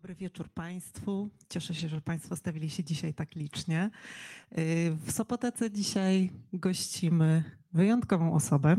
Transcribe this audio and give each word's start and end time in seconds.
Dobry 0.00 0.14
wieczór 0.14 0.48
Państwu. 0.48 1.30
Cieszę 1.48 1.74
się, 1.74 1.88
że 1.88 2.00
Państwo 2.00 2.36
stawili 2.36 2.70
się 2.70 2.84
dzisiaj 2.84 3.14
tak 3.14 3.34
licznie. 3.34 3.90
Y, 4.58 4.96
W 5.06 5.12
Sopotece 5.12 5.70
dzisiaj 5.70 6.30
gościmy 6.52 7.44
wyjątkową 7.72 8.34
osobę, 8.34 8.76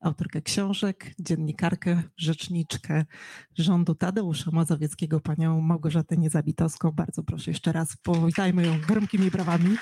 autorkę 0.00 0.42
książek, 0.42 1.14
dziennikarkę, 1.18 2.02
rzeczniczkę 2.16 3.04
rządu 3.58 3.94
Tadeusza 3.94 4.50
Mazowieckiego, 4.50 5.20
panią 5.20 5.60
Małgorzatę 5.60 6.16
Niezabitowską. 6.16 6.90
Bardzo 6.90 7.22
proszę 7.22 7.50
jeszcze 7.50 7.72
raz, 7.72 7.96
powitajmy 7.96 8.66
ją 8.66 8.80
gromkimi 8.80 9.30
brawami. 9.30 9.76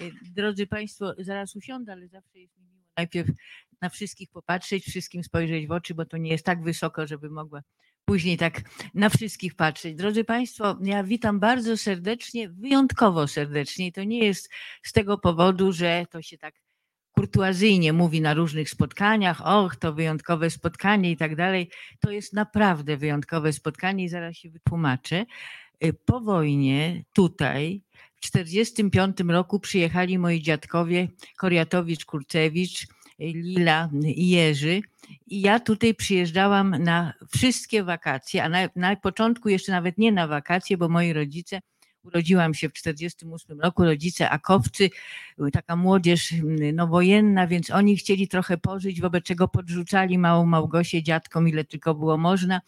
Y, 0.00 0.12
Drodzy 0.36 0.66
Państwo, 0.66 1.14
zaraz 1.18 1.56
usiądę, 1.56 1.92
ale 1.92 2.08
zawsze 2.08 2.38
jest 2.38 2.58
mi 2.58 2.64
miło 2.64 2.81
najpierw 2.96 3.28
na 3.80 3.88
wszystkich 3.88 4.30
popatrzeć, 4.30 4.84
wszystkim 4.84 5.24
spojrzeć 5.24 5.66
w 5.66 5.72
oczy, 5.72 5.94
bo 5.94 6.04
to 6.04 6.16
nie 6.16 6.30
jest 6.30 6.44
tak 6.44 6.62
wysoko, 6.62 7.06
żeby 7.06 7.30
mogła 7.30 7.62
później 8.04 8.36
tak 8.36 8.62
na 8.94 9.08
wszystkich 9.08 9.54
patrzeć. 9.54 9.94
Drodzy 9.94 10.24
Państwo, 10.24 10.78
ja 10.82 11.04
witam 11.04 11.40
bardzo 11.40 11.76
serdecznie, 11.76 12.48
wyjątkowo 12.48 13.28
serdecznie 13.28 13.86
i 13.86 13.92
to 13.92 14.04
nie 14.04 14.24
jest 14.24 14.50
z 14.82 14.92
tego 14.92 15.18
powodu, 15.18 15.72
że 15.72 16.06
to 16.10 16.22
się 16.22 16.38
tak 16.38 16.54
kurtuazyjnie 17.12 17.92
mówi 17.92 18.20
na 18.20 18.34
różnych 18.34 18.70
spotkaniach, 18.70 19.40
och, 19.46 19.76
to 19.76 19.92
wyjątkowe 19.92 20.50
spotkanie 20.50 21.10
i 21.10 21.16
tak 21.16 21.36
dalej. 21.36 21.70
To 22.00 22.10
jest 22.10 22.32
naprawdę 22.32 22.96
wyjątkowe 22.96 23.52
spotkanie 23.52 24.04
i 24.04 24.08
zaraz 24.08 24.36
się 24.36 24.50
wytłumaczę. 24.50 25.26
Y, 25.84 25.92
Po 26.06 26.20
wojnie 26.20 27.04
tutaj 27.12 27.82
1945 28.30 29.30
roku 29.30 29.60
przyjechali 29.60 30.18
moi 30.18 30.42
dziadkowie 30.42 31.08
Koriatowicz, 31.36 32.04
Kurcewicz, 32.04 32.86
Lila 33.18 33.90
i 34.04 34.28
Jerzy. 34.28 34.82
I 35.26 35.40
ja 35.40 35.60
tutaj 35.60 35.94
przyjeżdżałam 35.94 36.70
na 36.70 37.12
wszystkie 37.36 37.84
wakacje, 37.84 38.44
a 38.44 38.48
na, 38.48 38.58
na 38.76 38.96
początku 38.96 39.48
jeszcze 39.48 39.72
nawet 39.72 39.98
nie 39.98 40.12
na 40.12 40.26
wakacje, 40.26 40.76
bo 40.76 40.88
moi 40.88 41.12
rodzice, 41.12 41.60
urodziłam 42.04 42.54
się 42.54 42.68
w 42.68 42.72
1948 42.72 43.60
roku, 43.60 43.84
rodzice 43.84 44.30
akowcy, 44.30 44.90
taka 45.52 45.76
młodzież 45.76 46.32
mm, 46.32 46.74
nowojenna, 46.74 47.46
więc 47.46 47.70
oni 47.70 47.96
chcieli 47.96 48.28
trochę 48.28 48.58
pożyć, 48.58 49.00
wobec 49.00 49.24
czego 49.24 49.48
podrzucali 49.48 50.18
małą 50.18 50.46
Małgosię 50.46 51.02
dziadkom, 51.02 51.48
ile 51.48 51.64
tylko 51.64 51.94
było 51.94 52.16
można, 52.16 52.60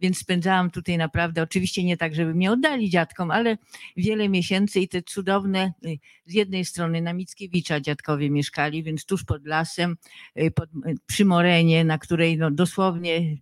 więc 0.00 0.18
spędzałam 0.18 0.70
tutaj 0.70 0.98
naprawdę, 0.98 1.42
oczywiście 1.42 1.84
nie 1.84 1.96
tak, 1.96 2.14
żeby 2.14 2.34
mnie 2.34 2.52
oddali 2.52 2.90
dziadkom, 2.90 3.30
ale 3.30 3.58
wiele 3.96 4.28
miesięcy 4.28 4.80
i 4.80 4.88
te 4.88 5.02
cudowne, 5.02 5.72
y, 5.86 5.98
z 6.26 6.32
jednej 6.32 6.64
strony 6.64 7.02
na 7.02 7.12
Mickiewicza 7.12 7.80
dziadkowie 7.80 8.30
mieszkali, 8.30 8.82
więc 8.82 9.04
tuż 9.04 9.24
pod 9.24 9.46
lasem, 9.46 9.96
y, 10.40 10.50
pod, 10.50 10.68
y, 10.70 10.94
przy 11.06 11.24
Morenie, 11.24 11.84
na 11.84 11.98
której 11.98 12.38
no, 12.38 12.50
dosłownie 12.50 13.36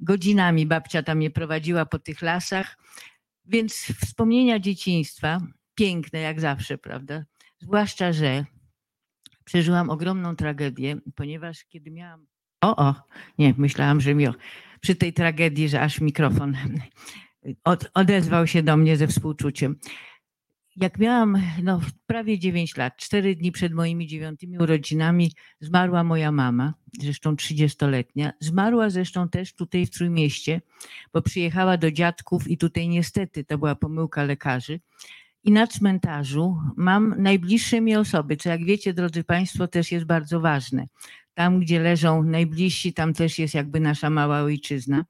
godzinami 0.00 0.66
babcia 0.66 1.02
tam 1.02 1.18
mnie 1.18 1.30
prowadziła 1.30 1.86
po 1.86 1.98
tych 1.98 2.22
lasach, 2.22 2.76
więc 3.46 3.74
wspomnienia 3.74 4.58
dzieciństwa, 4.58 5.40
piękne 5.74 6.20
jak 6.20 6.40
zawsze, 6.40 6.78
prawda? 6.78 7.24
Zwłaszcza, 7.58 8.12
że 8.12 8.44
przeżyłam 9.44 9.90
ogromną 9.90 10.36
tragedię, 10.36 10.96
ponieważ 11.14 11.64
kiedy 11.64 11.90
miałam. 11.90 12.26
O, 12.60 12.76
o, 12.76 12.94
nie, 13.38 13.54
myślałam, 13.58 14.00
że 14.00 14.14
mi 14.14 14.26
przy 14.80 14.94
tej 14.94 15.12
tragedii, 15.12 15.68
że 15.68 15.80
aż 15.80 16.00
mikrofon 16.00 16.56
od, 17.64 17.90
odezwał 17.94 18.46
się 18.46 18.62
do 18.62 18.76
mnie 18.76 18.96
ze 18.96 19.06
współczuciem. 19.06 19.78
Jak 20.76 20.98
miałam 20.98 21.42
no, 21.62 21.80
prawie 22.06 22.38
9 22.38 22.76
lat, 22.76 22.96
4 22.96 23.36
dni 23.36 23.52
przed 23.52 23.72
moimi 23.72 24.06
dziewiątymi 24.06 24.58
urodzinami, 24.58 25.32
zmarła 25.60 26.04
moja 26.04 26.32
mama, 26.32 26.74
zresztą 27.00 27.34
30-letnia. 27.34 28.32
Zmarła 28.40 28.90
zresztą 28.90 29.28
też 29.28 29.54
tutaj 29.54 29.86
w 29.86 29.90
Trójmieście, 29.90 30.60
bo 31.12 31.22
przyjechała 31.22 31.76
do 31.76 31.92
dziadków 31.92 32.48
i 32.48 32.58
tutaj 32.58 32.88
niestety 32.88 33.44
to 33.44 33.58
była 33.58 33.74
pomyłka 33.74 34.24
lekarzy. 34.24 34.80
I 35.44 35.52
na 35.52 35.66
cmentarzu 35.66 36.56
mam 36.76 37.14
najbliższe 37.18 37.80
mi 37.80 37.96
osoby, 37.96 38.36
co 38.36 38.48
jak 38.48 38.64
wiecie, 38.64 38.94
drodzy 38.94 39.24
Państwo, 39.24 39.68
też 39.68 39.92
jest 39.92 40.06
bardzo 40.06 40.40
ważne. 40.40 40.86
Tam, 41.34 41.60
gdzie 41.60 41.80
leżą 41.80 42.22
najbliżsi, 42.22 42.92
tam 42.92 43.14
też 43.14 43.38
jest 43.38 43.54
jakby 43.54 43.80
nasza 43.80 44.10
mała 44.10 44.40
ojczyzna. 44.40 45.04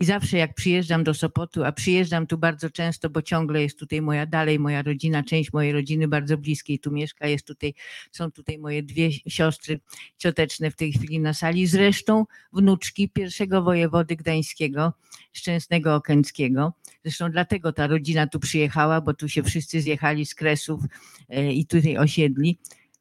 I 0.00 0.04
zawsze 0.04 0.36
jak 0.36 0.54
przyjeżdżam 0.54 1.04
do 1.04 1.14
Sopotu, 1.14 1.64
a 1.64 1.72
przyjeżdżam 1.72 2.26
tu 2.26 2.38
bardzo 2.38 2.70
często, 2.70 3.10
bo 3.10 3.22
ciągle 3.22 3.62
jest 3.62 3.78
tutaj 3.78 4.02
moja 4.02 4.26
dalej, 4.26 4.58
moja 4.58 4.82
rodzina, 4.82 5.22
część 5.22 5.52
mojej 5.52 5.72
rodziny 5.72 6.08
bardzo 6.08 6.38
bliskiej 6.38 6.78
tu 6.78 6.90
mieszka, 6.90 7.26
jest 7.26 7.46
tutaj, 7.46 7.74
są 8.12 8.30
tutaj 8.30 8.58
moje 8.58 8.82
dwie 8.82 9.12
siostry 9.12 9.80
cioteczne 10.18 10.70
w 10.70 10.76
tej 10.76 10.92
chwili 10.92 11.20
na 11.20 11.34
sali, 11.34 11.66
zresztą 11.66 12.24
wnuczki 12.52 13.08
pierwszego 13.08 13.62
wojewody 13.62 14.16
gdańskiego, 14.16 14.92
Szczęsnego 15.32 15.94
Okęckiego. 15.94 16.72
Zresztą 17.04 17.30
dlatego 17.30 17.72
ta 17.72 17.86
rodzina 17.86 18.26
tu 18.26 18.40
przyjechała, 18.40 19.00
bo 19.00 19.14
tu 19.14 19.28
się 19.28 19.42
wszyscy 19.42 19.80
zjechali 19.80 20.26
z 20.26 20.34
Kresów 20.34 20.80
e, 21.28 21.52
i 21.52 21.66
tutaj 21.66 21.98
osiedli. 21.98 22.58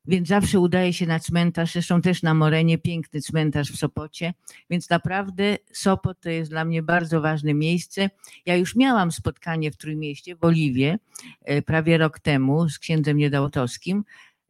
Więc 0.07 0.27
zawsze 0.27 0.59
udaje 0.59 0.93
się 0.93 1.05
na 1.05 1.19
cmentarz, 1.19 1.74
zresztą 1.74 2.01
też 2.01 2.24
na 2.24 2.33
Morenie, 2.33 2.77
piękny 2.77 3.21
cmentarz 3.21 3.71
w 3.71 3.77
Sopocie. 3.77 4.33
Więc 4.69 4.89
naprawdę 4.89 5.57
Sopot 5.71 6.19
to 6.19 6.29
jest 6.29 6.51
dla 6.51 6.65
mnie 6.65 6.83
bardzo 6.83 7.21
ważne 7.21 7.53
miejsce. 7.53 8.09
Ja 8.45 8.55
już 8.55 8.75
miałam 8.75 9.12
spotkanie 9.12 9.71
w 9.71 9.77
Trójmieście, 9.77 10.35
w 10.35 10.43
Oliwie, 10.43 10.97
e, 11.41 11.62
prawie 11.62 11.97
rok 11.97 12.19
temu 12.19 12.69
z 12.69 12.79
księdzem 12.79 13.17
Niedałtowskim. 13.17 14.03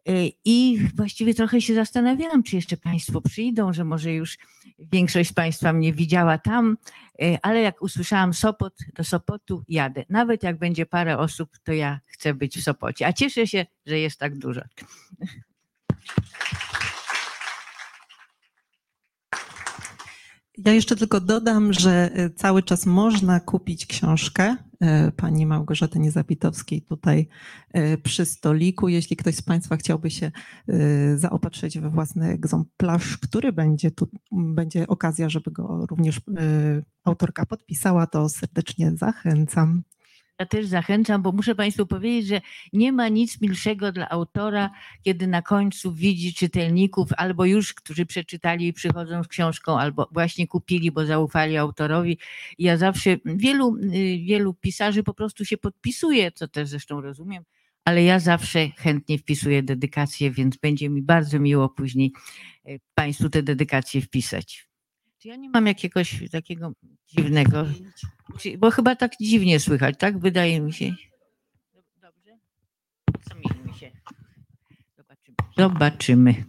E, 0.07 0.11
I 0.45 0.79
właściwie 0.95 1.33
trochę 1.33 1.61
się 1.61 1.75
zastanawiałam, 1.75 2.43
czy 2.43 2.55
jeszcze 2.55 2.77
Państwo 2.77 3.21
przyjdą, 3.21 3.73
że 3.73 3.83
może 3.83 4.13
już 4.13 4.37
większość 4.79 5.29
z 5.29 5.33
Państwa 5.33 5.73
mnie 5.73 5.93
widziała 5.93 6.37
tam, 6.37 6.77
e, 7.21 7.39
ale 7.41 7.61
jak 7.61 7.81
usłyszałam 7.81 8.33
Sopot, 8.33 8.73
do 8.95 9.03
Sopotu 9.03 9.63
jadę. 9.67 10.05
Nawet 10.09 10.43
jak 10.43 10.57
będzie 10.57 10.85
parę 10.85 11.17
osób, 11.17 11.49
to 11.63 11.73
ja 11.73 11.99
chcę 12.05 12.33
być 12.33 12.57
w 12.57 12.63
Sopocie. 12.63 13.07
A 13.07 13.13
cieszę 13.13 13.47
się, 13.47 13.65
że 13.85 13.99
jest 13.99 14.19
tak 14.19 14.37
dużo. 14.37 14.61
Ja 20.57 20.73
jeszcze 20.73 20.95
tylko 20.95 21.21
dodam, 21.21 21.73
że 21.73 22.11
y, 22.19 22.29
cały 22.29 22.63
czas 22.63 22.85
można 22.85 23.39
kupić 23.39 23.85
książkę 23.85 24.51
y, 24.51 24.64
pani 25.15 25.45
Małgorzaty 25.45 25.99
Niezabitowskiej 25.99 26.81
tutaj 26.81 27.27
y, 27.77 27.97
przy 27.97 28.25
stoliku. 28.25 28.87
Jeśli 28.87 29.15
ktoś 29.15 29.35
z 29.35 29.41
Państwa 29.41 29.77
chciałby 29.77 30.09
się 30.09 30.31
y, 30.69 31.17
zaopatrzyć 31.17 31.79
we 31.79 31.89
własny 31.89 32.29
egzemplarz, 32.29 33.17
który 33.17 33.53
będzie 33.53 33.91
tu, 33.91 34.07
będzie 34.31 34.87
okazja, 34.87 35.29
żeby 35.29 35.51
go 35.51 35.85
również 35.89 36.21
autorka 37.03 37.45
podpisała, 37.45 38.07
to 38.07 38.29
serdecznie 38.29 38.91
zachęcam. 38.97 39.83
Ja 40.39 40.45
też 40.45 40.65
zachęcam, 40.65 41.21
bo 41.21 41.31
muszę 41.31 41.55
Państwu 41.55 41.85
powiedzieć, 41.85 42.27
że 42.27 42.41
nie 42.73 42.91
ma 42.91 43.07
nic 43.07 43.41
milszego 43.41 43.91
dla 43.91 44.09
autora, 44.09 44.69
kiedy 45.01 45.27
na 45.27 45.41
końcu 45.41 45.93
widzi 45.93 46.33
czytelników, 46.33 47.09
albo 47.17 47.45
już, 47.45 47.73
którzy 47.73 48.05
przeczytali 48.05 48.67
i 48.67 48.73
przychodzą 48.73 49.23
z 49.23 49.27
książką, 49.27 49.79
albo 49.79 50.09
właśnie 50.11 50.47
kupili, 50.47 50.91
bo 50.91 51.05
zaufali 51.05 51.57
autorowi. 51.57 52.17
Ja 52.59 52.77
zawsze, 52.77 53.17
wielu, 53.25 53.77
y, 53.77 53.89
wielu 54.25 54.53
pisarzy 54.53 55.03
po 55.03 55.13
prostu 55.13 55.45
się 55.45 55.57
podpisuje, 55.57 56.31
co 56.31 56.47
też 56.47 56.69
zresztą 56.69 57.01
rozumiem, 57.01 57.43
ale 57.85 58.03
ja 58.03 58.19
zawsze 58.19 58.69
chętnie 58.69 59.17
wpisuję 59.17 59.63
dedykację, 59.63 60.31
więc 60.31 60.57
będzie 60.57 60.89
mi 60.89 61.01
bardzo 61.01 61.39
miło 61.39 61.69
później 61.69 62.11
y, 62.67 62.79
Państwu 62.95 63.29
te 63.29 63.43
dedykacje 63.43 64.01
wpisać. 64.01 64.67
Czy 65.17 65.27
ja 65.27 65.35
nie 65.35 65.49
mam 65.49 65.67
jakiegoś 65.67 66.29
takiego 66.31 66.73
dziwnego, 67.07 67.65
bo 68.57 68.71
chyba 68.71 68.95
tak 68.95 69.11
dziwnie 69.21 69.59
słychać, 69.59 69.95
tak? 69.99 70.19
Wydaje 70.19 70.61
mi 70.61 70.73
się. 70.73 70.95
Dobrze? 72.01 72.37
Zamieńmy 73.29 73.73
się. 73.73 73.91
Zobaczymy. 74.97 75.35
Zobaczymy. 75.57 76.43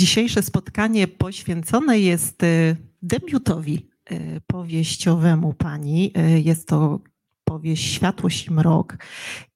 Dzisiejsze 0.00 0.42
spotkanie 0.42 1.08
poświęcone 1.08 1.98
jest 2.00 2.42
y, 2.42 2.76
debiutowi 3.02 3.90
y, 4.12 4.40
powieściowemu 4.46 5.54
pani. 5.54 6.12
Y, 6.18 6.40
Jest 6.40 6.68
to 6.68 7.00
powieść 7.44 7.92
Światłość 7.94 8.46
i 8.46 8.50
Mrok. 8.50 8.96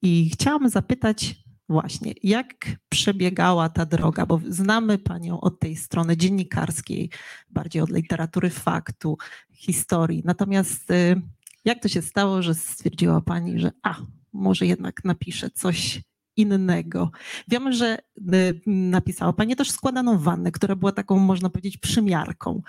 I 0.03 0.31
chciałam 0.33 0.69
zapytać 0.69 1.42
właśnie, 1.73 2.13
jak 2.23 2.55
przebiegała 2.89 3.69
ta 3.69 3.87
droga, 3.87 4.27
bo 4.27 4.41
znamy 4.49 4.99
panią 4.99 5.41
od 5.41 5.61
tej 5.61 5.77
strony 5.77 6.17
dziennikarskiej, 6.17 7.11
bardziej 7.51 7.83
od 7.83 7.91
literatury 7.91 8.51
faktu, 8.51 9.19
historii. 9.53 10.23
Natomiast 10.25 10.91
y, 10.91 11.23
jak 11.65 11.83
to 11.83 11.89
się 11.89 12.03
stało, 12.03 12.43
że 12.43 12.55
stwierdziła 12.55 13.21
pani, 13.21 13.59
że 13.59 13.73
a, 13.83 13.97
może 14.33 14.67
jednak 14.67 15.05
napiszę 15.05 15.51
coś 15.51 16.03
innego. 16.37 17.11
Wiemy, 17.49 17.73
że 17.73 17.99
y, 18.35 18.61
napisała 18.67 19.33
Pani 19.33 19.57
też 19.57 19.71
składaną 19.71 20.19
wannę, 20.19 20.53
która 20.53 20.77
była 20.77 20.93
taką, 20.93 21.19
można 21.19 21.51
powiedzieć, 21.51 21.79
przymiarką. 21.79 22.63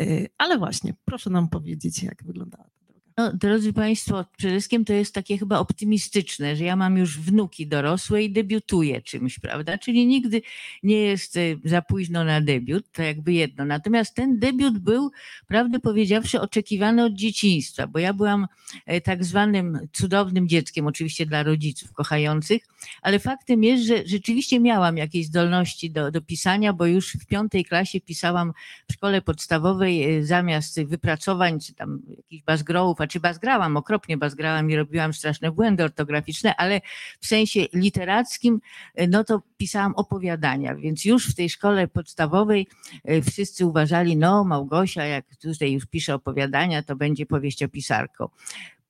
Y, 0.00 0.28
Ale 0.38 0.58
właśnie, 0.58 0.94
proszę 1.04 1.30
nam 1.30 1.48
powiedzieć, 1.48 2.02
jak 2.02 2.24
wyglądała 2.24 2.64
ta. 2.64 2.83
No, 3.18 3.32
drodzy 3.32 3.72
Państwo, 3.72 4.24
przede 4.36 4.54
wszystkim 4.54 4.84
to 4.84 4.92
jest 4.92 5.14
takie 5.14 5.38
chyba 5.38 5.58
optymistyczne, 5.58 6.56
że 6.56 6.64
ja 6.64 6.76
mam 6.76 6.96
już 6.98 7.18
wnuki 7.18 7.66
dorosłe 7.66 8.22
i 8.22 8.32
debiutuję 8.32 9.02
czymś, 9.02 9.38
prawda? 9.38 9.78
Czyli 9.78 10.06
nigdy 10.06 10.42
nie 10.82 10.96
jest 10.96 11.36
y, 11.36 11.60
za 11.64 11.82
późno 11.82 12.24
na 12.24 12.40
debiut, 12.40 12.92
to 12.92 13.02
jakby 13.02 13.32
jedno. 13.32 13.64
Natomiast 13.64 14.14
ten 14.14 14.38
debiut 14.38 14.78
był, 14.78 15.10
prawdę 15.46 15.80
powiedziawszy, 15.80 16.40
oczekiwany 16.40 17.04
od 17.04 17.14
dzieciństwa, 17.14 17.86
bo 17.86 17.98
ja 17.98 18.12
byłam 18.12 18.46
e, 18.86 19.00
tak 19.00 19.24
zwanym 19.24 19.78
cudownym 19.92 20.48
dzieckiem, 20.48 20.86
oczywiście 20.86 21.26
dla 21.26 21.42
rodziców 21.42 21.92
kochających, 21.92 22.62
ale 23.02 23.18
faktem 23.18 23.64
jest, 23.64 23.84
że 23.84 24.06
rzeczywiście 24.06 24.60
miałam 24.60 24.96
jakieś 24.96 25.26
zdolności 25.26 25.90
do, 25.90 26.10
do 26.10 26.20
pisania, 26.20 26.72
bo 26.72 26.86
już 26.86 27.12
w 27.12 27.26
piątej 27.26 27.64
klasie 27.64 28.00
pisałam 28.00 28.52
w 28.90 28.92
szkole 28.92 29.22
podstawowej 29.22 30.16
e, 30.16 30.24
zamiast 30.24 30.82
wypracowań, 30.82 31.60
czy 31.60 31.74
tam 31.74 32.02
jakichś 32.08 32.44
bazgrołów, 32.44 33.00
a 33.04 33.06
czy 33.06 33.20
bazgrałam, 33.20 33.76
okropnie 33.76 34.16
bazgrałam 34.16 34.70
i 34.70 34.76
robiłam 34.76 35.12
straszne 35.12 35.50
błędy 35.50 35.84
ortograficzne, 35.84 36.56
ale 36.56 36.80
w 37.20 37.26
sensie 37.26 37.60
literackim, 37.72 38.60
e, 38.94 39.06
no 39.06 39.24
to 39.24 39.42
pisałam 39.56 39.94
opowiadania, 39.94 40.74
więc 40.74 41.04
już 41.04 41.28
w 41.28 41.34
tej 41.34 41.50
szkole 41.50 41.88
podstawowej 41.88 42.66
e, 43.04 43.22
wszyscy 43.22 43.66
uważali, 43.66 44.16
no 44.16 44.44
Małgosia, 44.44 45.04
jak 45.04 45.24
tutaj 45.36 45.72
już 45.72 45.86
pisze 45.86 46.14
opowiadania, 46.14 46.82
to 46.82 46.96
będzie 46.96 47.26
powieściopisarką. 47.26 48.28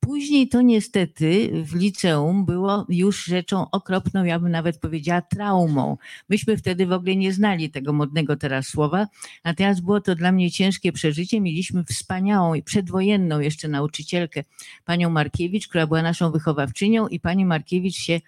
Później 0.05 0.49
to 0.49 0.63
niestety 0.63 1.51
w 1.65 1.75
liceum 1.75 2.45
było 2.45 2.87
już 2.89 3.25
rzeczą 3.25 3.71
okropną, 3.71 4.25
ja 4.25 4.39
bym 4.39 4.51
nawet 4.51 4.79
powiedziała 4.79 5.23
traumą. 5.23 5.97
Myśmy 6.29 6.57
wtedy 6.57 6.87
w 6.87 6.93
ogóle 6.93 7.17
nie 7.17 7.33
znali 7.33 7.71
tego 7.71 7.93
modnego 7.93 8.37
teraz 8.37 8.67
słowa, 8.67 9.07
natomiast 9.45 9.83
było 9.83 10.01
to 10.01 10.15
dla 10.15 10.33
mnie 10.33 10.51
ciężkie 10.51 10.93
przeżycie. 10.93 11.41
Mieliśmy 11.41 11.85
wspaniałą 11.85 12.63
przedwojenną 12.63 13.41
jeszcze 13.41 13.69
nauczycielkę, 13.69 14.43
panią 14.85 15.11
Markiewicz, 15.11 15.69
która 15.69 15.87
była 15.87 16.03
naszą 16.03 16.31
wychowawczynią 16.31 17.09
i 17.09 17.21
pani 17.21 17.45
Markiewicz 17.45 17.97
się 17.97 18.21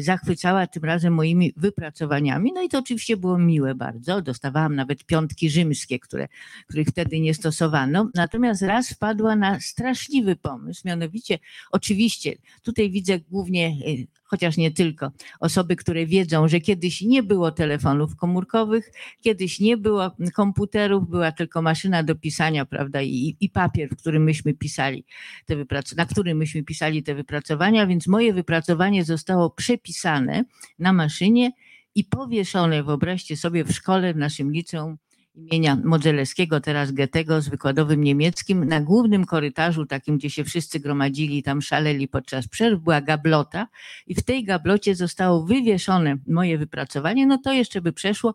zachwycała 0.00 0.66
tym 0.66 0.84
razem 0.84 1.14
moimi 1.14 1.52
wypracowaniami. 1.56 2.52
No 2.54 2.62
i 2.62 2.68
to 2.68 2.78
oczywiście 2.78 3.16
było 3.16 3.38
miłe 3.38 3.74
bardzo. 3.74 4.22
Dostawałam 4.22 4.74
nawet 4.74 5.04
piątki 5.04 5.50
rzymskie, 5.50 5.98
które, 5.98 6.28
których 6.68 6.88
wtedy 6.88 7.20
nie 7.20 7.34
stosowano. 7.34 8.10
Natomiast 8.14 8.62
raz 8.62 8.90
wpadła 8.90 9.36
na 9.36 9.60
straszliwy 9.60 10.36
pomysł, 10.36 10.82
mianowicie 10.84 11.38
oczywiście 11.70 12.32
tutaj 12.62 12.90
widzę 12.90 13.18
głównie, 13.18 13.76
y, 13.88 14.06
chociaż 14.32 14.56
nie 14.56 14.70
tylko, 14.70 15.10
osoby, 15.40 15.76
które 15.76 16.06
wiedzą, 16.06 16.48
że 16.48 16.60
kiedyś 16.60 17.00
nie 17.00 17.22
było 17.22 17.50
telefonów 17.50 18.16
komórkowych, 18.16 18.92
kiedyś 19.20 19.60
nie 19.60 19.76
było 19.76 20.10
komputerów, 20.34 21.08
była 21.08 21.32
tylko 21.32 21.62
maszyna 21.62 22.02
do 22.02 22.14
pisania, 22.14 22.64
prawda, 22.64 23.02
i, 23.02 23.36
i 23.40 23.50
papier, 23.50 23.88
w 23.88 23.96
którym 23.96 24.22
myśmy 24.22 24.54
pisali 24.54 25.04
te 25.46 25.56
na 25.96 26.06
którym 26.06 26.38
myśmy 26.38 26.62
pisali 26.62 27.02
te 27.02 27.14
wypracowania, 27.14 27.86
więc 27.86 28.06
moje 28.06 28.32
wypracowanie 28.32 29.04
zostało 29.04 29.50
przepisane 29.50 30.44
na 30.78 30.92
maszynie 30.92 31.50
i 31.94 32.04
powieszone, 32.04 32.82
wyobraźcie 32.82 33.36
sobie, 33.36 33.64
w 33.64 33.72
szkole, 33.72 34.14
w 34.14 34.16
naszym 34.16 34.52
liceum 34.52 34.96
imienia 35.34 35.76
Modzelewskiego, 35.84 36.60
teraz 36.60 36.92
Goethego 36.92 37.40
z 37.40 37.48
wykładowym 37.48 38.04
niemieckim. 38.04 38.64
Na 38.64 38.80
głównym 38.80 39.24
korytarzu, 39.24 39.86
takim, 39.86 40.18
gdzie 40.18 40.30
się 40.30 40.44
wszyscy 40.44 40.80
gromadzili, 40.80 41.42
tam 41.42 41.62
szaleli 41.62 42.08
podczas 42.08 42.48
przerw, 42.48 42.80
była 42.80 43.00
gablota 43.00 43.68
i 44.06 44.14
w 44.14 44.22
tej 44.22 44.44
gablocie 44.44 44.94
zostało 44.94 45.44
wywieszone 45.44 46.16
moje 46.26 46.58
wypracowanie. 46.58 47.26
No 47.26 47.38
to 47.38 47.52
jeszcze 47.52 47.80
by 47.80 47.92
przeszło. 47.92 48.34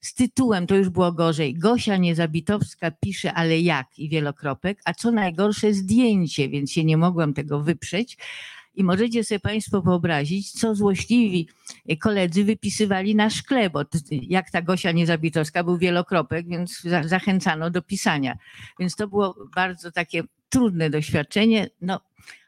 Z 0.00 0.14
tytułem 0.14 0.66
to 0.66 0.76
już 0.76 0.88
było 0.88 1.12
gorzej. 1.12 1.54
Gosia 1.54 1.96
Niezabitowska 1.96 2.90
pisze, 2.90 3.32
ale 3.32 3.60
jak 3.60 3.98
i 3.98 4.08
wielokropek, 4.08 4.80
a 4.84 4.94
co 4.94 5.10
najgorsze 5.10 5.74
zdjęcie, 5.74 6.48
więc 6.48 6.72
się 6.72 6.84
nie 6.84 6.96
mogłam 6.96 7.34
tego 7.34 7.60
wyprzeć. 7.60 8.18
I 8.74 8.84
możecie 8.84 9.24
sobie 9.24 9.40
Państwo 9.40 9.82
wyobrazić, 9.82 10.52
co 10.52 10.74
złośliwi 10.74 11.48
koledzy 11.96 12.44
wypisywali 12.44 13.14
na 13.14 13.30
szkle, 13.30 13.70
bo 13.70 13.84
jak 14.10 14.50
ta 14.50 14.62
Gosia 14.62 14.92
Niezabitowska 14.92 15.64
był 15.64 15.78
wielokropek, 15.78 16.48
więc 16.48 16.82
zachęcano 17.04 17.70
do 17.70 17.82
pisania. 17.82 18.38
Więc 18.78 18.96
to 18.96 19.08
było 19.08 19.48
bardzo 19.54 19.92
takie 19.92 20.22
trudne 20.48 20.90
doświadczenie. 20.90 21.70
No, 21.80 22.00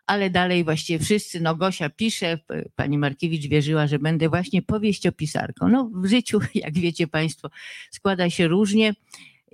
ale 0.06 0.30
dalej 0.30 0.64
właściwie 0.64 0.98
wszyscy, 0.98 1.40
no 1.40 1.56
Gosia 1.56 1.90
pisze, 1.90 2.38
pani 2.76 2.98
Markiewicz 2.98 3.46
wierzyła, 3.46 3.86
że 3.86 3.98
będę 3.98 4.28
właśnie 4.28 4.62
powieściopisarką. 4.62 5.68
No 5.68 5.90
w 5.94 6.06
życiu, 6.06 6.40
jak 6.54 6.74
wiecie 6.74 7.06
Państwo, 7.06 7.50
składa 7.90 8.30
się 8.30 8.48
różnie 8.48 8.94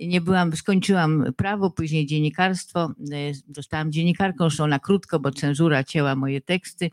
nie 0.07 0.21
byłam, 0.21 0.55
skończyłam 0.55 1.25
prawo, 1.37 1.71
później 1.71 2.05
dziennikarstwo, 2.05 2.91
e, 3.11 3.53
zostałam 3.55 3.91
dziennikarką, 3.91 4.43
zresztą 4.49 4.67
na 4.67 4.79
krótko, 4.79 5.19
bo 5.19 5.31
cenzura 5.31 5.83
cięła 5.83 6.15
moje 6.15 6.41
teksty. 6.41 6.89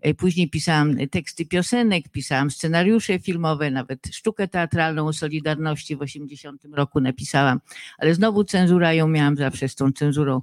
E, 0.00 0.14
później 0.14 0.50
pisałam 0.50 0.96
teksty 1.10 1.46
piosenek, 1.46 2.08
pisałam 2.08 2.50
scenariusze 2.50 3.18
filmowe, 3.18 3.70
nawet 3.70 4.08
sztukę 4.12 4.48
teatralną 4.48 5.06
o 5.06 5.12
Solidarności 5.12 5.96
w 5.96 6.02
80 6.02 6.64
roku 6.72 7.00
napisałam, 7.00 7.60
ale 7.98 8.14
znowu 8.14 8.44
cenzura 8.44 8.92
ją 8.92 9.08
miałam 9.08 9.36
zawsze 9.36 9.68
z 9.68 9.74
tą 9.74 9.92
cenzurą 9.92 10.42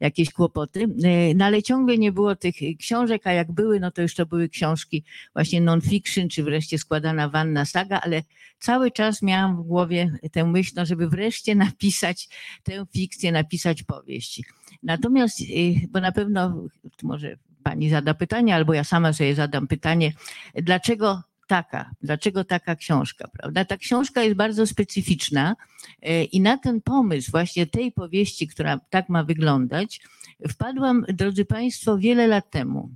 jakieś 0.00 0.32
kłopoty. 0.32 0.88
E, 1.04 1.34
no 1.34 1.44
ale 1.44 1.62
ciągle 1.62 1.98
nie 1.98 2.12
było 2.12 2.36
tych 2.36 2.54
książek, 2.78 3.26
a 3.26 3.32
jak 3.32 3.52
były, 3.52 3.80
no 3.80 3.90
to 3.90 4.02
już 4.02 4.14
to 4.14 4.26
były 4.26 4.48
książki 4.48 5.04
właśnie 5.32 5.60
non-fiction, 5.60 6.28
czy 6.28 6.42
wreszcie 6.42 6.78
składana 6.78 7.28
Wanna 7.28 7.64
Saga, 7.64 8.00
ale 8.00 8.22
cały 8.58 8.90
czas 8.90 9.22
miałam 9.22 9.56
w 9.56 9.66
głowie 9.66 10.18
tę 10.32 10.44
myśl, 10.44 10.72
no 10.76 10.86
żeby 10.86 11.08
wreszcie 11.08 11.54
napisać 11.54 12.28
tę 12.62 12.86
fikcję, 12.92 13.32
napisać 13.32 13.82
powieść. 13.82 14.42
Natomiast, 14.82 15.40
e, 15.40 15.44
bo 15.90 16.00
na 16.00 16.12
pewno 16.12 16.68
może 17.02 17.36
pani 17.66 17.90
zada 17.90 18.14
pytanie, 18.14 18.54
albo 18.54 18.74
ja 18.74 18.84
sama 18.84 19.12
sobie 19.12 19.34
zadam 19.34 19.66
pytanie, 19.66 20.12
dlaczego 20.54 21.22
taka, 21.46 21.90
dlaczego 22.02 22.44
taka 22.44 22.76
książka, 22.76 23.28
prawda? 23.28 23.64
Ta 23.64 23.76
książka 23.76 24.22
jest 24.22 24.36
bardzo 24.36 24.66
specyficzna 24.66 25.56
e, 26.02 26.24
i 26.24 26.40
na 26.40 26.58
ten 26.58 26.80
pomysł 26.80 27.30
właśnie 27.30 27.66
tej 27.66 27.92
powieści, 27.92 28.48
która 28.48 28.80
tak 28.90 29.08
ma 29.08 29.24
wyglądać, 29.24 30.00
wpadłam, 30.48 31.04
drodzy 31.08 31.44
Państwo, 31.44 31.98
wiele 31.98 32.26
lat 32.26 32.50
temu, 32.50 32.90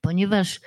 ponieważ 0.00 0.60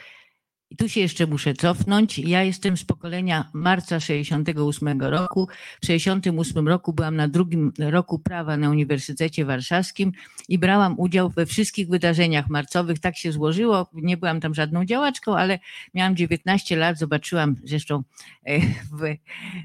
i 0.76 0.78
tu 0.78 0.90
się 0.90 1.02
jeszcze 1.02 1.28
muszę 1.28 1.54
cofnąć. 1.54 2.20
Ja 2.20 2.44
jestem 2.44 2.78
z 2.78 2.84
pokolenia 2.84 3.50
marca 3.54 4.00
68 4.00 5.02
roku. 5.02 5.48
W 5.82 5.86
68 5.86 6.68
roku 6.68 6.94
byłam 6.94 7.16
na 7.16 7.28
drugim 7.28 7.74
roku 7.80 8.20
prawa 8.20 8.58
na 8.58 8.70
Uniwersytecie 8.70 9.46
Warszawskim 9.46 10.12
i 10.50 10.60
brałam 10.60 11.00
udział 11.00 11.30
we 11.30 11.46
wszystkich 11.46 11.88
wydarzeniach 11.90 12.50
marcowych. 12.50 13.00
Tak 13.00 13.18
się 13.18 13.32
złożyło. 13.32 13.90
Nie 13.94 14.18
byłam 14.18 14.42
tam 14.42 14.54
żadną 14.54 14.86
działaczką, 14.86 15.38
ale 15.38 15.60
miałam 15.94 16.16
19 16.16 16.76
lat. 16.76 16.98
Zobaczyłam 16.98 17.56
zresztą 17.64 18.04
e, 18.44 18.60
w, 18.62 19.18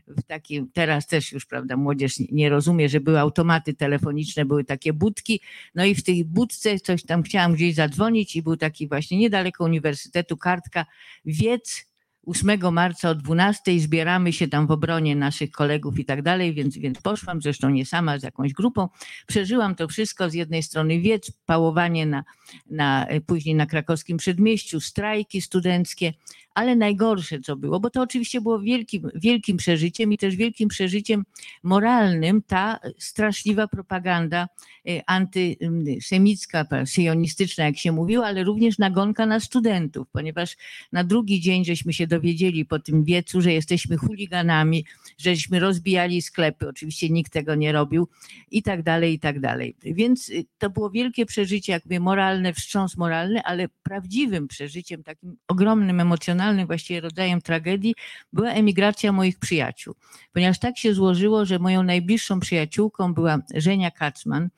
w 0.09 0.23
takim, 0.23 0.71
teraz 0.73 1.07
też 1.07 1.33
już, 1.33 1.47
prawda, 1.47 1.77
młodzież 1.77 2.15
nie 2.33 2.49
rozumie, 2.49 2.89
że 2.89 3.01
były 3.01 3.21
automaty 3.21 3.75
telefoniczne, 3.75 4.45
były 4.45 4.65
takie 4.65 4.93
budki. 4.93 5.41
No 5.75 5.85
i 5.85 5.95
w 5.95 6.03
tej 6.03 6.25
budce 6.25 6.81
coś 6.81 7.03
tam 7.03 7.23
chciałam 7.23 7.53
gdzieś 7.53 7.75
zadzwonić 7.75 8.37
i 8.37 8.43
był 8.43 8.57
taki 8.57 8.89
właśnie 8.89 9.19
niedaleko 9.19 9.65
uniwersytetu 9.65 10.37
kartka 10.37 10.87
Wiedz 11.25 11.91
8 12.27 12.73
marca 12.73 13.11
o 13.11 13.15
12 13.15 13.81
zbieramy 13.81 14.33
się 14.33 14.49
tam 14.49 14.67
w 14.67 14.71
obronie 14.71 15.17
naszych 15.17 15.51
kolegów 15.51 15.99
i 15.99 16.05
tak 16.05 16.23
dalej, 16.23 16.55
więc, 16.55 16.79
więc 16.79 17.01
poszłam, 17.01 17.43
zresztą 17.43 17.71
nie 17.71 17.87
sama, 17.87 18.19
z 18.19 18.23
jakąś 18.23 18.53
grupą. 18.53 18.89
Przeżyłam 19.27 19.75
to 19.75 19.89
wszystko, 19.89 20.31
z 20.31 20.35
jednej 20.35 20.63
strony 20.63 21.01
wiec, 21.01 21.33
pałowanie 21.47 22.07
na, 22.07 22.25
na, 22.71 23.07
później 23.27 23.55
na 23.55 23.67
krakowskim 23.67 24.17
przedmieściu, 24.17 24.81
strajki 24.81 25.43
studenckie, 25.43 26.15
ale 26.61 26.77
najgorsze 26.77 27.41
co 27.41 27.57
było, 27.57 27.81
bo 27.81 27.91
to 27.91 28.03
oczywiście 28.03 28.41
było 28.41 28.61
wielkim, 28.61 29.09
wielkim 29.15 29.57
przeżyciem 29.57 30.13
i 30.13 30.19
też 30.19 30.37
wielkim 30.37 30.69
przeżyciem 30.69 31.25
moralnym 31.63 32.43
ta 32.43 32.79
straszliwa 32.99 33.69
propaganda 33.69 34.49
y, 34.89 35.01
antysemicka, 35.07 36.67
syjonistyczna, 36.87 37.65
jak 37.65 37.77
się 37.77 37.93
mówiło, 37.93 38.27
ale 38.27 38.45
również 38.45 38.79
nagonka 38.79 39.27
na 39.27 39.41
studentów, 39.41 40.09
ponieważ 40.13 40.57
na 40.93 41.05
drugi 41.05 41.41
dzień 41.41 41.65
żeśmy 41.65 41.93
się 41.93 42.07
dowiedzieli 42.07 42.65
po 42.65 42.79
tym 42.79 43.05
wiecu, 43.05 43.41
że 43.41 43.53
jesteśmy 43.53 43.97
chuliganami, 43.97 44.85
żeśmy 45.19 45.61
rozbijali 45.61 46.23
sklepy, 46.23 46.69
oczywiście 46.69 47.11
nikt 47.11 47.33
tego 47.33 47.55
nie 47.55 47.73
robił 47.73 48.09
i 48.51 48.63
tak 48.63 48.83
dalej, 48.83 49.15
i 49.15 49.19
tak 49.19 49.41
dalej. 49.41 49.77
Więc 49.83 50.29
y, 50.29 50.45
to 50.59 50.71
było 50.71 50.91
wielkie 50.91 51.27
przeżycie, 51.27 51.73
jakby 51.73 52.01
moralne, 52.01 52.53
wstrząs 52.55 52.97
moralny, 52.97 53.43
ale 53.43 53.69
prawdziwym 53.83 54.49
przeżyciem, 54.49 55.03
takim 55.03 55.37
ogromnym, 55.49 56.01
emocjonalnym, 56.01 56.50
właściwie 56.67 57.01
rodzajem 57.01 57.41
tragedii 57.41 57.95
była 58.33 58.51
emigracja 58.51 59.13
moich 59.13 59.39
przyjaciół. 59.39 59.95
Ponieważ 60.33 60.59
tak 60.59 60.79
się 60.79 60.95
złożyło, 60.95 61.45
że 61.45 61.59
moją 61.59 61.83
najbliższą 61.83 62.41
przyjaciółką 62.41 63.15
była 63.15 63.39
Żenia 63.55 63.91
Kacman, 63.91 64.49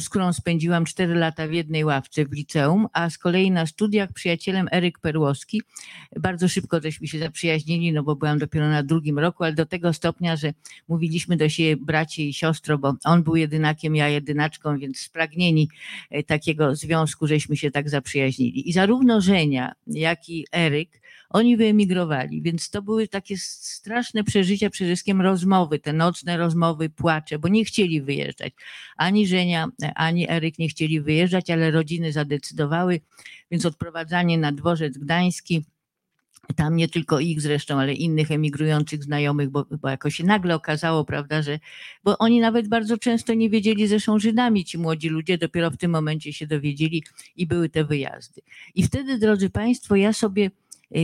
z 0.00 0.08
którą 0.08 0.32
spędziłam 0.32 0.84
4 0.84 1.14
lata 1.14 1.48
w 1.48 1.52
jednej 1.52 1.84
ławce 1.84 2.24
w 2.24 2.32
liceum, 2.32 2.86
a 2.92 3.10
z 3.10 3.18
kolei 3.18 3.50
na 3.50 3.66
studiach 3.66 4.12
przyjacielem 4.12 4.68
Eryk 4.72 4.98
Perłowski. 4.98 5.62
Bardzo 6.16 6.48
szybko 6.48 6.80
żeśmy 6.80 7.06
się 7.06 7.18
zaprzyjaźnili, 7.18 7.92
no 7.92 8.02
bo 8.02 8.16
byłam 8.16 8.38
dopiero 8.38 8.68
na 8.68 8.82
drugim 8.82 9.18
roku, 9.18 9.44
ale 9.44 9.52
do 9.52 9.66
tego 9.66 9.92
stopnia, 9.92 10.36
że 10.36 10.52
mówiliśmy 10.88 11.36
do 11.36 11.48
siebie 11.48 11.76
bracie 11.76 12.24
i 12.24 12.34
siostro, 12.34 12.78
bo 12.78 12.94
on 13.04 13.22
był 13.22 13.36
jedynakiem, 13.36 13.96
ja 13.96 14.08
jedynaczką, 14.08 14.78
więc 14.78 15.00
spragnieni 15.00 15.68
takiego 16.26 16.76
związku, 16.76 17.26
żeśmy 17.26 17.56
się 17.56 17.70
tak 17.70 17.90
zaprzyjaźnili. 17.90 18.68
I 18.68 18.72
zarówno 18.72 19.20
Żenia, 19.20 19.72
jak 19.86 20.28
i 20.28 20.46
Eryk, 20.52 21.00
oni 21.30 21.56
wyemigrowali, 21.56 22.42
więc 22.42 22.70
to 22.70 22.82
były 22.82 23.08
takie 23.08 23.38
straszne 23.38 24.24
przeżycia, 24.24 24.70
przede 24.70 24.90
wszystkim 24.90 25.20
rozmowy, 25.20 25.78
te 25.78 25.92
nocne 25.92 26.36
rozmowy, 26.36 26.90
płacze, 26.90 27.38
bo 27.38 27.48
nie 27.48 27.64
chcieli 27.64 28.02
wyjeżdżać. 28.02 28.52
Ani 28.96 29.26
Żenia, 29.26 29.68
ani 29.94 30.30
Eryk 30.30 30.58
nie 30.58 30.68
chcieli 30.68 31.00
wyjeżdżać, 31.00 31.50
ale 31.50 31.70
rodziny 31.70 32.12
zadecydowały, 32.12 33.00
więc 33.50 33.66
odprowadzanie 33.66 34.38
na 34.38 34.52
dworzec 34.52 34.98
gdański, 34.98 35.64
tam 36.56 36.76
nie 36.76 36.88
tylko 36.88 37.20
ich 37.20 37.40
zresztą, 37.40 37.80
ale 37.80 37.94
innych 37.94 38.30
emigrujących 38.30 39.04
znajomych, 39.04 39.50
bo, 39.50 39.66
bo 39.82 39.88
jakoś 39.88 40.14
się 40.14 40.24
nagle 40.24 40.54
okazało, 40.54 41.04
prawda, 41.04 41.42
że, 41.42 41.58
bo 42.04 42.18
oni 42.18 42.40
nawet 42.40 42.68
bardzo 42.68 42.98
często 42.98 43.34
nie 43.34 43.50
wiedzieli, 43.50 44.00
są 44.00 44.18
Żydami 44.18 44.64
ci 44.64 44.78
młodzi 44.78 45.08
ludzie, 45.08 45.38
dopiero 45.38 45.70
w 45.70 45.76
tym 45.76 45.90
momencie 45.90 46.32
się 46.32 46.46
dowiedzieli 46.46 47.04
i 47.36 47.46
były 47.46 47.68
te 47.68 47.84
wyjazdy. 47.84 48.40
I 48.74 48.82
wtedy, 48.82 49.18
drodzy 49.18 49.50
Państwo, 49.50 49.96
ja 49.96 50.12
sobie 50.12 50.50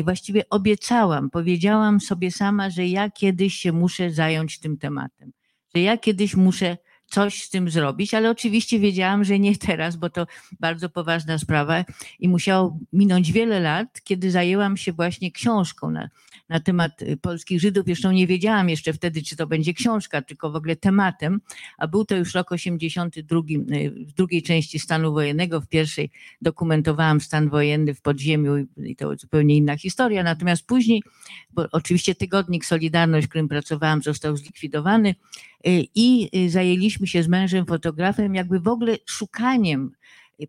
właściwie 0.04 0.42
obiecałam, 0.50 1.30
powiedziałam 1.30 2.00
sobie 2.00 2.30
sama, 2.30 2.70
że 2.70 2.86
ja 2.86 3.10
kiedyś 3.10 3.54
się 3.54 3.72
muszę 3.72 4.10
zająć 4.10 4.60
tym 4.60 4.78
tematem, 4.78 5.32
że 5.74 5.82
ja 5.82 5.98
kiedyś 5.98 6.36
muszę 6.36 6.76
coś 7.06 7.42
z 7.42 7.50
tym 7.50 7.70
zrobić, 7.70 8.14
ale 8.14 8.30
oczywiście 8.30 8.78
wiedziałam, 8.78 9.24
że 9.24 9.38
nie 9.38 9.56
teraz, 9.56 9.96
bo 9.96 10.10
to 10.10 10.26
bardzo 10.60 10.88
poważna 10.88 11.38
sprawa 11.38 11.84
i 12.18 12.28
musiało 12.28 12.78
minąć 12.92 13.32
wiele 13.32 13.60
lat, 13.60 14.00
kiedy 14.04 14.30
zajęłam 14.30 14.76
się 14.76 14.92
właśnie 14.92 15.32
książką 15.32 15.90
na, 15.90 16.08
na 16.48 16.60
temat 16.60 17.02
y, 17.02 17.16
polskich 17.16 17.60
Żydów. 17.60 17.86
Zresztą 17.86 18.12
nie 18.12 18.26
wiedziałam 18.26 18.68
jeszcze 18.68 18.92
wtedy, 18.92 19.22
czy 19.22 19.36
to 19.36 19.46
będzie 19.46 19.74
książka, 19.74 20.22
tylko 20.22 20.50
w 20.50 20.56
ogóle 20.56 20.76
tematem, 20.76 21.40
a 21.78 21.88
był 21.88 22.04
to 22.04 22.16
już 22.16 22.34
rok 22.34 22.52
82 22.52 23.40
y, 23.40 23.90
w 23.90 24.12
drugiej 24.12 24.42
części 24.42 24.78
stanu 24.78 25.12
wojennego, 25.12 25.60
w 25.60 25.68
pierwszej 25.68 26.10
dokumentowałam 26.42 27.20
stan 27.20 27.48
wojenny 27.48 27.94
w 27.94 28.00
podziemiu 28.00 28.66
i 28.76 28.96
to 28.96 29.16
zupełnie 29.16 29.56
inna 29.56 29.76
historia, 29.76 30.22
natomiast 30.22 30.66
później, 30.66 31.02
bo 31.50 31.64
oczywiście 31.72 32.14
tygodnik 32.14 32.64
Solidarność, 32.64 33.26
w 33.26 33.30
którym 33.30 33.48
pracowałam, 33.48 34.02
został 34.02 34.36
zlikwidowany 34.36 35.14
i 35.94 36.30
zajęliśmy 36.48 37.06
się 37.06 37.22
z 37.22 37.28
mężem 37.28 37.66
fotografem 37.66 38.34
jakby 38.34 38.60
w 38.60 38.68
ogóle 38.68 38.96
szukaniem 39.06 39.90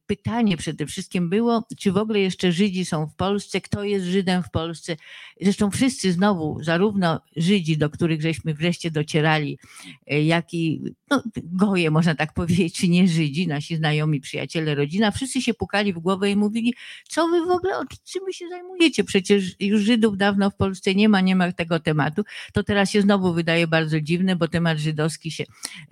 pytanie 0.05 0.57
przede 0.57 0.85
wszystkim 0.85 1.29
było, 1.29 1.67
czy 1.77 1.91
w 1.91 1.97
ogóle 1.97 2.19
jeszcze 2.19 2.51
Żydzi 2.51 2.85
są 2.85 3.07
w 3.07 3.15
Polsce, 3.15 3.61
kto 3.61 3.83
jest 3.83 4.05
Żydem 4.05 4.43
w 4.43 4.51
Polsce. 4.51 4.95
Zresztą 5.41 5.71
wszyscy 5.71 6.11
znowu, 6.11 6.63
zarówno 6.63 7.21
Żydzi, 7.35 7.77
do 7.77 7.89
których 7.89 8.21
żeśmy 8.21 8.53
wreszcie 8.53 8.91
docierali, 8.91 9.59
e, 10.07 10.23
jak 10.23 10.53
i 10.53 10.81
no, 11.09 11.23
goje, 11.43 11.91
można 11.91 12.15
tak 12.15 12.33
powiedzieć, 12.33 12.75
czy 12.75 12.87
nie 12.87 13.07
Żydzi, 13.07 13.47
nasi 13.47 13.75
znajomi, 13.75 14.21
przyjaciele, 14.21 14.75
rodzina, 14.75 15.11
wszyscy 15.11 15.41
się 15.41 15.53
pukali 15.53 15.93
w 15.93 15.99
głowę 15.99 16.31
i 16.31 16.35
mówili, 16.35 16.73
co 17.07 17.27
wy 17.27 17.45
w 17.45 17.49
ogóle, 17.49 17.73
czym 18.03 18.25
wy 18.25 18.33
się 18.33 18.47
zajmujecie? 18.49 19.03
Przecież 19.03 19.55
już 19.59 19.81
Żydów 19.81 20.17
dawno 20.17 20.49
w 20.49 20.55
Polsce 20.55 20.95
nie 20.95 21.09
ma, 21.09 21.21
nie 21.21 21.35
ma 21.35 21.51
tego 21.51 21.79
tematu. 21.79 22.23
To 22.53 22.63
teraz 22.63 22.91
się 22.91 23.01
znowu 23.01 23.33
wydaje 23.33 23.67
bardzo 23.67 24.01
dziwne, 24.01 24.35
bo 24.35 24.47
temat 24.47 24.77
żydowski 24.77 25.31
się 25.31 25.43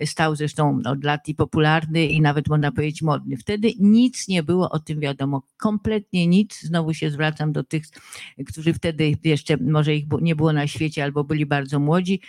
stał 0.06 0.36
zresztą 0.36 0.79
od 0.86 1.03
lat 1.03 1.27
i 1.27 1.36
popularny 1.36 2.06
i 2.06 2.21
nawet 2.21 2.47
można 2.47 2.71
powiedzieć 2.71 3.01
modny. 3.01 3.38
Wtedy 3.38 3.73
nic 3.83 4.27
nie 4.27 4.43
było 4.43 4.69
o 4.69 4.79
tym 4.79 4.99
wiadomo, 4.99 5.43
kompletnie 5.57 6.27
nic. 6.27 6.61
Znowu 6.61 6.93
się 6.93 7.09
zwracam 7.11 7.51
do 7.51 7.63
tych, 7.63 7.83
którzy 8.47 8.73
wtedy 8.73 9.13
jeszcze 9.23 9.57
może 9.57 9.95
ich 9.95 10.05
nie 10.21 10.35
było 10.35 10.53
na 10.53 10.67
świecie 10.67 11.03
albo 11.03 11.23
byli 11.23 11.45
bardzo 11.45 11.79
młodzi. 11.79 12.21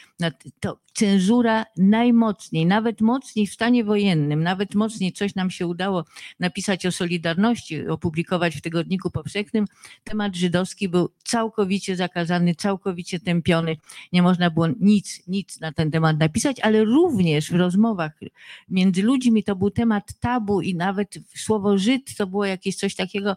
To 0.61 0.85
cenzura 0.95 1.65
najmocniej, 1.77 2.67
nawet 2.67 3.01
mocniej 3.01 3.47
w 3.47 3.53
stanie 3.53 3.85
wojennym, 3.85 4.43
nawet 4.43 4.75
mocniej 4.75 5.13
coś 5.13 5.35
nam 5.35 5.51
się 5.51 5.67
udało 5.67 6.05
napisać 6.41 6.87
o 6.87 6.93
Solidarności, 6.93 7.89
opublikować 7.89 8.57
w 8.57 8.61
Tygodniku 8.61 9.11
Powszechnym. 9.11 9.65
Temat 10.05 10.37
żydowski 10.37 10.89
był 10.89 11.09
całkowicie 11.25 11.97
zakazany, 11.97 12.55
całkowicie 12.55 13.21
tępiony. 13.21 13.77
Nie 14.13 14.23
można 14.23 14.51
było 14.51 14.69
nic, 14.81 15.23
nic 15.29 15.61
na 15.61 15.73
ten 15.73 15.91
temat 15.91 16.19
napisać, 16.19 16.61
ale 16.61 16.85
również 16.85 17.51
w 17.51 17.55
rozmowach 17.55 18.21
między 18.69 19.03
ludźmi 19.03 19.45
to 19.45 19.57
był 19.57 19.71
temat 19.71 20.21
tabu 20.21 20.61
i 20.61 20.75
nawet 20.75 21.19
słowo 21.45 21.79
Żyd 21.79 22.17
to 22.17 22.27
było 22.27 22.45
jakieś 22.45 22.77
coś 22.77 22.95
takiego, 22.95 23.37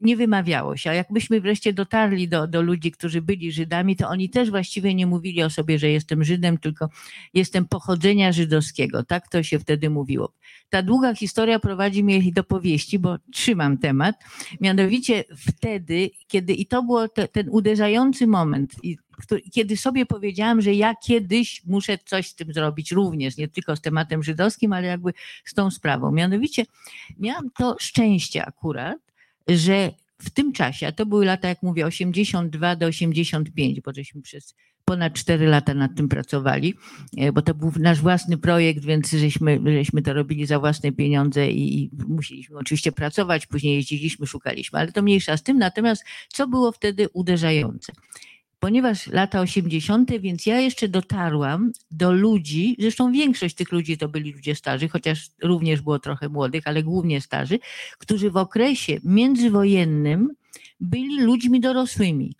nie 0.00 0.16
wymawiało 0.16 0.76
się. 0.76 0.90
A 0.90 0.94
jakbyśmy 0.94 1.40
wreszcie 1.40 1.72
dotarli 1.72 2.28
do, 2.28 2.46
do 2.46 2.62
ludzi, 2.62 2.92
którzy 2.92 3.22
byli 3.22 3.52
Żydami, 3.52 3.96
to 3.96 4.08
oni 4.08 4.30
też 4.30 4.50
właściwie 4.50 4.94
nie 4.94 5.06
mówili 5.06 5.42
o 5.42 5.50
sobie, 5.50 5.78
że 5.78 5.90
jestem 5.90 6.24
Żydem, 6.24 6.58
tylko 6.58 6.88
jestem 7.34 7.68
pochodzenia 7.68 8.32
żydowskiego. 8.32 9.04
Tak 9.04 9.28
to 9.28 9.42
się 9.42 9.58
wtedy 9.58 9.90
mówiło. 9.90 10.32
Ta 10.70 10.82
długa 10.82 11.14
historia 11.14 11.58
prowadzi 11.58 12.04
mnie 12.04 12.32
do 12.32 12.44
powieści, 12.44 12.98
bo 12.98 13.16
trzymam 13.32 13.78
temat. 13.78 14.16
Mianowicie 14.60 15.24
wtedy, 15.36 16.10
kiedy 16.26 16.52
i 16.52 16.66
to 16.66 16.82
był 16.82 17.08
te, 17.08 17.28
ten 17.28 17.48
uderzający 17.50 18.26
moment, 18.26 18.74
i, 18.82 18.98
kiedy 19.52 19.76
sobie 19.76 20.06
powiedziałam, 20.06 20.60
że 20.60 20.74
ja 20.74 20.94
kiedyś 20.94 21.62
muszę 21.66 21.98
coś 22.04 22.28
z 22.28 22.34
tym 22.34 22.52
zrobić 22.52 22.92
również, 22.92 23.36
nie 23.36 23.48
tylko 23.48 23.76
z 23.76 23.80
tematem 23.80 24.22
żydowskim, 24.22 24.72
ale 24.72 24.86
jakby 24.86 25.12
z 25.44 25.54
tą 25.54 25.70
sprawą. 25.70 26.12
Mianowicie 26.12 26.64
miałam 27.18 27.50
to 27.50 27.76
szczęście 27.80 28.44
akurat, 28.44 28.98
że 29.48 29.92
w 30.18 30.30
tym 30.30 30.52
czasie, 30.52 30.86
a 30.86 30.92
to 30.92 31.06
były 31.06 31.24
lata, 31.24 31.48
jak 31.48 31.62
mówię, 31.62 31.86
82 31.86 32.76
do 32.76 32.86
85, 32.86 33.80
bo 33.80 33.92
żeśmy 33.92 34.22
przez 34.22 34.54
ponad 34.88 35.12
4 35.12 35.46
lata 35.46 35.74
nad 35.74 35.94
tym 35.96 36.08
pracowali, 36.08 36.74
e, 37.16 37.32
bo 37.32 37.42
to 37.42 37.54
był 37.54 37.72
nasz 37.78 38.00
własny 38.00 38.38
projekt, 38.38 38.84
więc 38.84 39.10
żeśmy, 39.10 39.60
żeśmy 39.64 40.02
to 40.02 40.12
robili 40.12 40.46
za 40.46 40.58
własne 40.58 40.92
pieniądze 40.92 41.50
i, 41.50 41.82
i 41.82 41.90
musieliśmy 42.08 42.58
oczywiście 42.58 42.92
pracować, 42.92 43.46
później 43.46 43.74
jeździliśmy, 43.74 44.26
szukaliśmy, 44.26 44.78
ale 44.78 44.92
to 44.92 45.02
mniejsza 45.02 45.36
z 45.36 45.42
tym. 45.42 45.58
Natomiast 45.58 46.04
co 46.28 46.46
było 46.46 46.72
wtedy 46.72 47.08
uderzające? 47.12 47.92
Ponieważ 48.60 49.06
lata 49.06 49.40
80., 49.40 50.10
więc 50.20 50.46
ja 50.46 50.60
jeszcze 50.60 50.88
dotarłam 50.88 51.72
do 51.90 52.12
ludzi, 52.12 52.76
zresztą 52.78 53.12
większość 53.12 53.54
tych 53.54 53.72
ludzi 53.72 53.98
to 53.98 54.08
byli 54.08 54.32
ludzie 54.32 54.54
starzy, 54.54 54.88
chociaż 54.88 55.28
również 55.42 55.80
było 55.80 55.98
trochę 55.98 56.28
młodych, 56.28 56.66
ale 56.66 56.82
głównie 56.82 57.20
starzy, 57.20 57.58
którzy 57.98 58.30
w 58.30 58.36
okresie 58.36 58.98
międzywojennym 59.04 60.30
byli 60.80 61.20
ludźmi 61.20 61.60
dorosłymi. 61.60 62.34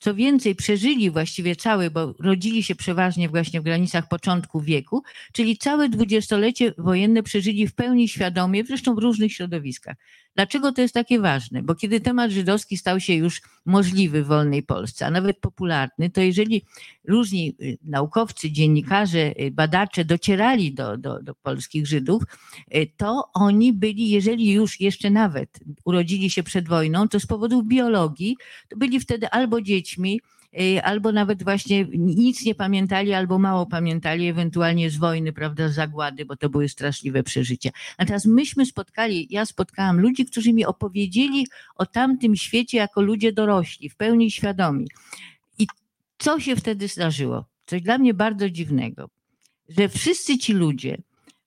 Co 0.00 0.14
więcej, 0.14 0.54
przeżyli 0.54 1.10
właściwie 1.10 1.56
cały, 1.56 1.90
bo 1.90 2.14
rodzili 2.18 2.62
się 2.62 2.74
przeważnie 2.74 3.28
właśnie 3.28 3.60
w 3.60 3.64
granicach 3.64 4.08
początku 4.08 4.60
wieku, 4.60 5.02
czyli 5.32 5.58
całe 5.58 5.88
dwudziestolecie 5.88 6.74
wojenne 6.78 7.22
przeżyli 7.22 7.66
w 7.66 7.74
pełni 7.74 8.08
świadomie, 8.08 8.64
zresztą 8.64 8.94
w 8.94 8.98
różnych 8.98 9.32
środowiskach. 9.32 9.96
Dlaczego 10.36 10.72
to 10.72 10.82
jest 10.82 10.94
takie 10.94 11.20
ważne? 11.20 11.62
Bo 11.62 11.74
kiedy 11.74 12.00
temat 12.00 12.30
żydowski 12.30 12.76
stał 12.76 13.00
się 13.00 13.14
już 13.14 13.42
możliwy 13.66 14.22
w 14.22 14.26
wolnej 14.26 14.62
Polsce, 14.62 15.06
a 15.06 15.10
nawet 15.10 15.38
popularny, 15.38 16.10
to 16.10 16.20
jeżeli 16.20 16.62
różni 17.04 17.56
y, 17.62 17.78
naukowcy, 17.84 18.50
dziennikarze, 18.50 19.40
y, 19.40 19.50
badacze 19.50 20.04
docierali 20.04 20.74
do, 20.74 20.96
do, 20.96 21.22
do 21.22 21.34
polskich 21.34 21.86
Żydów, 21.86 22.22
y, 22.74 22.92
to 22.96 23.30
oni 23.34 23.72
byli, 23.72 24.10
jeżeli 24.10 24.52
już 24.52 24.80
jeszcze 24.80 25.10
nawet 25.10 25.60
urodzili 25.84 26.30
się 26.30 26.42
przed 26.42 26.68
wojną, 26.68 27.08
to 27.08 27.20
z 27.20 27.26
powodów 27.26 27.66
biologii, 27.66 28.36
to 28.68 28.76
byli 28.76 29.00
wtedy 29.00 29.30
albo 29.30 29.60
dziećmi, 29.60 30.20
albo 30.82 31.12
nawet 31.12 31.42
właśnie 31.42 31.86
nic 31.92 32.44
nie 32.44 32.54
pamiętali, 32.54 33.14
albo 33.14 33.38
mało 33.38 33.66
pamiętali, 33.66 34.28
ewentualnie 34.28 34.90
z 34.90 34.96
wojny, 34.96 35.32
prawda, 35.32 35.68
z 35.68 35.74
zagłady, 35.74 36.24
bo 36.24 36.36
to 36.36 36.50
były 36.50 36.68
straszliwe 36.68 37.22
przeżycia. 37.22 37.70
Natomiast 37.98 38.26
myśmy 38.26 38.66
spotkali, 38.66 39.26
ja 39.30 39.46
spotkałam 39.46 40.00
ludzi, 40.00 40.26
którzy 40.26 40.52
mi 40.52 40.64
opowiedzieli 40.64 41.46
o 41.74 41.86
tamtym 41.86 42.36
świecie 42.36 42.78
jako 42.78 43.00
ludzie 43.00 43.32
dorośli, 43.32 43.88
w 43.88 43.96
pełni 43.96 44.30
świadomi. 44.30 44.86
I 45.58 45.66
co 46.18 46.40
się 46.40 46.56
wtedy 46.56 46.88
zdarzyło? 46.88 47.44
Coś 47.66 47.82
dla 47.82 47.98
mnie 47.98 48.14
bardzo 48.14 48.50
dziwnego, 48.50 49.10
że 49.68 49.88
wszyscy 49.88 50.38
ci 50.38 50.52
ludzie, 50.52 50.98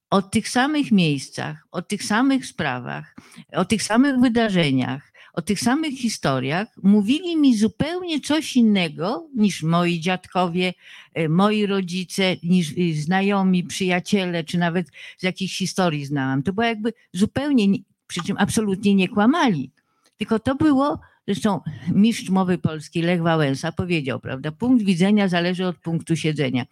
o 0.10 0.22
tych 0.22 0.50
samych 0.50 0.91
miejscach, 0.91 1.67
o 1.72 1.82
tych 1.82 2.04
samych 2.04 2.45
sprawach, 2.45 3.15
o 3.54 3.65
tych 3.65 3.84
samych 3.84 4.19
wydarzeniach, 4.19 5.09
o 5.39 5.41
tych 5.41 5.60
samych 5.60 5.99
historiach 5.99 6.67
mówili 6.84 7.38
mi 7.38 7.58
zupełnie 7.58 8.19
coś 8.19 8.56
innego 8.56 9.28
niż 9.36 9.63
moi 9.63 9.99
dziadkowie, 9.99 10.73
e, 11.13 11.30
moi 11.30 11.65
rodzice, 11.65 12.36
niż 12.43 12.71
y, 12.71 13.02
znajomi, 13.02 13.63
przyjaciele, 13.63 14.43
czy 14.43 14.58
nawet 14.58 14.88
z 15.17 15.23
jakichś 15.23 15.58
historii 15.58 16.06
znałam. 16.06 16.43
To 16.43 16.54
było 16.54 16.65
jakby 16.65 16.93
zupełnie, 17.13 17.65
przy 18.08 18.23
czym 18.23 18.38
absolutnie 18.39 18.95
nie 18.95 19.08
kłamali. 19.08 19.71
Tylko 20.17 20.39
to 20.39 20.56
było, 20.56 20.99
zresztą 21.28 21.62
mistrz 21.91 22.30
mowy 22.30 22.58
polskiej 22.58 23.04
Lech 23.04 23.21
Wałęsa 23.21 23.71
powiedział, 23.71 24.19
prawda, 24.19 24.52
punkt 24.52 24.86
widzenia 24.86 25.28
zależy 25.28 25.67
od 25.67 25.78
punktu 25.78 26.15
siedzenia. 26.15 26.65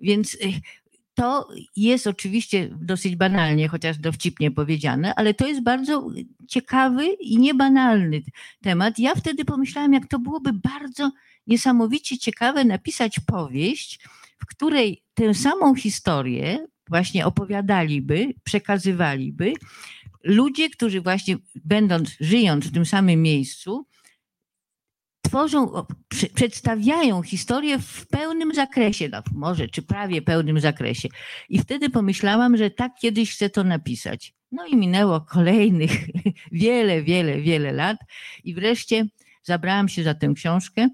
Więc 0.00 0.34
y, 0.34 0.38
to 1.20 1.48
jest 1.76 2.06
oczywiście 2.06 2.68
dosyć 2.80 3.16
banalnie, 3.16 3.68
chociaż 3.68 3.98
dowcipnie 3.98 4.50
powiedziane, 4.50 5.14
ale 5.14 5.34
to 5.34 5.46
jest 5.46 5.62
bardzo 5.62 6.08
ciekawy 6.48 7.06
i 7.06 7.38
niebanalny 7.38 8.22
temat. 8.62 8.98
Ja 8.98 9.14
wtedy 9.14 9.44
pomyślałam, 9.44 9.92
jak 9.92 10.06
to 10.08 10.18
byłoby 10.18 10.52
bardzo 10.52 11.12
niesamowicie 11.46 12.18
ciekawe 12.18 12.64
napisać 12.64 13.20
powieść, 13.26 14.00
w 14.38 14.46
której 14.46 15.02
tę 15.14 15.34
samą 15.34 15.74
historię 15.74 16.66
właśnie 16.88 17.26
opowiadaliby, 17.26 18.34
przekazywaliby 18.44 19.52
ludzie, 20.24 20.70
którzy 20.70 21.00
właśnie 21.00 21.36
będąc, 21.64 22.16
żyjąc 22.20 22.66
w 22.66 22.72
tym 22.72 22.86
samym 22.86 23.22
miejscu, 23.22 23.86
tworzą, 25.22 25.72
przedstawiają 26.34 27.22
historię 27.22 27.78
w 27.78 28.06
pełnym 28.06 28.54
zakresie, 28.54 29.08
no 29.08 29.22
może 29.34 29.68
czy 29.68 29.82
prawie 29.82 30.22
pełnym 30.22 30.60
zakresie. 30.60 31.08
I 31.48 31.58
wtedy 31.58 31.90
pomyślałam, 31.90 32.56
że 32.56 32.70
tak 32.70 32.92
kiedyś 33.00 33.32
chcę 33.34 33.50
to 33.50 33.64
napisać. 33.64 34.34
No 34.52 34.66
i 34.66 34.76
minęło 34.76 35.20
kolejnych 35.20 35.90
wiele, 36.52 37.02
wiele, 37.02 37.40
wiele 37.40 37.72
lat 37.72 37.96
i 38.44 38.54
wreszcie 38.54 39.06
zabrałam 39.42 39.88
się 39.88 40.02
za 40.02 40.14
tę 40.14 40.32
książkę. 40.34 40.88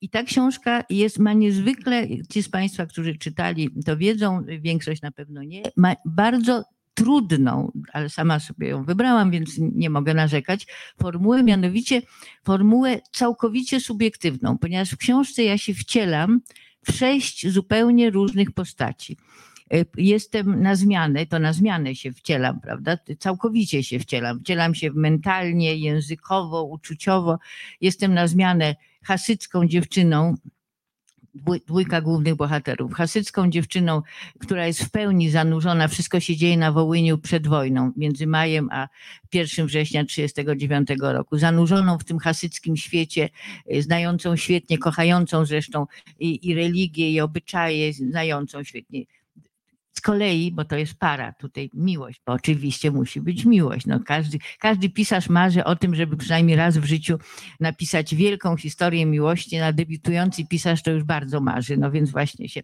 I 0.00 0.08
ta 0.10 0.22
książka 0.22 0.84
jest, 0.90 1.18
ma 1.18 1.32
niezwykle, 1.32 2.06
ci 2.30 2.42
z 2.42 2.48
Państwa, 2.48 2.86
którzy 2.86 3.18
czytali, 3.18 3.70
to 3.84 3.96
wiedzą, 3.96 4.44
większość 4.60 5.02
na 5.02 5.10
pewno 5.10 5.42
nie, 5.42 5.62
ma 5.76 5.94
bardzo 6.04 6.64
trudną, 6.96 7.72
ale 7.92 8.08
sama 8.08 8.40
sobie 8.40 8.68
ją 8.68 8.84
wybrałam, 8.84 9.30
więc 9.30 9.50
nie 9.58 9.90
mogę 9.90 10.14
narzekać, 10.14 10.66
formułę, 11.00 11.42
mianowicie 11.42 12.02
formułę 12.44 13.00
całkowicie 13.12 13.80
subiektywną, 13.80 14.58
ponieważ 14.58 14.90
w 14.90 14.96
książce 14.96 15.44
ja 15.44 15.58
się 15.58 15.74
wcielam 15.74 16.40
w 16.86 16.92
sześć 16.92 17.48
zupełnie 17.48 18.10
różnych 18.10 18.52
postaci. 18.52 19.16
E, 19.72 19.84
jestem 19.96 20.62
na 20.62 20.76
zmianę, 20.76 21.26
to 21.26 21.38
na 21.38 21.52
zmianę 21.52 21.94
się 21.94 22.12
wcielam, 22.12 22.60
prawda? 22.60 22.98
Całkowicie 23.18 23.82
się 23.82 23.98
wcielam. 23.98 24.40
Wcielam 24.40 24.74
się 24.74 24.90
mentalnie, 24.94 25.76
językowo, 25.76 26.64
uczuciowo. 26.64 27.38
Jestem 27.80 28.14
na 28.14 28.26
zmianę 28.26 28.74
hasycką 29.04 29.66
dziewczyną, 29.66 30.34
dwójka 31.66 32.00
głównych 32.00 32.34
bohaterów. 32.34 32.94
Hasycką 32.94 33.50
dziewczyną, 33.50 34.02
która 34.38 34.66
jest 34.66 34.84
w 34.84 34.90
pełni 34.90 35.30
zanurzona, 35.30 35.88
wszystko 35.88 36.20
się 36.20 36.36
dzieje 36.36 36.58
na 36.58 36.72
Wołyniu 36.72 37.18
przed 37.18 37.46
wojną, 37.46 37.92
między 37.96 38.26
majem 38.26 38.68
a 38.72 38.88
1 39.32 39.66
września 39.66 40.04
1939 40.04 40.88
roku. 41.14 41.38
Zanurzoną 41.38 41.98
w 41.98 42.04
tym 42.04 42.18
hasyckim 42.18 42.76
świecie, 42.76 43.28
y, 43.74 43.82
znającą 43.82 44.36
świetnie, 44.36 44.78
kochającą 44.78 45.44
zresztą 45.44 45.86
i, 46.18 46.48
i 46.48 46.54
religię, 46.54 47.10
i 47.10 47.20
obyczaje, 47.20 47.92
znającą 47.92 48.64
świetnie 48.64 49.04
z 49.96 50.00
kolei, 50.00 50.52
bo 50.52 50.64
to 50.64 50.76
jest 50.76 50.94
para, 50.94 51.32
tutaj 51.32 51.70
miłość, 51.74 52.20
bo 52.26 52.32
oczywiście 52.32 52.90
musi 52.90 53.20
być 53.20 53.44
miłość. 53.44 53.86
No 53.86 54.00
każdy, 54.00 54.38
każdy 54.58 54.90
pisarz 54.90 55.28
marzy 55.28 55.64
o 55.64 55.76
tym, 55.76 55.94
żeby 55.94 56.16
przynajmniej 56.16 56.56
raz 56.56 56.78
w 56.78 56.84
życiu 56.84 57.18
napisać 57.60 58.14
wielką 58.14 58.56
historię 58.56 59.06
miłości, 59.06 59.58
na 59.58 59.72
debiutujący 59.72 60.46
pisarz 60.46 60.82
to 60.82 60.90
już 60.90 61.04
bardzo 61.04 61.40
marzy, 61.40 61.76
no 61.76 61.90
więc 61.90 62.10
właśnie 62.10 62.48
się 62.48 62.60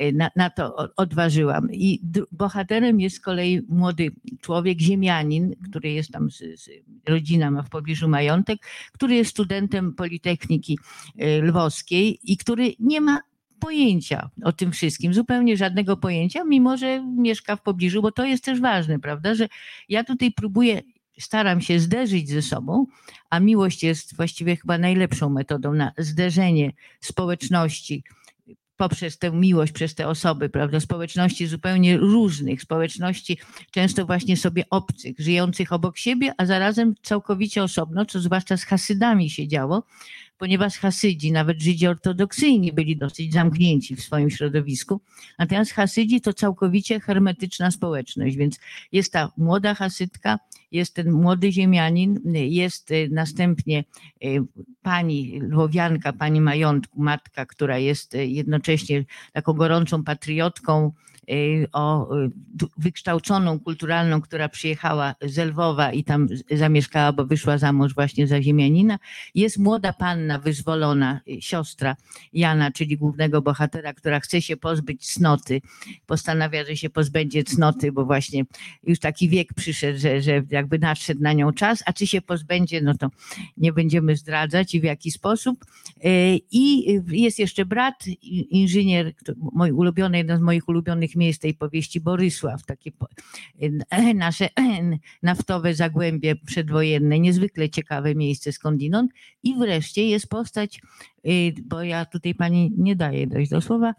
y, 0.00 0.12
na, 0.12 0.30
na 0.36 0.50
to 0.50 0.76
odważyłam. 0.96 1.68
I 1.72 2.00
bohaterem 2.32 3.00
jest 3.00 3.16
z 3.16 3.20
kolei 3.20 3.62
młody 3.68 4.10
człowiek, 4.40 4.80
ziemianin, 4.80 5.54
który 5.70 5.92
jest 5.92 6.10
tam, 6.10 6.30
z, 6.30 6.36
z, 6.36 6.70
rodzina 7.08 7.50
ma 7.50 7.62
w 7.62 7.70
pobliżu 7.70 8.08
majątek, 8.08 8.58
który 8.92 9.14
jest 9.14 9.30
studentem 9.30 9.94
Politechniki 9.94 10.78
y, 11.22 11.42
Lwowskiej 11.42 12.18
i 12.24 12.36
który 12.36 12.72
nie 12.80 13.00
ma 13.00 13.20
pojęcia 13.60 14.30
o 14.44 14.52
tym 14.52 14.72
wszystkim, 14.72 15.14
zupełnie 15.14 15.56
żadnego 15.56 15.96
pojęcia, 15.96 16.44
mimo 16.44 16.76
że 16.76 17.06
mieszka 17.16 17.56
w 17.56 17.62
pobliżu, 17.62 18.02
bo 18.02 18.12
to 18.12 18.24
jest 18.24 18.44
też 18.44 18.60
ważne, 18.60 18.98
prawda, 18.98 19.34
że 19.34 19.48
ja 19.88 20.04
tutaj 20.04 20.32
próbuję, 20.32 20.82
staram 21.18 21.60
się 21.60 21.80
zderzyć 21.80 22.28
ze 22.28 22.42
sobą, 22.42 22.86
a 23.30 23.40
miłość 23.40 23.82
jest 23.82 24.16
właściwie 24.16 24.56
chyba 24.56 24.78
najlepszą 24.78 25.30
metodą 25.30 25.74
na 25.74 25.92
zderzenie 25.98 26.72
społeczności 27.00 28.04
poprzez 28.76 29.18
tę 29.18 29.30
miłość, 29.30 29.72
przez 29.72 29.94
te 29.94 30.08
osoby, 30.08 30.48
prawda, 30.48 30.80
społeczności 30.80 31.46
zupełnie 31.46 31.96
różnych, 31.96 32.62
społeczności 32.62 33.38
często 33.70 34.06
właśnie 34.06 34.36
sobie 34.36 34.64
obcych, 34.70 35.18
żyjących 35.18 35.72
obok 35.72 35.98
siebie, 35.98 36.32
a 36.38 36.46
zarazem 36.46 36.94
całkowicie 37.02 37.62
osobno, 37.62 38.04
co 38.06 38.20
zwłaszcza 38.20 38.56
z 38.56 38.64
Hasydami 38.64 39.30
się 39.30 39.48
działo, 39.48 39.82
ponieważ 40.38 40.78
Hasydzi, 40.78 41.32
nawet 41.32 41.62
Żydzi 41.62 41.86
ortodoksyjni 41.86 42.72
byli 42.72 42.96
dosyć 42.96 43.32
zamknięci 43.32 43.96
w 43.96 44.02
swoim 44.02 44.30
środowisku, 44.30 45.00
natomiast 45.38 45.72
Hasydzi 45.72 46.20
to 46.20 46.32
całkowicie 46.32 47.00
hermetyczna 47.00 47.70
społeczność, 47.70 48.36
więc 48.36 48.60
jest 48.92 49.12
ta 49.12 49.32
młoda 49.36 49.74
Hasydka, 49.74 50.38
jest 50.72 50.94
ten 50.94 51.12
młody 51.12 51.52
ziemianin, 51.52 52.20
jest 52.34 52.90
y, 52.90 53.08
następnie 53.12 53.84
y, 54.24 54.42
pani 54.82 55.40
lwowianka, 55.40 56.12
pani 56.12 56.40
majątku, 56.40 57.02
matka, 57.02 57.46
która 57.46 57.78
jest 57.78 58.14
y, 58.14 58.26
jednocześnie 58.26 59.04
taką 59.32 59.52
gorącą 59.52 60.04
patriotką, 60.04 60.92
o 61.72 62.16
y, 62.16 62.30
wykształconą, 62.78 63.60
kulturalną, 63.60 64.20
która 64.20 64.48
przyjechała 64.48 65.14
z 65.22 65.38
Lwowa 65.38 65.92
i 65.92 66.04
tam 66.04 66.28
zamieszkała, 66.50 67.12
bo 67.12 67.26
wyszła 67.26 67.58
za 67.58 67.72
mąż 67.72 67.94
właśnie 67.94 68.26
za 68.26 68.42
ziemianina. 68.42 68.98
Jest 69.34 69.58
młoda 69.58 69.92
panna 69.92 70.38
wyzwolona, 70.38 71.20
y, 71.28 71.42
siostra 71.42 71.96
Jana, 72.32 72.70
czyli 72.70 72.96
głównego 72.96 73.42
bohatera, 73.42 73.94
która 73.94 74.20
chce 74.20 74.42
się 74.42 74.56
pozbyć 74.56 75.06
cnoty. 75.12 75.60
Postanawia, 76.06 76.64
że 76.64 76.76
się 76.76 76.90
pozbędzie 76.90 77.44
cnoty, 77.44 77.92
bo 77.92 78.04
właśnie 78.04 78.44
już 78.84 78.98
taki 78.98 79.28
wiek 79.28 79.54
przyszedł, 79.54 79.98
że, 79.98 80.22
że 80.22 80.42
jakby 80.50 80.78
nadszedł 80.78 81.22
na 81.22 81.32
nią 81.32 81.52
czas, 81.52 81.82
a 81.86 81.92
czy 81.92 82.06
się 82.06 82.20
pozbędzie, 82.20 82.80
no 82.80 82.94
to 82.94 83.10
nie 83.56 83.72
będziemy 83.72 84.16
zdradzać 84.16 84.74
i 84.74 84.80
w 84.80 84.84
jaki 84.84 85.10
sposób. 85.10 85.64
I 86.50 86.86
jest 87.10 87.38
jeszcze 87.38 87.64
brat, 87.64 88.04
inżynier, 88.50 89.12
mój 89.52 89.72
ulubiony, 89.72 90.18
jeden 90.18 90.38
z 90.38 90.40
moich 90.40 90.68
ulubionych 90.68 91.15
miejsc 91.16 91.40
tej 91.40 91.54
powieści 91.54 92.00
Borysław, 92.00 92.64
takie 92.66 92.90
e, 93.90 94.14
nasze 94.14 94.44
e, 94.44 94.98
naftowe 95.22 95.74
zagłębie 95.74 96.36
przedwojenne, 96.36 97.20
niezwykle 97.20 97.70
ciekawe 97.70 98.14
miejsce 98.14 98.52
skądinąd. 98.52 99.12
I 99.42 99.54
wreszcie 99.58 100.08
jest 100.08 100.28
postać, 100.28 100.80
e, 101.24 101.28
bo 101.64 101.82
ja 101.82 102.04
tutaj 102.04 102.34
pani 102.34 102.72
nie 102.78 102.96
daję 102.96 103.26
dojść 103.26 103.50
do 103.50 103.60
słowa, 103.60 103.94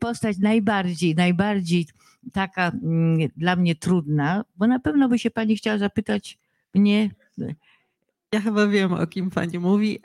postać 0.00 0.38
najbardziej, 0.38 1.14
najbardziej 1.14 1.86
taka 2.32 2.68
mm, 2.68 3.28
dla 3.36 3.56
mnie 3.56 3.74
trudna, 3.74 4.44
bo 4.56 4.66
na 4.66 4.78
pewno 4.78 5.08
by 5.08 5.18
się 5.18 5.30
pani 5.30 5.56
chciała 5.56 5.78
zapytać 5.78 6.38
mnie. 6.74 7.10
Ja 8.32 8.40
chyba 8.40 8.66
wiem, 8.66 8.92
o 8.92 9.06
kim 9.06 9.30
pani 9.30 9.58
mówi, 9.58 9.98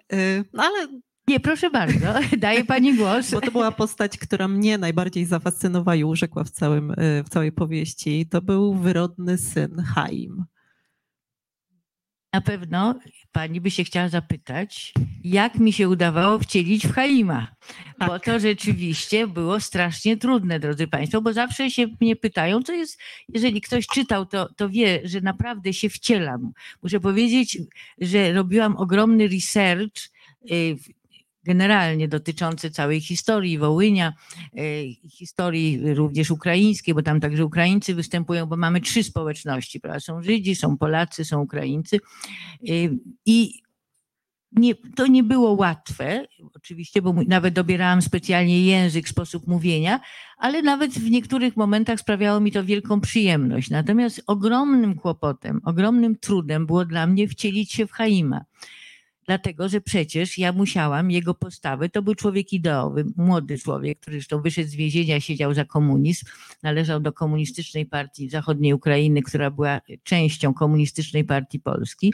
no 0.54 0.64
ale 0.64 0.88
nie, 1.28 1.40
proszę 1.40 1.70
bardzo, 1.70 2.14
daję 2.38 2.66
pani 2.66 2.98
głos. 2.98 3.32
Bo 3.32 3.42
to 3.42 3.52
była 3.52 3.72
postać, 3.72 4.18
która 4.18 4.48
mnie 4.48 4.78
najbardziej 4.78 5.26
zafascynowała 5.26 5.96
i 5.96 6.04
urzekła 6.04 6.44
w, 6.44 6.50
całym, 6.50 6.92
y, 6.92 7.24
w 7.26 7.30
całej 7.30 7.52
powieści. 7.52 8.26
To 8.32 8.42
był 8.42 8.74
wyrodny 8.74 9.38
syn 9.38 9.84
Chaim. 9.96 10.46
Na 12.34 12.42
pewno 12.42 13.00
pani 13.32 13.62
by 13.62 13.72
się 13.72 13.84
chciała 13.84 14.10
zapytać, 14.10 14.94
jak 15.24 15.56
mi 15.56 15.74
się 15.74 15.90
udawało 15.90 16.40
wcielić 16.40 16.88
w 16.88 16.94
Chaima. 16.94 17.56
Tak. 18.00 18.10
Bo 18.10 18.20
to 18.20 18.40
rzeczywiście 18.40 19.28
było 19.28 19.60
strasznie 19.60 20.18
trudne, 20.18 20.60
drodzy 20.60 20.88
Państwo, 20.88 21.22
bo 21.22 21.34
zawsze 21.34 21.72
się 21.72 21.88
mnie 22.02 22.16
pytają, 22.16 22.64
co 22.64 22.74
jest, 22.74 23.00
jeżeli 23.30 23.62
ktoś 23.62 23.88
czytał, 23.88 24.26
to, 24.26 24.54
to 24.54 24.70
wie, 24.70 25.02
że 25.04 25.22
naprawdę 25.22 25.74
się 25.74 25.90
wcielam. 25.90 26.52
Muszę 26.84 27.00
powiedzieć, 27.00 27.58
że 28.02 28.34
robiłam 28.34 28.78
ogromny 28.78 29.28
research 29.28 30.10
y, 30.52 30.78
generalnie 31.46 32.08
dotyczący 32.08 32.72
całej 32.72 33.02
historii 33.02 33.58
Wołynia, 33.58 34.14
e, 34.58 34.62
historii 35.10 35.94
również 35.94 36.32
ukraińskiej, 36.32 36.94
bo 36.94 37.02
tam 37.02 37.20
także 37.20 37.46
Ukraińcy 37.46 37.96
występują, 37.96 38.46
bo 38.46 38.58
mamy 38.58 38.82
trzy 38.82 39.04
społeczności, 39.04 39.80
prawda? 39.80 40.00
Są 40.00 40.22
Żydzi, 40.22 40.56
są 40.56 40.78
Polacy, 40.78 41.26
są 41.26 41.42
Ukraińcy. 41.42 42.00
E, 42.70 42.72
I 43.26 43.66
nie, 44.52 44.76
to 44.76 45.08
nie 45.08 45.24
było 45.24 45.52
łatwe, 45.52 46.26
oczywiście, 46.54 47.02
bo 47.02 47.14
nawet 47.28 47.54
dobierałam 47.54 48.02
specjalnie 48.02 48.66
język, 48.66 49.10
sposób 49.10 49.48
mówienia, 49.48 50.00
ale 50.38 50.62
nawet 50.62 50.92
w 50.92 51.12
niektórych 51.12 51.58
momentach 51.58 52.00
sprawiało 52.00 52.40
mi 52.40 52.52
to 52.52 52.64
wielką 52.64 53.02
przyjemność. 53.02 53.70
Natomiast 53.70 54.24
ogromnym 54.28 54.96
kłopotem, 54.96 55.62
ogromnym 55.66 56.16
trudem 56.16 56.66
było 56.66 56.86
dla 56.86 57.08
mnie 57.08 57.28
wcielić 57.28 57.72
się 57.72 57.88
w 57.88 57.92
Chaima 57.92 58.46
dlatego 59.26 59.70
że 59.70 59.82
przecież 59.82 60.38
ja 60.38 60.52
musiałam 60.52 61.12
jego 61.12 61.34
postawy, 61.34 61.90
to 61.90 62.02
był 62.02 62.16
człowiek 62.16 62.54
ideowy, 62.54 63.06
młody 63.16 63.58
człowiek, 63.58 64.00
który 64.00 64.18
zresztą 64.18 64.42
wyszedł 64.42 64.70
z 64.70 64.76
więzienia, 64.76 65.20
siedział 65.20 65.54
za 65.54 65.66
komunizm, 65.66 66.26
należał 66.64 67.00
do 67.00 67.14
komunistycznej 67.14 67.86
partii 67.86 68.30
zachodniej 68.30 68.74
Ukrainy, 68.74 69.22
która 69.22 69.52
była 69.52 69.82
częścią 70.04 70.54
komunistycznej 70.54 71.24
partii 71.24 71.60
Polski 71.60 72.14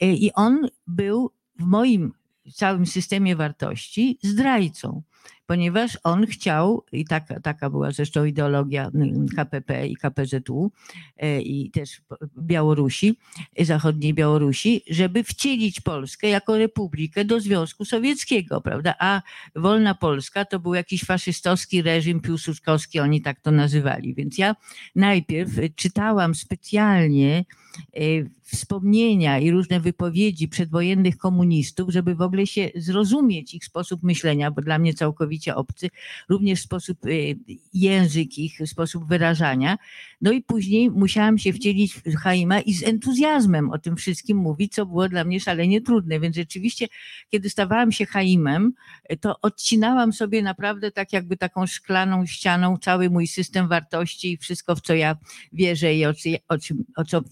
i 0.00 0.30
on 0.34 0.68
był 0.86 1.30
w 1.58 1.64
moim 1.64 2.12
całym 2.52 2.86
systemie 2.86 3.36
wartości 3.36 4.18
zdrajcą. 4.22 5.02
Ponieważ 5.46 5.98
on 6.04 6.26
chciał, 6.26 6.84
i 6.92 7.04
taka, 7.04 7.40
taka 7.40 7.70
była 7.70 7.90
zresztą 7.90 8.24
ideologia 8.24 8.90
KPP 9.36 9.86
i 9.86 9.96
KPZU 9.96 10.70
e, 11.16 11.42
i 11.42 11.70
też 11.70 12.02
Białorusi, 12.38 13.18
zachodniej 13.58 14.14
Białorusi, 14.14 14.82
żeby 14.90 15.24
wcielić 15.24 15.80
Polskę 15.80 16.28
jako 16.28 16.58
republikę 16.58 17.24
do 17.24 17.40
Związku 17.40 17.84
Sowieckiego, 17.84 18.60
prawda? 18.60 18.94
A 18.98 19.22
wolna 19.56 19.94
Polska 19.94 20.44
to 20.44 20.60
był 20.60 20.74
jakiś 20.74 21.04
faszystowski 21.04 21.82
reżim 21.82 22.20
piłsudskowski, 22.20 23.00
oni 23.00 23.22
tak 23.22 23.40
to 23.40 23.50
nazywali. 23.50 24.14
Więc 24.14 24.38
ja 24.38 24.56
najpierw 24.94 25.50
czytałam 25.76 26.34
specjalnie 26.34 27.44
e, 27.92 28.00
wspomnienia 28.42 29.38
i 29.38 29.50
różne 29.50 29.80
wypowiedzi 29.80 30.48
przedwojennych 30.48 31.16
komunistów, 31.16 31.90
żeby 31.90 32.14
w 32.14 32.20
ogóle 32.20 32.46
się 32.46 32.70
zrozumieć 32.74 33.54
ich 33.54 33.64
sposób 33.64 34.02
myślenia, 34.02 34.50
bo 34.50 34.62
dla 34.62 34.78
mnie 34.78 34.94
całkowicie 34.94 35.13
obcy, 35.54 35.88
również 36.28 36.60
sposób, 36.60 37.06
y, 37.06 37.36
język 37.74 38.38
ich, 38.38 38.58
sposób 38.66 39.08
wyrażania. 39.08 39.78
No 40.20 40.32
i 40.32 40.42
później 40.42 40.90
musiałam 40.90 41.38
się 41.38 41.52
wcielić 41.52 41.94
w 41.94 42.16
Chaima 42.16 42.60
i 42.60 42.74
z 42.74 42.82
entuzjazmem 42.82 43.70
o 43.70 43.78
tym 43.78 43.96
wszystkim 43.96 44.36
mówić, 44.36 44.74
co 44.74 44.86
było 44.86 45.08
dla 45.08 45.24
mnie 45.24 45.40
szalenie 45.40 45.80
trudne. 45.80 46.20
Więc 46.20 46.36
rzeczywiście, 46.36 46.86
kiedy 47.30 47.50
stawałam 47.50 47.92
się 47.92 48.06
Chaimem, 48.06 48.72
to 49.20 49.40
odcinałam 49.40 50.12
sobie 50.12 50.42
naprawdę 50.42 50.90
tak 50.90 51.12
jakby 51.12 51.36
taką 51.36 51.66
szklaną 51.66 52.26
ścianą 52.26 52.78
cały 52.78 53.10
mój 53.10 53.26
system 53.26 53.68
wartości 53.68 54.32
i 54.32 54.36
wszystko, 54.36 54.76
w 54.76 54.80
co 54.80 54.94
ja 54.94 55.16
wierzę 55.52 55.94
i 55.94 56.06
o, 56.06 56.10
o, 56.48 56.56
o 56.96 57.04
co 57.04 57.22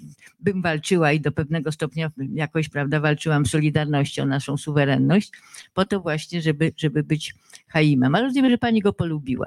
bym 0.40 0.62
walczyła 0.62 1.12
i 1.12 1.21
do 1.21 1.33
pewnego 1.33 1.73
stopnia 1.73 2.11
jakoś, 2.35 2.68
prawda, 2.68 3.01
walczyłam 3.01 3.47
Solidarnością, 3.47 4.27
naszą 4.27 4.57
suwerenność, 4.57 5.31
po 5.75 5.85
to 5.85 6.01
właśnie, 6.01 6.42
żeby, 6.42 6.73
żeby 6.77 7.03
być 7.03 7.35
Chaimem. 7.72 8.14
Ale 8.14 8.24
rozumiem, 8.24 8.50
że 8.50 8.58
pani 8.58 8.80
go 8.80 8.92
polubiła. 8.92 9.46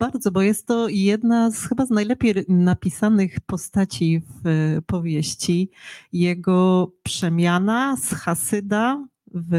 Bardzo, 0.00 0.30
bo 0.30 0.42
jest 0.42 0.66
to 0.66 0.88
jedna 0.88 1.50
z 1.50 1.68
chyba 1.68 1.86
z 1.86 1.90
najlepiej 1.90 2.34
napisanych 2.48 3.40
postaci 3.40 4.20
w 4.20 4.46
e, 4.46 4.82
powieści. 4.82 5.70
Jego 6.12 6.90
przemiana 7.02 7.96
z 7.96 8.08
Hasyda 8.08 9.06
w 9.34 9.54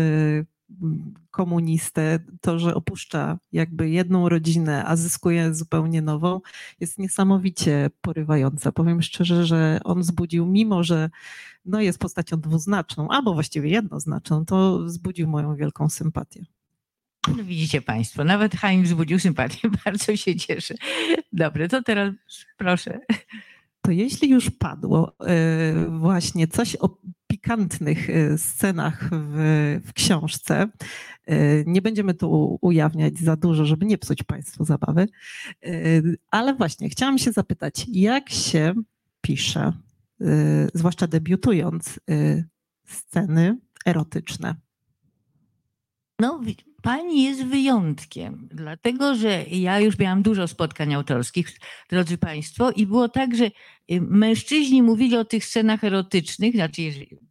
komunistę, 1.31 2.19
to, 2.41 2.59
że 2.59 2.75
opuszcza 2.75 3.37
jakby 3.51 3.89
jedną 3.89 4.29
rodzinę, 4.29 4.85
a 4.85 4.95
zyskuje 4.95 5.53
zupełnie 5.53 6.01
nową, 6.01 6.41
jest 6.79 6.99
niesamowicie 6.99 7.89
porywające. 8.01 8.71
Powiem 8.71 9.01
szczerze, 9.01 9.45
że 9.45 9.79
on 9.83 10.01
wzbudził, 10.01 10.45
mimo 10.45 10.83
że 10.83 11.09
no 11.65 11.81
jest 11.81 11.99
postacią 11.99 12.39
dwuznaczną, 12.39 13.09
albo 13.09 13.33
właściwie 13.33 13.69
jednoznaczną, 13.69 14.45
to 14.45 14.79
wzbudził 14.79 15.27
moją 15.27 15.55
wielką 15.55 15.89
sympatię. 15.89 16.45
No 17.27 17.43
widzicie 17.43 17.81
Państwo, 17.81 18.23
nawet 18.23 18.55
Haim 18.55 18.83
wzbudził 18.83 19.19
sympatię, 19.19 19.69
bardzo 19.85 20.15
się 20.15 20.35
cieszę. 20.35 20.73
Dobrze, 21.33 21.67
to 21.67 21.83
teraz 21.83 22.13
proszę. 22.57 22.99
To 23.85 23.91
jeśli 23.91 24.29
już 24.29 24.49
padło 24.49 25.15
e, 25.19 25.85
właśnie 25.89 26.47
coś 26.47 26.75
o 26.75 26.97
pikantnych 27.27 28.09
e, 28.09 28.37
scenach 28.37 29.09
w, 29.11 29.79
w 29.85 29.93
książce, 29.93 30.67
e, 31.25 31.63
nie 31.65 31.81
będziemy 31.81 32.13
tu 32.13 32.57
ujawniać 32.61 33.17
za 33.17 33.35
dużo, 33.35 33.65
żeby 33.65 33.85
nie 33.85 33.97
psuć 33.97 34.23
Państwu 34.23 34.65
zabawy, 34.65 35.07
ale 36.31 36.53
właśnie 36.53 36.89
chciałam 36.89 37.17
się 37.17 37.31
zapytać, 37.31 37.85
jak 37.91 38.29
się 38.29 38.73
pisze, 39.21 39.73
zwłaszcza 40.73 41.07
debiutując, 41.07 41.99
sceny 42.85 43.57
erotyczne? 43.85 44.55
No, 46.19 46.41
pani 46.85 47.23
jest 47.23 47.45
wyjątkiem, 47.45 48.49
dlatego 48.51 49.15
że 49.15 49.45
ja 49.51 49.79
już 49.79 49.99
miałam 49.99 50.21
dużo 50.21 50.47
spotkań 50.47 50.93
autorskich, 50.93 51.59
drodzy 51.89 52.17
Państwo, 52.17 52.71
i 52.71 52.85
było 52.85 53.09
tak, 53.09 53.35
że 53.35 53.45
y, 53.45 53.51
mężczyźni 54.01 54.83
mówili 54.83 55.17
o 55.17 55.25
tych 55.25 55.45
scenach 55.45 55.83
erotycznych, 55.83 56.55
znaczy 56.55 56.81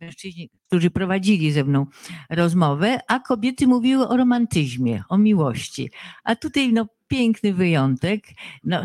mężczyźni, 0.01 0.51
którzy 0.75 0.91
prowadzili 0.91 1.53
ze 1.53 1.65
mną 1.65 1.87
rozmowę, 2.31 2.99
a 3.09 3.21
kobiety 3.21 3.67
mówiły 3.67 4.09
o 4.09 4.17
romantyzmie, 4.17 5.03
o 5.09 5.19
miłości. 5.19 5.91
A 6.25 6.37
tutaj 6.37 6.73
no, 6.73 6.87
piękny 7.09 7.55
wyjątek. 7.55 8.25
No, 8.65 8.85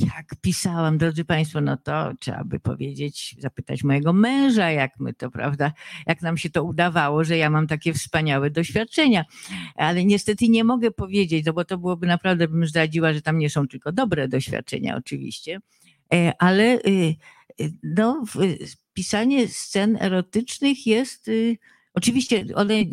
jak 0.00 0.26
pisałam, 0.40 0.98
drodzy 0.98 1.24
Państwo, 1.24 1.60
no 1.60 1.76
to 1.76 2.12
trzeba 2.20 2.44
by 2.44 2.60
powiedzieć, 2.60 3.36
zapytać 3.38 3.84
mojego 3.84 4.12
męża, 4.12 4.70
jak 4.70 4.92
my 5.00 5.14
to, 5.14 5.30
prawda, 5.30 5.72
jak 6.06 6.22
nam 6.22 6.38
się 6.38 6.50
to 6.50 6.64
udawało, 6.64 7.24
że 7.24 7.36
ja 7.36 7.50
mam 7.50 7.66
takie 7.66 7.92
wspaniałe 7.92 8.50
doświadczenia. 8.50 9.24
Ale 9.74 10.04
niestety 10.04 10.48
nie 10.48 10.64
mogę 10.64 10.90
powiedzieć, 10.90 11.46
no 11.46 11.52
bo 11.52 11.64
to 11.64 11.78
byłoby 11.78 12.06
naprawdę, 12.06 12.48
bym 12.48 12.66
zdradziła, 12.66 13.12
że 13.12 13.22
tam 13.22 13.38
nie 13.38 13.50
są 13.50 13.68
tylko 13.68 13.92
dobre 13.92 14.28
doświadczenia, 14.28 14.96
oczywiście, 14.96 15.60
e, 16.14 16.32
ale 16.38 16.78
y, 16.78 17.14
no, 17.82 18.24
pisanie 18.94 19.48
scen 19.48 19.96
erotycznych 20.00 20.86
jest. 20.86 21.28
Y, 21.28 21.58
oczywiście 21.94 22.44
one 22.54 22.84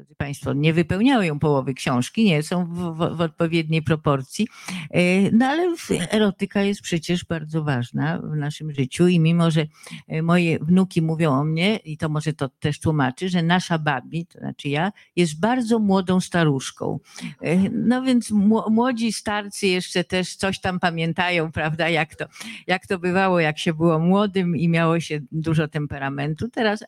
drodzy 0.00 0.14
Państwo, 0.14 0.52
nie 0.52 0.72
wypełniają 0.72 1.38
połowy 1.38 1.74
książki, 1.74 2.24
nie 2.24 2.42
są 2.42 2.66
w, 2.66 2.74
w, 2.74 3.16
w, 3.16 3.20
odpowiedniej 3.20 3.82
proporcji, 3.82 4.48
e, 4.90 5.30
no 5.30 5.46
ale 5.46 5.74
erotyka 6.10 6.62
jest 6.62 6.80
przecież 6.80 7.24
bardzo 7.24 7.64
ważna 7.64 8.18
w 8.18 8.36
naszym 8.36 8.72
życiu 8.72 9.08
i 9.08 9.20
mimo, 9.20 9.50
że 9.50 9.66
e, 10.08 10.22
moje 10.22 10.58
wnuki 10.58 11.02
mówią 11.02 11.32
o 11.32 11.44
mnie, 11.44 11.76
i 11.76 11.96
to 11.96 12.08
może 12.08 12.32
to 12.32 12.48
też 12.48 12.80
tłumaczy, 12.80 13.28
że 13.28 13.42
nasza 13.42 13.78
babi, 13.78 14.26
to 14.26 14.38
znaczy 14.38 14.68
ja, 14.68 14.92
jest 15.16 15.40
bardzo 15.40 15.78
młodą 15.78 16.20
staruszką. 16.20 16.98
E, 17.42 17.56
no 17.70 18.02
więc 18.02 18.30
młodzi 18.70 19.12
starcy 19.12 19.66
jeszcze 19.66 20.04
też 20.04 20.36
coś 20.36 20.60
tam 20.60 20.80
pamiętają, 20.80 21.52
prawda, 21.52 21.88
jak 21.88 22.14
to, 22.14 22.24
jak 22.66 22.86
to 22.86 22.98
bywało, 22.98 23.40
jak 23.40 23.58
się 23.58 23.74
było 23.74 23.98
młodym 23.98 24.56
i 24.56 24.68
miało 24.68 25.00
się 25.00 25.20
dużo 25.32 25.68
temperamentu. 25.68 26.48
Teraz 26.48 26.84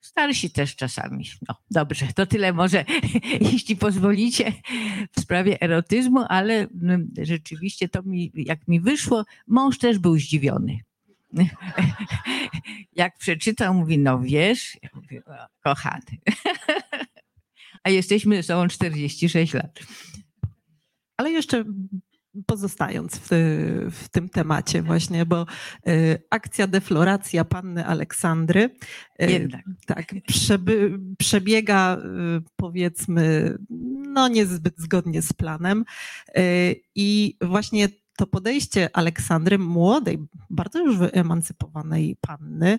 Starsi 0.00 0.50
też 0.50 0.76
czasami. 0.76 1.24
No 1.48 1.54
dobrze, 1.70 2.06
to 2.14 2.26
tyle 2.26 2.52
może, 2.52 2.84
jeśli 3.52 3.76
pozwolicie, 3.76 4.52
w 5.16 5.20
sprawie 5.20 5.60
erotyzmu, 5.60 6.24
ale 6.28 6.54
mm, 6.54 7.10
rzeczywiście 7.22 7.88
to 7.88 8.02
mi, 8.02 8.32
jak 8.34 8.68
mi 8.68 8.80
wyszło, 8.80 9.24
mąż 9.46 9.78
też 9.78 9.98
był 9.98 10.18
zdziwiony. 10.18 10.80
Jak 12.96 13.18
przeczytał, 13.18 13.74
mówi, 13.74 13.98
no 13.98 14.20
wiesz, 14.20 14.78
ja 14.82 14.90
kochany. 15.64 16.18
A 17.84 17.90
jesteśmy 17.90 18.36
ze 18.36 18.42
sobą 18.42 18.68
46 18.68 19.54
lat. 19.54 19.80
Ale 21.16 21.30
jeszcze 21.30 21.64
pozostając 22.46 23.16
w, 23.16 23.28
w, 23.90 24.08
tym 24.08 24.28
temacie 24.28 24.82
właśnie, 24.82 25.26
bo 25.26 25.46
y, 25.88 26.22
akcja 26.30 26.66
defloracja 26.66 27.44
panny 27.44 27.86
Aleksandry 27.86 28.70
y, 29.22 29.48
tak, 29.86 30.14
przeby, 30.26 30.98
przebiega 31.18 31.96
y, 31.96 32.00
powiedzmy 32.56 33.54
no 34.08 34.28
niezbyt 34.28 34.78
zgodnie 34.78 35.22
z 35.22 35.32
planem 35.32 35.84
i 36.94 37.36
właśnie 37.42 37.88
to 38.16 38.26
podejście 38.26 38.96
Aleksandry, 38.96 39.58
młodej, 39.58 40.18
bardzo 40.50 40.78
już 40.78 40.98
wyemancypowanej 40.98 42.16
panny, 42.20 42.78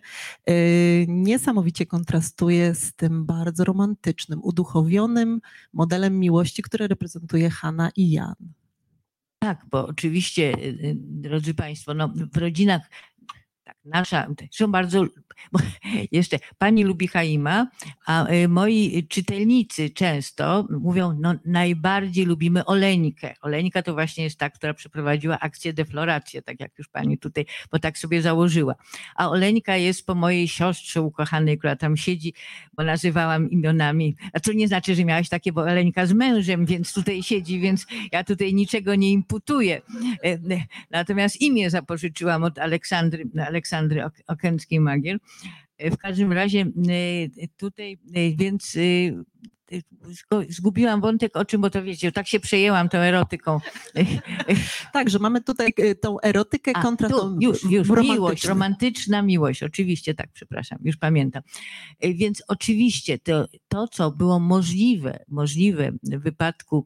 niesamowicie 1.08 1.86
kontrastuje 1.86 2.76
z 2.76 2.96
tym 2.96 3.26
bardzo 3.26 3.64
romantycznym, 3.64 4.40
uduchowionym 4.44 5.42
modelem 5.74 6.20
miłości, 6.20 6.62
które 6.62 6.88
reprezentuje 6.88 7.50
Hanna 7.50 7.90
i 7.96 8.12
Jan. 8.12 8.36
Tak, 9.44 9.66
bo 9.72 9.88
oczywiście, 9.88 10.54
y, 10.54 10.68
y, 10.68 10.96
drodzy 10.98 11.54
Państwo, 11.54 11.94
no, 11.94 12.14
w 12.34 12.38
rodzinach 12.38 12.90
nasza, 13.86 14.28
są 14.52 14.68
bardzo 14.68 15.06
jeszcze 16.12 16.40
pani 16.58 16.84
lubi 16.84 17.08
Haima, 17.08 17.68
a 18.06 18.32
y, 18.32 18.48
moi 18.48 19.08
czytelnicy 19.10 19.90
często 19.90 20.68
mówią, 20.70 21.18
no 21.20 21.34
najbardziej 21.46 22.26
lubimy 22.26 22.66
Oleńkę. 22.66 23.34
Oleńka 23.42 23.84
to 23.84 23.94
właśnie 23.94 24.24
jest 24.24 24.40
ta, 24.40 24.50
która 24.50 24.74
przeprowadziła 24.74 25.40
akcję 25.40 25.74
deflorację, 25.74 26.42
tak 26.42 26.60
jak 26.60 26.78
już 26.78 26.88
pani 26.88 27.18
tutaj, 27.18 27.46
bo 27.72 27.80
tak 27.80 27.98
sobie 27.98 28.22
założyła. 28.22 28.76
A 29.16 29.30
Oleńka 29.30 29.78
jest 29.78 30.06
po 30.06 30.16
mojej 30.16 30.48
siostrze 30.48 31.02
ukochanej, 31.02 31.58
która 31.58 31.76
tam 31.76 31.98
siedzi, 31.98 32.34
bo 32.74 32.84
nazywałam 32.84 33.50
imionami, 33.50 34.16
a 34.34 34.40
co 34.40 34.54
nie 34.54 34.68
znaczy, 34.68 34.96
że 34.96 35.06
miałaś 35.06 35.30
takie, 35.30 35.54
bo 35.54 35.62
Oleńka 35.62 36.06
z 36.06 36.14
mężem, 36.14 36.66
więc 36.66 36.94
tutaj 36.94 37.24
siedzi, 37.24 37.60
więc 37.60 37.86
ja 38.12 38.24
tutaj 38.24 38.54
niczego 38.54 38.96
nie 38.96 39.12
imputuję. 39.12 39.82
E, 40.24 40.28
e, 40.28 40.40
natomiast 40.92 41.42
imię 41.42 41.70
zapożyczyłam 41.70 42.44
od 42.44 42.60
Aleksandry, 42.60 43.30
Aleksandry 43.48 43.71
Okęckiej-Magier. 44.28 45.18
W 45.80 45.98
każdym 45.98 46.34
razie 46.34 46.66
y, 46.90 47.48
tutaj, 47.58 47.98
y, 48.18 48.36
więc 48.38 48.78
zgubiłam 50.50 51.02
wątek 51.02 51.38
o 51.38 51.46
czym, 51.46 51.62
bo 51.62 51.70
to 51.70 51.84
wiecie, 51.84 52.12
tak 52.12 52.28
się 52.28 52.40
przejęłam 52.40 52.90
tą 52.90 52.98
erotyką. 52.98 53.60
Także 54.94 55.20
mamy 55.20 55.42
tutaj 55.42 55.74
tą 56.02 56.20
erotykę 56.20 56.72
A, 56.76 56.82
kontra 56.82 57.10
tu, 57.10 57.20
tą 57.20 57.38
już, 57.42 57.64
już 57.64 57.90
miłość, 57.90 58.46
romantyczna 58.46 59.22
miłość, 59.22 59.64
oczywiście 59.64 60.14
tak, 60.14 60.30
przepraszam, 60.34 60.80
już 60.84 60.98
pamiętam. 60.98 61.44
Więc 62.02 62.44
oczywiście 62.48 63.20
to, 63.20 63.48
to 63.68 63.88
co 63.88 64.12
było 64.12 64.40
możliwe, 64.40 65.24
możliwe 65.28 65.92
w 66.04 66.24
wypadku 66.24 66.86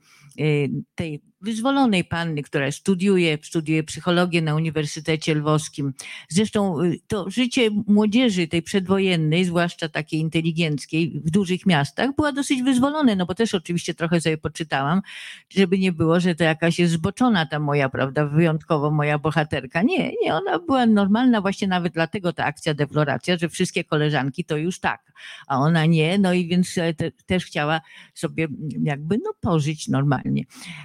tej 0.96 1.22
wyzwolonej 1.42 2.04
panny, 2.04 2.44
która 2.44 2.72
studiuje, 2.72 3.38
studiuje 3.42 3.84
psychologię 3.84 4.42
na 4.42 4.56
Uniwersytecie 4.56 5.36
Lwowskim. 5.36 5.94
Zresztą 6.30 6.82
y, 6.82 7.00
to 7.08 7.30
życie 7.30 7.70
młodzieży 7.88 8.48
tej 8.48 8.62
przedwojennej, 8.62 9.46
zwłaszcza 9.46 9.90
takiej 9.90 10.20
inteligenckiej 10.20 11.22
w 11.26 11.32
dużych 11.32 11.66
miastach, 11.66 12.16
była 12.16 12.32
dosyć 12.32 12.64
wyzwolone, 12.64 13.16
no 13.16 13.26
bo 13.26 13.36
też 13.36 13.56
oczywiście 13.56 13.94
trochę 13.94 14.22
sobie 14.22 14.38
poczytałam, 14.38 15.02
żeby 15.50 15.80
nie 15.80 15.92
było, 15.92 16.20
że 16.20 16.36
to 16.36 16.44
jakaś 16.44 16.80
jest 16.80 16.94
zboczona 16.94 17.46
ta 17.46 17.60
moja, 17.60 17.90
prawda, 17.90 18.26
wyjątkowo 18.26 18.92
moja 18.92 19.20
bohaterka. 19.20 19.82
Nie, 19.82 20.12
nie, 20.24 20.36
ona 20.36 20.60
była 20.60 20.86
normalna, 20.86 21.42
właśnie 21.42 21.68
nawet 21.68 21.94
dlatego 21.94 22.34
ta 22.34 22.46
akcja 22.46 22.74
defloracja, 22.74 23.38
że 23.38 23.50
wszystkie 23.50 23.84
koleżanki 23.84 24.46
to 24.46 24.58
już 24.58 24.80
tak, 24.80 25.12
a 25.48 25.60
ona 25.60 25.86
nie, 25.86 26.18
no 26.18 26.34
i 26.34 26.48
więc 26.48 26.78
e, 26.78 26.94
te, 26.94 27.12
też 27.12 27.46
chciała 27.46 27.82
sobie 28.14 28.48
jakby 28.84 29.18
no 29.18 29.34
pożyć 29.42 29.88
normalnie. 29.88 30.44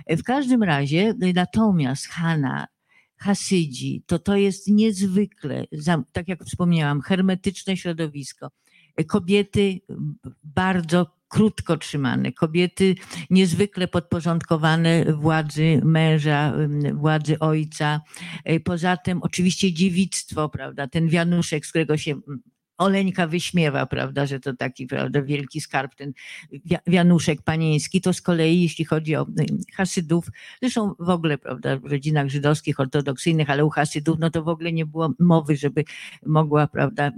W 0.08 0.22
każdym 0.22 0.39
każdym 0.40 0.62
razie, 0.62 1.14
natomiast 1.34 2.06
Hanna, 2.06 2.66
Hasydzi, 3.16 4.02
to 4.06 4.18
to 4.18 4.36
jest 4.36 4.68
niezwykle, 4.68 5.64
tak 6.12 6.28
jak 6.28 6.44
wspomniałam, 6.44 7.00
hermetyczne 7.00 7.76
środowisko. 7.76 8.50
Kobiety 9.08 9.80
bardzo 10.44 11.16
krótko 11.28 11.76
trzymane, 11.76 12.32
kobiety 12.32 12.94
niezwykle 13.30 13.88
podporządkowane 13.88 15.04
władzy 15.12 15.80
męża, 15.84 16.54
władzy 16.94 17.38
ojca. 17.38 18.00
Poza 18.64 18.96
tym 18.96 19.22
oczywiście 19.22 19.72
dziewictwo, 19.72 20.48
prawda, 20.48 20.88
ten 20.88 21.08
wianuszek, 21.08 21.66
z 21.66 21.70
którego 21.70 21.96
się 21.96 22.20
Oleńka 22.80 23.26
wyśmiewa, 23.26 23.86
prawda, 23.86 24.26
że 24.26 24.40
to 24.40 24.56
taki 24.56 24.86
prawda, 24.86 25.22
wielki 25.22 25.60
skarb, 25.60 25.94
ten 25.94 26.12
wianuszek 26.86 27.42
panieński, 27.42 28.00
to 28.00 28.12
z 28.12 28.22
kolei 28.22 28.62
jeśli 28.62 28.84
chodzi 28.84 29.16
o 29.16 29.22
y, 29.22 29.26
hasydów, 29.74 30.26
zresztą 30.62 30.94
w 30.98 31.08
ogóle 31.08 31.38
prawda, 31.38 31.76
w 31.76 31.84
rodzinach 31.84 32.28
żydowskich, 32.28 32.80
ortodoksyjnych, 32.80 33.50
ale 33.50 33.64
u 33.64 33.70
hasydów, 33.70 34.16
no 34.20 34.30
to 34.30 34.42
w 34.42 34.48
ogóle 34.48 34.72
nie 34.72 34.86
było 34.86 35.12
mowy, 35.18 35.56
żeby 35.56 35.84
mogła 36.26 36.66
prawda, 36.66 37.12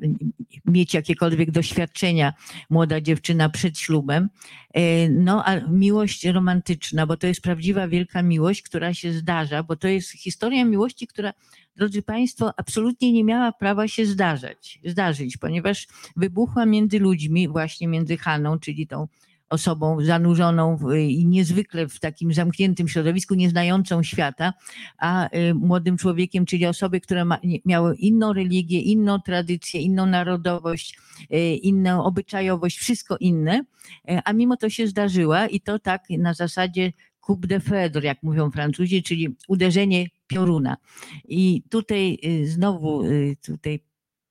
mieć 0.65 0.95
jakiekolwiek 0.95 1.51
doświadczenia 1.51 2.33
młoda 2.71 3.01
dziewczyna 3.01 3.49
przed 3.49 3.79
ślubem. 3.79 4.29
E, 4.73 5.09
no 5.09 5.45
a 5.45 5.61
miłość 5.61 6.27
romantyczna, 6.27 7.07
bo 7.07 7.17
to 7.17 7.27
jest 7.27 7.41
prawdziwa 7.41 7.89
wielka 7.89 8.23
miłość, 8.23 8.63
która 8.63 8.95
się 8.95 9.13
zdarza, 9.13 9.63
bo 9.63 9.77
to 9.77 9.89
jest 9.89 10.11
historia 10.11 10.65
miłości, 10.65 11.07
która 11.07 11.33
drodzy 11.77 12.03
Państwo, 12.03 12.53
absolutnie 12.57 13.13
nie 13.13 13.25
miała 13.25 13.53
prawa 13.53 13.89
się 13.89 14.07
zdarzać, 14.07 14.81
zdarzyć, 14.85 15.37
ponieważ 15.37 15.89
wybuchła 16.17 16.67
między 16.67 16.99
ludźmi, 16.99 17.49
właśnie 17.49 17.89
między 17.89 18.17
Haną, 18.17 18.59
czyli 18.59 18.87
tą 18.87 19.09
osobą 19.53 20.05
zanurzoną 20.05 20.79
i 21.09 21.27
niezwykle 21.27 21.89
w 21.89 22.01
takim 22.01 22.33
zamkniętym 22.33 22.89
środowisku, 22.89 23.35
nieznającą 23.35 24.03
świata, 24.03 24.53
a 24.99 25.29
y, 25.37 25.55
młodym 25.55 25.97
człowiekiem, 25.97 26.47
czyli 26.47 26.67
osoby, 26.67 27.01
które 27.01 27.25
miały 27.65 27.97
inną 27.97 28.33
religię, 28.33 28.81
inną 28.81 29.21
tradycję, 29.21 29.81
inną 29.81 30.07
narodowość, 30.07 30.99
y, 31.33 31.57
inną 31.57 32.05
obyczajowość, 32.05 32.79
wszystko 32.79 33.17
inne, 33.21 33.65
y, 34.11 34.21
a 34.25 34.33
mimo 34.33 34.57
to 34.57 34.71
się 34.71 34.87
zdarzyła 34.87 35.47
i 35.47 35.61
to 35.61 35.79
tak 35.79 36.03
na 36.11 36.35
zasadzie 36.35 36.93
coup 37.21 37.47
de 37.47 37.61
foudre, 37.61 38.07
jak 38.07 38.23
mówią 38.23 38.51
Francuzi, 38.51 39.03
czyli 39.03 39.37
uderzenie 39.49 40.07
pioruna. 40.27 40.77
I 41.25 41.63
tutaj 41.71 42.19
y, 42.25 42.47
znowu 42.51 43.05
y, 43.05 43.37
tutaj 43.43 43.81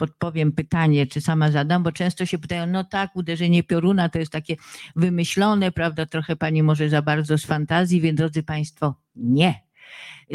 podpowiem 0.01 0.51
pytanie, 0.51 1.07
czy 1.07 1.21
sama 1.21 1.51
zadam, 1.51 1.83
bo 1.83 1.91
często 1.91 2.25
się 2.25 2.37
pytają, 2.37 2.67
no 2.67 2.83
tak, 2.83 3.15
uderzenie 3.15 3.63
pioruna 3.63 4.09
to 4.09 4.19
jest 4.19 4.31
takie 4.31 4.55
wymyślone, 4.95 5.71
prawda, 5.71 6.05
trochę 6.05 6.35
pani 6.35 6.63
może 6.63 6.89
za 6.89 7.01
bardzo 7.01 7.37
z 7.37 7.45
fantazji, 7.45 8.01
więc 8.01 8.17
drodzy 8.17 8.43
Państwo, 8.43 8.95
nie 9.15 9.61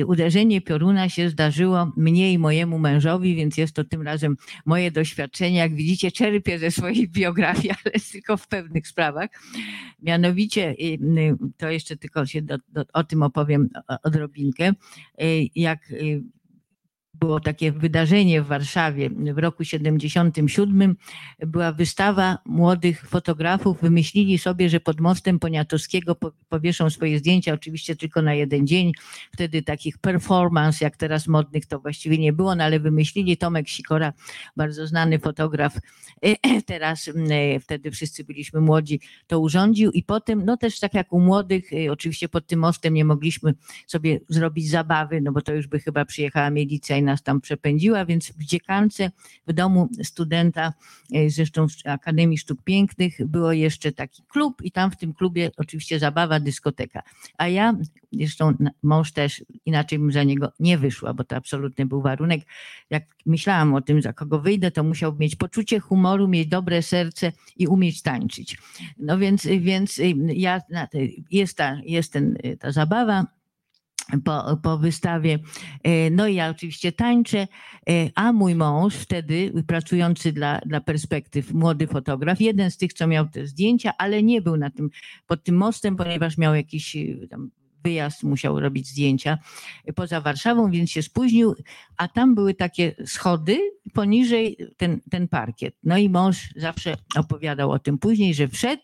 uderzenie 0.04 0.60
pioruna 0.60 1.08
się 1.08 1.30
zdarzyło 1.30 1.92
mnie 1.96 2.32
i 2.32 2.38
mojemu 2.38 2.78
mężowi, 2.78 3.36
więc 3.36 3.56
jest 3.56 3.74
to 3.74 3.84
tym 3.84 4.02
razem 4.02 4.36
moje 4.66 4.90
doświadczenie. 4.90 5.58
Jak 5.58 5.74
widzicie, 5.74 6.12
czerpię 6.12 6.58
ze 6.58 6.70
swojej 6.70 7.08
biografii, 7.08 7.70
ale 7.84 7.94
tylko 8.12 8.36
w 8.36 8.48
pewnych 8.48 8.88
sprawach. 8.88 9.30
Mianowicie, 10.02 10.74
y, 10.80 10.98
to 11.56 11.70
jeszcze 11.70 11.96
tylko 11.96 12.26
się 12.26 12.42
do, 12.42 12.58
do, 12.68 12.84
o 12.92 13.04
tym 13.04 13.22
opowiem 13.22 13.68
odrobinkę. 14.02 14.72
Y, 15.22 15.48
jak 15.54 15.90
y, 15.90 16.22
było 17.20 17.40
takie 17.40 17.72
wydarzenie 17.72 18.42
w 18.42 18.46
Warszawie 18.46 19.10
w 19.10 19.38
roku 19.38 19.64
77. 19.64 20.96
Była 21.38 21.72
wystawa 21.72 22.38
młodych 22.44 23.08
fotografów. 23.08 23.80
Wymyślili 23.80 24.38
sobie, 24.38 24.68
że 24.68 24.80
pod 24.80 25.00
mostem 25.00 25.38
Poniatowskiego 25.38 26.16
powieszą 26.48 26.90
swoje 26.90 27.18
zdjęcia, 27.18 27.52
oczywiście 27.52 27.96
tylko 27.96 28.22
na 28.22 28.34
jeden 28.34 28.66
dzień. 28.66 28.92
Wtedy 29.34 29.62
takich 29.62 29.98
performance, 29.98 30.84
jak 30.84 30.96
teraz 30.96 31.26
modnych, 31.26 31.66
to 31.66 31.80
właściwie 31.80 32.18
nie 32.18 32.32
było, 32.32 32.54
no 32.54 32.64
ale 32.64 32.80
wymyślili 32.80 33.36
Tomek 33.36 33.68
Sikora, 33.68 34.12
bardzo 34.56 34.86
znany 34.86 35.18
fotograf. 35.18 35.78
Teraz 36.66 37.10
wtedy 37.60 37.90
wszyscy 37.90 38.24
byliśmy 38.24 38.60
młodzi, 38.60 39.00
to 39.26 39.40
urządził 39.40 39.90
i 39.90 40.02
potem, 40.02 40.44
no 40.44 40.56
też 40.56 40.80
tak 40.80 40.94
jak 40.94 41.12
u 41.12 41.20
młodych, 41.20 41.70
oczywiście 41.90 42.28
pod 42.28 42.46
tym 42.46 42.60
mostem 42.60 42.94
nie 42.94 43.04
mogliśmy 43.04 43.54
sobie 43.86 44.20
zrobić 44.28 44.70
zabawy, 44.70 45.20
no 45.20 45.32
bo 45.32 45.42
to 45.42 45.52
już 45.52 45.66
by 45.66 45.80
chyba 45.80 46.04
przyjechała 46.04 46.50
milicja 46.50 46.96
nas 47.07 47.22
tam 47.22 47.40
przepędziła, 47.40 48.04
więc 48.04 48.32
w 48.32 48.44
dziekance, 48.44 49.11
w 49.46 49.52
domu 49.52 49.88
studenta, 50.02 50.72
e, 51.14 51.30
zresztą 51.30 51.68
w 51.68 51.72
Akademii 51.84 52.38
Sztuk 52.38 52.62
Pięknych, 52.64 53.26
było 53.26 53.52
jeszcze 53.52 53.92
taki 53.92 54.22
klub 54.22 54.62
i 54.62 54.72
tam 54.72 54.90
w 54.90 54.96
tym 54.96 55.14
klubie 55.14 55.50
oczywiście 55.57 55.98
zabawa, 55.98 56.40
dyskoteka. 56.40 57.02
A 57.38 57.48
ja, 57.48 57.76
zresztą 58.12 58.54
mąż 58.82 59.12
też, 59.12 59.44
inaczej 59.64 59.98
bym 59.98 60.12
za 60.12 60.22
niego 60.22 60.52
nie 60.61 60.78
wyszła, 60.78 61.14
bo 61.14 61.24
to 61.24 61.36
absolutny 61.36 61.86
był 61.86 62.02
warunek. 62.02 62.40
Jak 62.90 63.04
myślałam 63.26 63.74
o 63.74 63.80
tym, 63.80 64.02
za 64.02 64.12
kogo 64.12 64.40
wyjdę, 64.40 64.70
to 64.70 64.84
musiał 64.84 65.16
mieć 65.18 65.36
poczucie 65.36 65.80
humoru, 65.80 66.28
mieć 66.28 66.48
dobre 66.48 66.82
serce 66.82 67.32
i 67.57 67.66
umieć 67.66 68.02
tańczyć. 68.02 68.59
No 68.98 69.18
więc, 69.18 69.46
więc 69.46 70.00
ja, 70.26 70.61
jest 71.30 71.57
ta, 71.57 71.80
jest 71.84 72.12
ten, 72.12 72.38
ta 72.61 72.72
zabawa, 72.72 73.36
po, 74.24 74.57
po 74.62 74.78
wystawie. 74.78 75.38
E, 75.82 76.11
no 76.11 76.26
i 76.26 76.34
ja 76.34 76.48
oczywiście 76.48 76.92
tańczę, 76.92 77.38
e, 77.38 78.11
a 78.14 78.32
mój 78.32 78.54
mąż 78.54 78.94
wtedy 78.94 79.52
pracujący 79.66 80.32
dla, 80.32 80.61
dla 80.66 80.80
perspektyw, 80.80 81.52
młody 81.52 81.86
fotograf, 81.86 82.40
jeden 82.40 82.70
z 82.70 82.76
tych, 82.76 82.92
co 82.92 83.07
miał 83.07 83.28
te 83.28 83.46
zdjęcia, 83.46 83.92
ale 83.98 84.22
nie 84.22 84.42
był 84.42 84.57
na 84.57 84.70
tym, 84.70 84.90
pod 85.26 85.44
tym 85.44 85.57
mostem, 85.57 85.96
ponieważ 85.96 86.38
miał 86.38 86.54
jakiś 86.54 86.96
e, 86.96 87.28
tam 87.30 87.50
wyjazd, 87.84 88.22
musiał 88.22 88.61
robić 88.61 88.88
zdjęcia 88.88 89.38
poza 89.94 90.20
Warszawą, 90.20 90.70
więc 90.70 90.90
się 90.90 91.02
spóźnił, 91.02 91.54
a 91.96 92.09
tam 92.09 92.34
były 92.34 92.54
takie 92.54 92.94
schody, 93.04 93.59
poniżej 93.92 94.57
ten, 94.76 95.00
ten 95.11 95.28
parkiet. 95.28 95.76
No 95.82 95.98
i 95.98 96.09
mąż 96.09 96.48
zawsze 96.57 96.96
opowiadał 97.16 97.70
o 97.70 97.78
tym 97.78 97.98
później, 97.98 98.34
że 98.34 98.48
wszedł, 98.48 98.82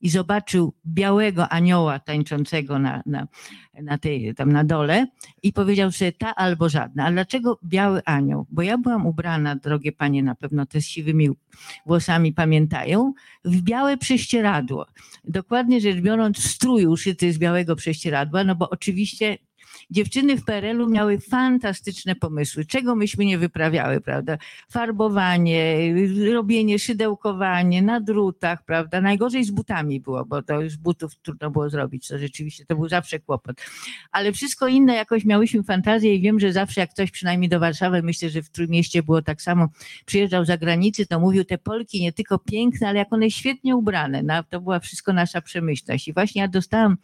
i 0.00 0.10
zobaczył 0.10 0.72
białego 0.86 1.48
anioła 1.48 1.98
tańczącego 1.98 2.78
na, 2.78 3.02
na, 3.06 3.28
na, 3.82 3.98
tej, 3.98 4.34
tam 4.34 4.52
na 4.52 4.64
dole 4.64 5.06
i 5.42 5.52
powiedział 5.52 5.92
sobie 5.92 6.12
ta 6.12 6.34
albo 6.34 6.68
żadna. 6.68 7.04
A 7.04 7.12
dlaczego 7.12 7.58
biały 7.64 8.04
anioł? 8.04 8.46
Bo 8.50 8.62
ja 8.62 8.78
byłam 8.78 9.06
ubrana, 9.06 9.56
drogie 9.56 9.92
panie, 9.92 10.22
na 10.22 10.34
pewno 10.34 10.66
te 10.66 10.80
z 10.80 10.86
siwymi 10.86 11.30
włosami 11.86 12.32
pamiętają, 12.32 13.12
w 13.44 13.62
białe 13.62 13.96
prześcieradło. 13.96 14.86
Dokładnie 15.24 15.80
rzecz 15.80 16.00
biorąc, 16.00 16.44
strój 16.44 16.86
uszyty 16.86 17.32
z 17.32 17.38
białego 17.38 17.76
prześcieradła, 17.76 18.44
no 18.44 18.54
bo 18.54 18.70
oczywiście 18.70 19.38
dziewczyny 19.90 20.36
w 20.36 20.44
PRL-u 20.44 20.88
miały 20.88 21.20
fantastyczne 21.20 22.14
pomysły, 22.14 22.64
czego 22.64 22.94
myśmy 22.94 23.24
nie 23.24 23.38
wyprawiały, 23.38 24.00
prawda? 24.00 24.38
Farbowanie, 24.70 25.94
robienie, 26.32 26.78
szydełkowanie 26.78 27.82
na 27.82 28.00
drutach, 28.00 28.64
prawda? 28.64 29.00
Najgorzej 29.00 29.44
z 29.44 29.50
butami 29.50 30.00
było, 30.00 30.24
bo 30.24 30.42
to 30.42 30.60
już 30.60 30.76
butów 30.76 31.16
trudno 31.16 31.50
było 31.50 31.70
zrobić, 31.70 32.08
to 32.08 32.18
rzeczywiście 32.18 32.66
to 32.66 32.76
był 32.76 32.88
zawsze 32.88 33.18
kłopot. 33.18 33.56
Ale 34.12 34.32
wszystko 34.32 34.68
inne 34.68 34.94
jakoś 34.94 35.24
miałyśmy 35.24 35.62
fantazję 35.62 36.14
i 36.14 36.20
wiem, 36.20 36.40
że 36.40 36.52
zawsze 36.52 36.80
jak 36.80 36.90
ktoś 36.90 37.10
przynajmniej 37.10 37.48
do 37.48 37.60
Warszawy, 37.60 38.02
myślę, 38.02 38.30
że 38.30 38.42
w 38.42 38.50
Trójmieście 38.50 39.02
było 39.02 39.22
tak 39.22 39.42
samo, 39.42 39.68
przyjeżdżał 40.06 40.44
za 40.44 40.56
granicy, 40.56 41.06
to 41.06 41.20
mówił 41.20 41.44
te 41.44 41.58
Polki 41.58 42.00
nie 42.00 42.12
tylko 42.12 42.38
piękne, 42.38 42.88
ale 42.88 42.98
jak 42.98 43.12
one 43.12 43.30
świetnie 43.30 43.76
ubrane. 43.76 44.22
No, 44.22 44.42
to 44.42 44.60
była 44.60 44.80
wszystko 44.80 45.12
nasza 45.12 45.40
przemyślność. 45.40 46.08
I 46.08 46.12
właśnie 46.12 46.42
ja 46.42 46.48
dostałam 46.48 46.96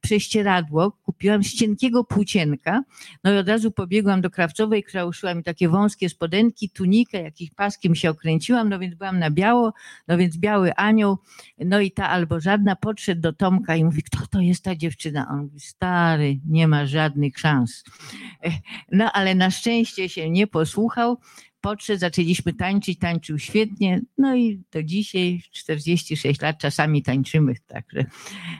prześcieradło, 0.00 0.92
kupiłam 0.92 1.44
z 1.44 1.54
cienkiego 1.54 2.04
płócienka, 2.04 2.82
no 3.24 3.32
i 3.32 3.36
od 3.36 3.48
razu 3.48 3.70
pobiegłam 3.70 4.20
do 4.20 4.30
krawcowej, 4.30 4.82
która 4.82 5.04
uszyła 5.04 5.34
mi 5.34 5.42
takie 5.42 5.68
wąskie 5.68 6.08
spodenki, 6.08 6.70
tunikę, 6.70 7.22
jakiś 7.22 7.50
paskiem 7.50 7.94
się 7.94 8.10
okręciłam, 8.10 8.68
no 8.68 8.78
więc 8.78 8.94
byłam 8.94 9.18
na 9.18 9.30
biało, 9.30 9.72
no 10.08 10.18
więc 10.18 10.36
biały 10.36 10.74
anioł, 10.74 11.18
no 11.58 11.80
i 11.80 11.90
ta 11.90 12.08
albo 12.08 12.40
żadna 12.40 12.76
podszedł 12.76 13.20
do 13.20 13.32
Tomka 13.32 13.76
i 13.76 13.84
mówi, 13.84 14.02
kto 14.02 14.26
to 14.26 14.40
jest 14.40 14.64
ta 14.64 14.76
dziewczyna? 14.76 15.26
On 15.30 15.38
mówi, 15.38 15.60
stary, 15.60 16.40
nie 16.46 16.68
ma 16.68 16.86
żadnych 16.86 17.38
szans. 17.38 17.84
No 18.92 19.12
ale 19.12 19.34
na 19.34 19.50
szczęście 19.50 20.08
się 20.08 20.30
nie 20.30 20.46
posłuchał, 20.46 21.18
podszedł, 21.60 22.00
zaczęliśmy 22.00 22.52
tańczyć, 22.52 22.98
tańczył 22.98 23.38
świetnie, 23.38 24.00
no 24.18 24.36
i 24.36 24.62
do 24.72 24.82
dzisiaj 24.82 25.42
46 25.52 26.40
lat 26.40 26.58
czasami 26.58 27.02
tańczymy, 27.02 27.54
także. 27.66 28.04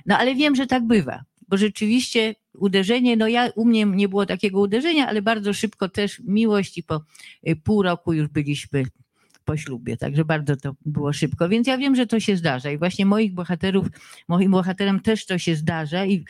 No 0.07 0.19
ale 0.19 0.35
wiem, 0.35 0.57
że 0.57 0.67
tak 0.67 0.87
bywa, 0.87 1.25
bo 1.49 1.57
rzeczywiście 1.57 2.35
uderzenie, 2.55 3.17
no 3.17 3.29
ja, 3.29 3.51
u 3.57 3.65
mnie 3.65 3.85
nie 3.85 4.09
było 4.09 4.27
takiego 4.27 4.61
uderzenia, 4.61 5.09
ale 5.09 5.23
bardzo 5.23 5.53
szybko 5.53 5.89
też 5.89 6.21
miłość 6.25 6.79
i 6.79 6.83
po 6.83 7.03
y, 7.49 7.57
pół 7.57 7.83
roku 7.83 8.13
już 8.13 8.29
byliśmy 8.29 8.85
po 9.45 9.57
ślubie, 9.57 9.97
także 9.97 10.25
bardzo 10.25 10.57
to 10.57 10.75
było 10.87 11.13
szybko, 11.13 11.49
więc 11.49 11.67
ja 11.67 11.79
wiem, 11.79 11.97
że 11.97 12.07
to 12.07 12.21
się 12.21 12.37
zdarza 12.37 12.71
i 12.71 12.79
właśnie 12.79 13.07
moich 13.07 13.35
bohaterów, 13.35 13.87
moim 14.29 14.51
bohaterom 14.51 15.01
też 15.01 15.27
to 15.27 15.39
się 15.39 15.57
zdarza, 15.57 16.07
i, 16.07 16.25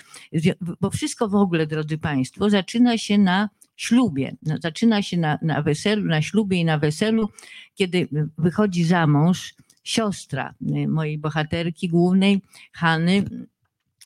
bo 0.81 0.91
wszystko 0.91 1.29
w 1.29 1.35
ogóle, 1.35 1.67
drodzy 1.67 1.99
Państwo, 1.99 2.51
zaczyna 2.51 2.99
się 2.99 3.19
na 3.19 3.49
ślubie. 3.79 4.37
No, 4.43 4.57
zaczyna 4.63 5.03
się 5.03 5.17
na, 5.17 5.39
na 5.43 5.63
weselu, 5.63 6.05
na 6.05 6.23
ślubie 6.23 6.57
i 6.57 6.65
na 6.65 6.79
weselu, 6.79 7.29
kiedy 7.75 8.09
wychodzi 8.39 8.85
za 8.85 9.07
mąż 9.07 9.55
siostra 9.85 10.55
y, 10.77 10.89
mojej 10.89 11.19
bohaterki 11.19 11.89
głównej, 11.89 12.43
Hany, 12.73 13.25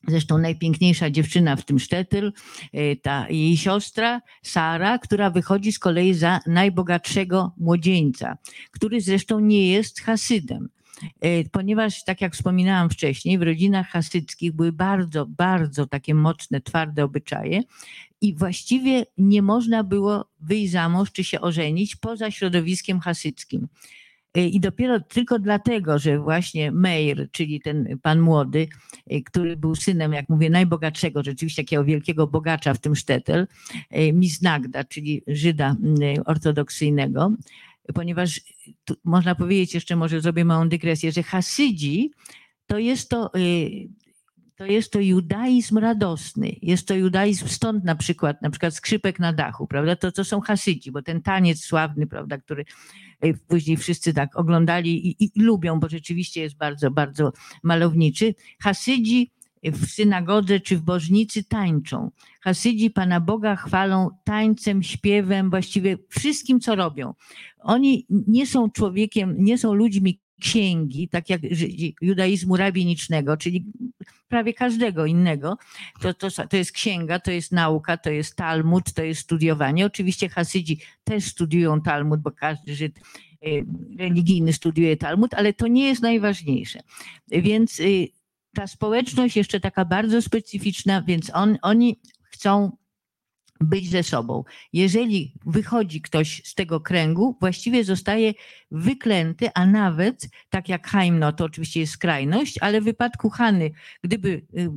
Zresztą 0.09 0.39
najpiękniejsza 0.39 1.11
dziewczyna 1.11 1.57
w 1.57 1.65
tym 1.65 1.79
sztetyl, 1.79 2.33
y, 2.75 2.97
ta 3.03 3.27
jej 3.31 3.57
siostra 3.57 4.23
Sara, 4.43 4.99
która 4.99 5.31
wychodzi 5.31 5.73
z 5.73 5.79
kolei 5.79 6.15
za 6.15 6.41
najbogatszego 6.47 7.53
młodzieńca, 7.57 8.37
który 8.71 9.01
zresztą 9.01 9.41
nie 9.41 9.71
jest 9.73 10.01
Hasydem. 10.01 10.69
Y, 11.25 11.49
ponieważ, 11.53 12.05
tak 12.05 12.21
jak 12.21 12.35
wspominałam 12.35 12.91
wcześniej, 12.91 13.39
w 13.39 13.43
rodzinach 13.43 13.89
hasyckich 13.89 14.53
były 14.53 14.73
bardzo, 14.73 15.27
bardzo 15.27 15.87
takie 15.87 16.15
mocne, 16.15 16.61
twarde 16.61 17.05
obyczaje 17.05 17.63
i 18.23 18.35
właściwie 18.35 19.07
nie 19.19 19.43
można 19.43 19.85
było 19.85 20.29
wyjść 20.41 20.73
za 20.73 20.89
mąż 20.89 21.13
czy 21.13 21.25
się 21.25 21.41
ożenić 21.41 21.97
poza 21.97 22.31
środowiskiem 22.31 23.01
hasyckim. 23.01 23.69
Y, 24.37 24.41
I 24.41 24.61
dopiero 24.61 25.01
tylko 25.01 25.39
dlatego, 25.39 25.99
że 25.99 26.19
właśnie 26.19 26.73
Meir, 26.73 27.29
czyli 27.33 27.61
ten 27.61 27.99
pan 28.03 28.21
młody, 28.21 28.69
y, 29.13 29.23
który 29.23 29.57
był 29.57 29.75
synem, 29.75 30.13
jak 30.13 30.29
mówię, 30.29 30.51
najbogatszego, 30.51 31.23
rzeczywiście 31.23 31.63
takiego 31.63 31.85
wielkiego 31.85 32.27
bogacza 32.27 32.75
w 32.75 32.79
tym 32.79 32.97
Sztetel, 32.97 33.47
y, 33.97 34.13
Miznagda, 34.13 34.85
czyli 34.85 35.23
Żyda 35.27 35.77
ortodoksyjnego, 36.27 37.33
ponieważ 37.95 38.41
można 39.05 39.35
powiedzieć, 39.35 39.75
jeszcze 39.75 39.97
może 39.97 40.21
zrobię 40.21 40.45
małą 40.45 40.69
dygresję, 40.69 41.13
że 41.13 41.23
Hasydzi 41.23 42.11
to 42.67 42.79
jest 42.79 43.11
to 43.11 43.31
to 44.67 44.73
jest 44.73 44.93
to 44.93 45.01
judaizm 45.01 45.79
radosny. 45.79 46.57
Jest 46.63 46.89
to 46.89 46.95
judaizm 46.95 47.49
stąd 47.49 47.85
na 47.85 47.95
przykład, 47.97 48.43
na 48.43 48.51
przykład 48.51 48.75
skrzypek 48.75 49.19
na 49.19 49.33
dachu, 49.33 49.67
prawda? 49.67 49.97
To, 49.97 50.13
to 50.13 50.25
są 50.25 50.41
Hasydzi, 50.41 50.93
bo 50.93 51.03
ten 51.03 51.23
taniec 51.23 51.61
sławny, 51.61 52.07
prawda, 52.07 52.39
który 52.39 52.65
e, 53.21 53.35
później 53.35 53.77
wszyscy 53.77 54.15
tak 54.15 54.37
oglądali 54.37 55.07
i, 55.09 55.25
i, 55.25 55.31
i 55.35 55.43
lubią, 55.43 55.81
bo 55.81 55.89
rzeczywiście 55.89 56.41
jest 56.41 56.57
bardzo, 56.57 56.91
bardzo 56.91 57.33
malowniczy. 57.63 58.35
Hasydzi 58.61 59.31
w 59.65 59.87
synagodze 59.87 60.61
czy 60.61 60.77
w 60.77 60.83
bożnicy 60.83 61.45
tańczą. 61.45 62.11
Hasydzi 62.41 62.91
Pana 62.91 63.21
Boga 63.21 63.57
chwalą 63.57 64.11
tańcem, 64.25 64.83
śpiewem, 64.83 65.51
właściwie 65.51 65.99
wszystkim, 66.09 66.61
co 66.61 66.75
robią. 66.75 67.15
Oni 67.59 68.07
nie 68.09 68.47
są 68.47 68.71
człowiekiem, 68.71 69.37
nie 69.39 69.59
są 69.59 69.75
ludźmi 69.75 70.21
księgi, 70.41 71.09
tak 71.09 71.31
jak 71.31 71.41
judaizmu 72.01 72.57
rabinicznego, 72.57 73.37
czyli 73.37 73.65
prawie 74.29 74.55
każdego 74.55 75.07
innego, 75.07 75.59
to, 76.01 76.15
to, 76.15 76.29
to 76.49 76.57
jest 76.57 76.73
księga, 76.73 77.19
to 77.19 77.31
jest 77.31 77.53
nauka, 77.53 77.97
to 77.97 78.11
jest 78.11 78.37
Talmud, 78.37 78.93
to 78.93 79.03
jest 79.03 79.21
studiowanie. 79.21 79.87
Oczywiście 79.87 80.29
Hasydzi 80.29 80.81
też 81.05 81.25
studiują 81.25 81.81
Talmud, 81.81 82.21
bo 82.21 82.31
każdy 82.31 82.75
Żyd 82.75 82.99
y, 83.47 83.67
religijny 83.99 84.53
studiuje 84.53 84.97
Talmud, 84.97 85.35
ale 85.35 85.53
to 85.53 85.67
nie 85.67 85.85
jest 85.89 86.03
najważniejsze. 86.03 86.81
Więc 87.29 87.81
y, 87.81 88.09
ta 88.55 88.67
społeczność 88.67 89.37
jeszcze 89.37 89.61
taka 89.61 89.85
bardzo 89.85 90.23
specyficzna, 90.23 91.03
więc 91.03 91.31
on, 91.35 91.59
oni 91.63 92.01
chcą 92.23 92.77
być 93.63 93.91
ze 93.91 94.03
sobą. 94.03 94.45
Jeżeli 94.73 95.35
wychodzi 95.47 96.01
ktoś 96.01 96.43
z 96.45 96.55
tego 96.55 96.81
kręgu, 96.81 97.37
właściwie 97.41 97.85
zostaje 97.85 98.35
wyklęty, 98.71 99.49
a 99.55 99.67
nawet, 99.67 100.29
tak 100.51 100.69
jak 100.69 100.89
Haim, 100.89 101.19
no 101.19 101.33
to 101.33 101.45
oczywiście 101.45 101.81
jest 101.81 101.93
skrajność, 101.93 102.59
ale 102.61 102.81
w 102.81 102.85
wypadku 102.85 103.31
Hany, 103.31 103.71
gdyby 104.03 104.29
y, 104.29 104.71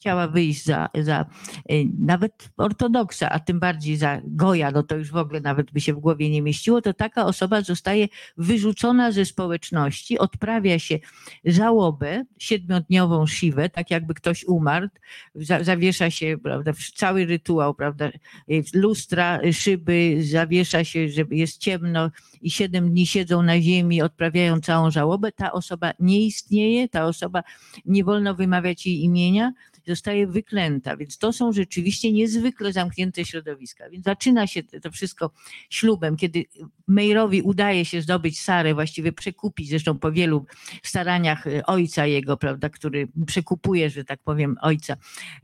chciała 0.00 0.28
wyjść 0.28 0.64
za, 0.64 0.88
za 1.02 1.26
y, 1.72 1.86
nawet 1.98 2.50
ortodoksa, 2.56 3.30
a 3.30 3.40
tym 3.40 3.60
bardziej 3.60 3.96
za 3.96 4.20
goja, 4.24 4.70
no 4.70 4.82
to 4.82 4.96
już 4.96 5.10
w 5.10 5.16
ogóle 5.16 5.40
nawet 5.40 5.72
by 5.72 5.80
się 5.80 5.94
w 5.94 5.98
głowie 5.98 6.30
nie 6.30 6.42
mieściło, 6.42 6.82
to 6.82 6.94
taka 6.94 7.26
osoba 7.26 7.60
zostaje 7.62 8.08
wyrzucona 8.36 9.12
ze 9.12 9.24
społeczności, 9.24 10.18
odprawia 10.18 10.78
się 10.78 10.98
żałobę, 11.44 12.24
siedmiodniową 12.38 13.26
siwę, 13.26 13.68
tak 13.68 13.90
jakby 13.90 14.14
ktoś 14.14 14.44
umarł, 14.44 14.88
zawiesza 15.60 16.10
się, 16.10 16.36
prawda, 16.42 16.72
cały 16.94 17.24
rytuał, 17.24 17.74
prawda, 17.74 18.08
y, 18.50 18.64
lustra, 18.74 19.40
szyby, 19.52 20.16
zawiesza 20.20 20.84
się, 20.84 21.08
że 21.08 21.24
jest 21.30 21.58
ciemno 21.58 22.10
i 22.40 22.50
siedem 22.50 22.90
dni 22.90 23.06
siedzą 23.06 23.42
na 23.42 23.60
ziemi, 23.60 24.02
odprawiają 24.02 24.60
całą 24.60 24.90
żałobę, 24.90 25.32
ta 25.32 25.52
osoba 25.52 25.92
nie 25.98 26.26
istnieje, 26.26 26.88
ta 26.88 27.06
osoba 27.06 27.42
nie 27.84 28.04
wolno 28.04 28.34
wymawiać 28.34 28.86
jej 28.86 29.04
imienia, 29.04 29.52
zostaje 29.86 30.26
wyklęta. 30.26 30.96
Więc 30.96 31.18
to 31.18 31.32
są 31.32 31.52
rzeczywiście 31.52 32.12
niezwykle 32.12 32.72
zamknięte 32.72 33.24
środowiska. 33.24 33.90
Więc 33.90 34.04
zaczyna 34.04 34.46
się 34.46 34.62
to 34.62 34.90
wszystko 34.90 35.30
ślubem, 35.70 36.16
kiedy 36.16 36.44
Mejrowi 36.88 37.42
udaje 37.42 37.84
się 37.84 38.02
zdobyć 38.02 38.40
Sarę, 38.40 38.74
właściwie 38.74 39.12
przekupić, 39.12 39.68
zresztą 39.68 39.98
po 39.98 40.12
wielu 40.12 40.46
staraniach 40.82 41.46
e, 41.46 41.66
ojca 41.66 42.06
jego, 42.06 42.36
prawda, 42.36 42.68
który 42.68 43.08
przekupuje, 43.26 43.90
że 43.90 44.04
tak 44.04 44.20
powiem, 44.22 44.56
ojca, 44.60 44.96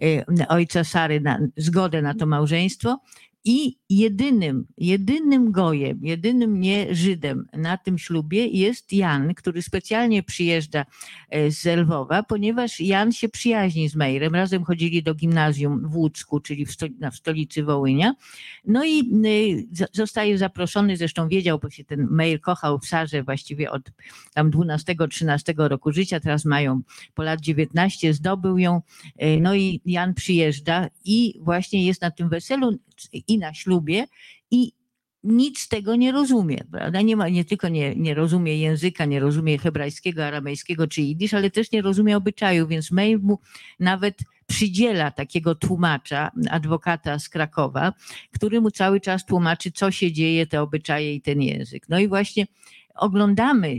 e, 0.03 0.49
ojca 0.49 0.85
Sary 0.85 1.21
na 1.21 1.39
zgodę 1.57 2.03
na 2.03 2.15
to 2.15 2.27
małżeństwo. 2.27 3.01
I 3.49 3.79
jedynym, 3.91 4.67
jedynym 4.79 5.53
gojem, 5.53 5.99
jedynym 6.03 6.61
nie 6.61 6.95
Żydem 6.95 7.47
na 7.53 7.77
tym 7.77 7.99
ślubie 7.99 8.47
jest 8.47 8.93
Jan, 8.93 9.35
który 9.35 9.63
specjalnie 9.63 10.23
przyjeżdża 10.23 10.85
e, 11.31 11.51
z 11.51 11.79
Lwowa, 11.79 12.23
ponieważ 12.23 12.81
Jan 12.81 13.13
się 13.13 13.29
przyjaźni 13.29 13.89
z 13.89 13.95
Mejrem. 13.95 14.35
Razem 14.35 14.65
chodzili 14.65 15.03
do 15.03 15.15
gimnazjum 15.15 15.89
w 15.89 15.97
Łódzku, 15.97 16.41
czyli 16.41 16.67
w, 16.67 16.77
w 17.13 17.17
stolicy 17.17 17.65
Wołynia. 17.65 18.15
No 18.65 18.85
i 18.85 19.01
e, 19.81 19.87
zostaje 19.93 20.39
zaproszony, 20.39 20.97
zresztą 20.97 21.29
wiedział, 21.29 21.59
bo 21.59 21.71
się 21.71 21.85
ten 21.85 22.07
Mejr 22.11 22.41
kochał 22.41 22.79
w 22.79 22.87
Sarze 22.87 23.23
właściwie 23.23 23.71
od 23.71 23.83
tam 24.35 24.51
12-13 24.51 25.69
roku 25.69 25.93
życia, 25.93 26.21
teraz 26.21 26.45
mają 26.45 26.81
po 27.15 27.23
lat 27.23 27.41
19, 27.41 28.15
zdobył 28.15 28.59
ją. 28.59 28.83
E, 29.17 29.41
no 29.41 29.55
i 29.55 29.81
Jan 29.85 30.15
przyjeżdża 30.15 30.89
i 31.05 31.35
właśnie 31.41 31.87
jest 31.87 32.03
na 32.03 32.11
tym 32.11 32.29
weselu 32.29 32.79
i 33.29 33.39
na 33.39 33.55
ślubie 33.55 34.07
i 34.51 34.73
nic 35.27 35.69
tego 35.69 35.97
nie 35.97 36.13
rozumie, 36.13 36.65
prawda? 36.73 37.03
Nie, 37.03 37.17
ma, 37.17 37.29
nie 37.29 37.45
tylko 37.45 37.69
nie, 37.69 37.97
nie 37.97 38.15
rozumie 38.15 38.59
języka, 38.59 39.05
nie 39.05 39.21
rozumie 39.21 39.59
hebrajskiego, 39.59 40.27
aramejskiego 40.27 40.87
czy 40.87 41.03
jidysz, 41.03 41.35
ale 41.35 41.51
też 41.51 41.73
nie 41.73 41.83
rozumie 41.83 42.17
obyczaju, 42.17 42.67
więc 42.67 42.91
May 42.91 43.17
mu 43.17 43.39
nawet 43.81 44.19
przydziela 44.47 45.11
takiego 45.11 45.55
tłumacza, 45.55 46.31
adwokata 46.51 47.19
z 47.19 47.29
Krakowa, 47.29 47.93
który 48.33 48.61
mu 48.61 48.71
cały 48.71 49.01
czas 49.01 49.27
tłumaczy, 49.27 49.73
co 49.73 49.91
się 49.91 50.13
dzieje, 50.13 50.47
te 50.47 50.63
obyczaje 50.63 51.15
i 51.15 51.21
ten 51.21 51.43
język. 51.43 51.89
No 51.89 51.99
i 51.99 52.09
właśnie 52.09 52.47
oglądamy, 52.95 53.77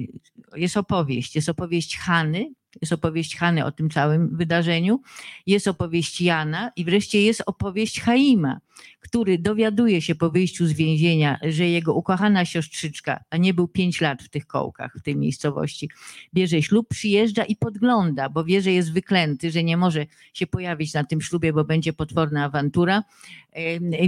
jest 0.56 0.78
opowieść, 0.78 1.36
jest 1.36 1.50
opowieść 1.50 1.98
Hany, 1.98 2.54
jest 2.82 2.94
opowieść 2.94 3.38
Hany 3.38 3.66
o 3.66 3.72
tym 3.72 3.90
całym 3.90 4.38
wydarzeniu, 4.38 5.02
jest 5.46 5.68
opowieść 5.68 6.22
Jana 6.22 6.72
i 6.76 6.86
wreszcie 6.86 7.22
jest 7.22 7.44
opowieść 7.46 8.02
Chaima. 8.02 8.60
Który 9.00 9.38
dowiaduje 9.38 10.02
się 10.02 10.16
po 10.16 10.30
wyjściu 10.30 10.68
z 10.68 10.74
więzienia, 10.74 11.40
że 11.44 11.68
jego 11.68 11.94
ukochana 11.94 12.46
siostrzyczka, 12.46 13.24
a 13.30 13.38
nie 13.38 13.54
był 13.54 13.68
pięć 13.68 14.02
lat 14.02 14.24
w 14.24 14.30
tych 14.30 14.48
kołkach, 14.48 14.94
w 15.00 15.02
tej 15.02 15.16
miejscowości, 15.16 15.90
bierze 16.34 16.62
ślub, 16.62 16.88
przyjeżdża 16.90 17.44
i 17.44 17.56
podgląda, 17.56 18.30
bo 18.30 18.44
wie, 18.44 18.62
że 18.62 18.72
jest 18.72 18.94
wyklęty, 18.94 19.52
że 19.52 19.64
nie 19.64 19.78
może 19.78 20.06
się 20.34 20.48
pojawić 20.48 20.94
na 20.94 21.04
tym 21.04 21.22
ślubie, 21.22 21.54
bo 21.54 21.64
będzie 21.64 21.94
potworna 21.94 22.46
awantura, 22.46 23.04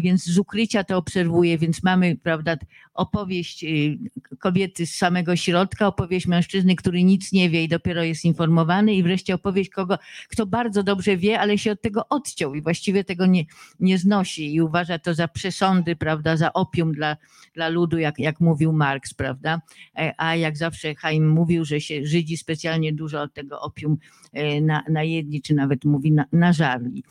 więc 0.02 0.24
z 0.24 0.38
ukrycia 0.38 0.84
to 0.84 0.98
obserwuje, 0.98 1.58
więc 1.58 1.84
mamy, 1.84 2.16
prawda, 2.24 2.58
opowieść 2.94 3.64
y, 3.64 3.98
kobiety 4.40 4.86
z 4.86 4.96
samego 4.96 5.36
środka, 5.36 5.88
opowieść 5.88 6.28
mężczyzny, 6.28 6.76
który 6.76 7.04
nic 7.04 7.32
nie 7.32 7.50
wie 7.50 7.64
i 7.64 7.68
dopiero 7.68 8.04
jest 8.04 8.26
informowany 8.26 8.94
i 8.94 9.04
wreszcie 9.04 9.36
opowieść 9.36 9.70
kogo, 9.70 9.98
kto 10.30 10.46
bardzo 10.46 10.84
dobrze 10.84 11.18
wie, 11.18 11.40
ale 11.40 11.58
się 11.58 11.72
od 11.72 11.82
tego 11.82 12.08
odciął 12.10 12.56
i 12.56 12.62
właściwie 12.62 13.04
tego 13.04 13.26
nie, 13.26 13.46
nie 13.80 13.98
znosi 13.98 14.54
i 14.60 14.62
uważa 14.62 15.00
to 15.00 15.14
za 15.14 15.28
przesądy, 15.28 15.96
prawda, 15.96 16.38
za 16.38 16.54
opium 16.54 16.92
dla, 16.92 17.18
dla 17.54 17.70
ludu, 17.70 17.98
jak, 17.98 18.20
jak 18.20 18.40
mówił 18.40 18.74
Marx, 18.74 19.14
prawda, 19.14 19.62
e, 19.98 20.14
a 20.18 20.36
jak 20.36 20.58
zawsze 20.58 20.96
Haim 20.96 21.30
mówił, 21.30 21.66
że 21.66 21.82
się 21.82 22.06
Żydzi 22.06 22.38
specjalnie 22.38 22.94
dużo 22.94 23.28
tego 23.28 23.62
opium 23.62 23.98
e, 24.34 24.62
na, 24.62 24.84
na 24.90 25.04
jedni, 25.04 25.42
czy 25.42 25.54
nawet 25.56 25.86
mówi 25.86 26.12
na, 26.12 26.26
nażarli. 26.32 27.04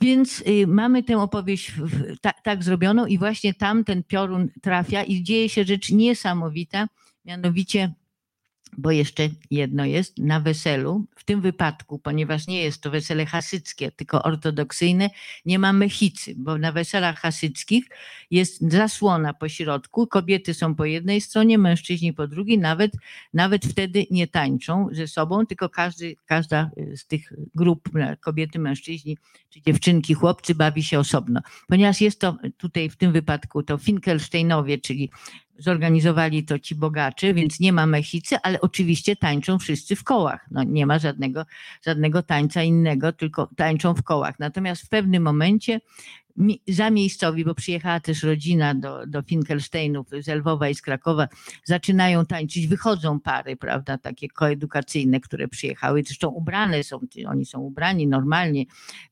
Więc 0.00 0.40
y, 0.40 0.66
mamy 0.66 1.02
tę 1.02 1.18
opowieść 1.18 1.72
tak, 2.20 2.42
tak 2.42 2.64
zrobioną 2.64 3.06
i 3.06 3.18
właśnie 3.18 3.54
tam 3.54 3.84
ten 3.84 4.02
piorun 4.04 4.48
trafia 4.62 5.02
i 5.02 5.22
dzieje 5.22 5.48
się 5.48 5.64
rzecz 5.64 5.90
niesamowita, 5.90 6.88
mianowicie 7.24 7.94
bo 8.76 8.90
jeszcze 8.90 9.28
jedno 9.50 9.84
jest, 9.84 10.18
na 10.18 10.40
weselu, 10.40 11.06
w 11.16 11.24
tym 11.24 11.40
wypadku, 11.40 11.98
ponieważ 11.98 12.46
nie 12.46 12.62
jest 12.62 12.82
to 12.82 12.90
wesele 12.90 13.26
hasyckie, 13.26 13.92
tylko 13.92 14.22
ortodoksyjne, 14.22 15.10
nie 15.44 15.58
ma 15.58 15.72
mechicy, 15.72 16.34
bo 16.36 16.58
na 16.58 16.72
weselach 16.72 17.18
hasyckich 17.18 17.84
jest 18.30 18.72
zasłona 18.72 19.34
po 19.34 19.48
środku, 19.48 20.06
kobiety 20.06 20.54
są 20.54 20.74
po 20.74 20.84
jednej 20.84 21.20
stronie, 21.20 21.58
mężczyźni 21.58 22.12
po 22.12 22.28
drugiej, 22.28 22.58
nawet, 22.58 22.92
nawet 23.34 23.66
wtedy 23.66 24.06
nie 24.10 24.26
tańczą 24.26 24.88
ze 24.92 25.08
sobą, 25.08 25.46
tylko 25.46 25.68
każdy, 25.68 26.16
każda 26.26 26.70
z 26.96 27.06
tych 27.06 27.32
grup, 27.54 27.88
kobiety, 28.20 28.58
mężczyźni, 28.58 29.18
czy 29.50 29.62
dziewczynki, 29.62 30.14
chłopcy 30.14 30.54
bawi 30.54 30.82
się 30.82 30.98
osobno. 30.98 31.40
Ponieważ 31.68 32.00
jest 32.00 32.20
to 32.20 32.36
tutaj 32.56 32.90
w 32.90 32.96
tym 32.96 33.12
wypadku 33.12 33.62
to 33.62 33.78
Finkelsteinowie, 33.78 34.78
czyli 34.78 35.10
zorganizowali 35.58 36.44
to 36.44 36.58
ci 36.58 36.74
bogacze, 36.74 37.34
więc 37.34 37.60
nie 37.60 37.72
ma 37.72 37.86
mechicy, 37.86 38.36
ale 38.42 38.60
oczywiście 38.60 39.16
tańczą 39.16 39.58
wszyscy 39.58 39.96
w 39.96 40.04
kołach. 40.04 40.46
No, 40.50 40.62
nie 40.62 40.86
ma 40.86 40.98
żadnego, 40.98 41.46
żadnego 41.86 42.22
tańca 42.22 42.62
innego, 42.62 43.12
tylko 43.12 43.48
tańczą 43.56 43.94
w 43.94 44.02
kołach. 44.02 44.38
Natomiast 44.38 44.82
w 44.82 44.88
pewnym 44.88 45.22
momencie 45.22 45.80
za 46.68 46.90
miejscowi, 46.90 47.44
bo 47.44 47.54
przyjechała 47.54 48.00
też 48.00 48.22
rodzina 48.22 48.74
do, 48.74 49.06
do 49.06 49.22
Finkelsteinów 49.22 50.06
z 50.20 50.28
Lwowa 50.28 50.68
i 50.68 50.74
z 50.74 50.82
Krakowa, 50.82 51.28
zaczynają 51.64 52.26
tańczyć, 52.26 52.66
wychodzą 52.66 53.20
pary, 53.20 53.56
prawda, 53.56 53.98
takie 53.98 54.28
koedukacyjne, 54.28 55.20
które 55.20 55.48
przyjechały, 55.48 56.02
zresztą 56.06 56.28
ubrane 56.28 56.84
są, 56.84 57.00
oni 57.28 57.46
są 57.46 57.60
ubrani 57.60 58.06
normalnie, 58.06 58.64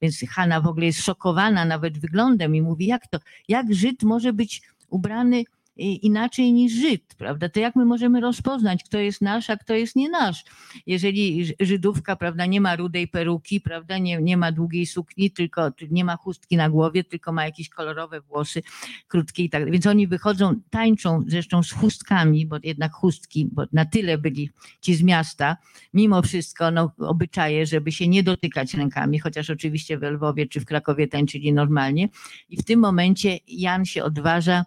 więc 0.02 0.20
Hanna 0.30 0.60
w 0.60 0.66
ogóle 0.66 0.86
jest 0.86 1.02
szokowana 1.02 1.64
nawet 1.64 1.98
wyglądem 1.98 2.56
i 2.56 2.62
mówi, 2.62 2.86
jak 2.86 3.06
to, 3.06 3.18
jak 3.48 3.74
Żyd 3.74 4.02
może 4.02 4.32
być 4.32 4.62
ubrany 4.88 5.44
inaczej 5.80 6.52
niż 6.52 6.72
Żyd, 6.72 7.14
prawda? 7.18 7.48
To 7.48 7.60
jak 7.60 7.76
my 7.76 7.84
możemy 7.84 8.20
rozpoznać, 8.20 8.84
kto 8.84 8.98
jest 8.98 9.20
nasz, 9.20 9.50
a 9.50 9.56
kto 9.56 9.74
jest 9.74 9.96
nie 9.96 10.10
nasz? 10.10 10.44
Jeżeli 10.86 11.46
Żydówka, 11.60 12.16
prawda, 12.16 12.46
nie 12.46 12.60
ma 12.60 12.76
rudej 12.76 13.08
peruki, 13.08 13.60
prawda, 13.60 13.98
nie, 13.98 14.22
nie 14.22 14.36
ma 14.36 14.52
długiej 14.52 14.86
sukni, 14.86 15.30
tylko 15.30 15.70
nie 15.90 16.04
ma 16.04 16.16
chustki 16.16 16.56
na 16.56 16.70
głowie, 16.70 17.04
tylko 17.04 17.32
ma 17.32 17.44
jakieś 17.44 17.68
kolorowe 17.68 18.20
włosy, 18.20 18.62
krótkie 19.08 19.44
i 19.44 19.50
tak. 19.50 19.70
Więc 19.70 19.86
oni 19.86 20.06
wychodzą, 20.06 20.54
tańczą 20.70 21.24
zresztą 21.26 21.62
z 21.62 21.72
chustkami, 21.72 22.46
bo 22.46 22.56
jednak 22.62 22.92
chustki, 22.92 23.48
bo 23.52 23.64
na 23.72 23.84
tyle 23.84 24.18
byli 24.18 24.50
ci 24.80 24.94
z 24.94 25.02
miasta, 25.02 25.56
mimo 25.94 26.22
wszystko 26.22 26.70
no, 26.70 26.92
obyczaje, 26.98 27.66
żeby 27.66 27.92
się 27.92 28.08
nie 28.08 28.22
dotykać 28.22 28.74
rękami, 28.74 29.18
chociaż 29.18 29.50
oczywiście 29.50 29.98
w 29.98 30.02
Lwowie 30.02 30.46
czy 30.46 30.60
w 30.60 30.64
Krakowie 30.64 31.08
tańczyli 31.08 31.52
normalnie. 31.52 32.08
I 32.48 32.56
w 32.56 32.64
tym 32.64 32.80
momencie 32.80 33.38
Jan 33.48 33.84
się 33.84 34.04
odważa 34.04 34.64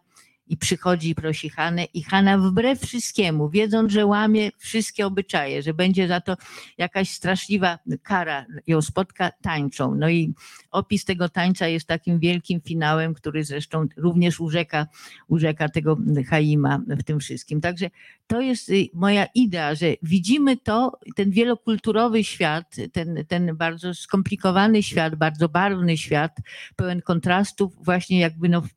i 0.47 0.57
przychodzi 0.57 1.09
i 1.09 1.15
prosi 1.15 1.49
Hanę 1.49 1.85
i 1.93 2.03
Hanna 2.03 2.37
wbrew 2.37 2.81
wszystkiemu, 2.81 3.49
wiedząc, 3.49 3.91
że 3.91 4.05
łamie 4.05 4.51
wszystkie 4.57 5.05
obyczaje, 5.05 5.61
że 5.61 5.73
będzie 5.73 6.07
za 6.07 6.21
to 6.21 6.37
jakaś 6.77 7.09
straszliwa 7.09 7.79
kara 8.03 8.45
ją 8.67 8.81
spotka, 8.81 9.31
tańczą. 9.41 9.95
No 9.95 10.09
i 10.09 10.33
opis 10.71 11.05
tego 11.05 11.29
tańca 11.29 11.67
jest 11.67 11.87
takim 11.87 12.19
wielkim 12.19 12.61
finałem, 12.61 13.13
który 13.13 13.43
zresztą 13.43 13.85
również 13.97 14.39
urzeka, 14.39 14.87
urzeka 15.27 15.69
tego 15.69 15.97
Haima 16.29 16.81
w 16.87 17.03
tym 17.03 17.19
wszystkim. 17.19 17.61
Także 17.61 17.89
to 18.27 18.41
jest 18.41 18.69
y, 18.69 18.89
moja 18.93 19.27
idea, 19.35 19.75
że 19.75 19.85
widzimy 20.01 20.57
to, 20.57 20.99
ten 21.15 21.31
wielokulturowy 21.31 22.23
świat, 22.23 22.75
ten, 22.91 23.25
ten 23.27 23.55
bardzo 23.57 23.93
skomplikowany 23.93 24.83
świat, 24.83 25.15
bardzo 25.15 25.49
barwny 25.49 25.97
świat, 25.97 26.37
pełen 26.75 27.01
kontrastów, 27.01 27.85
właśnie 27.85 28.19
jakby 28.19 28.49
no 28.49 28.61
w, 28.61 28.67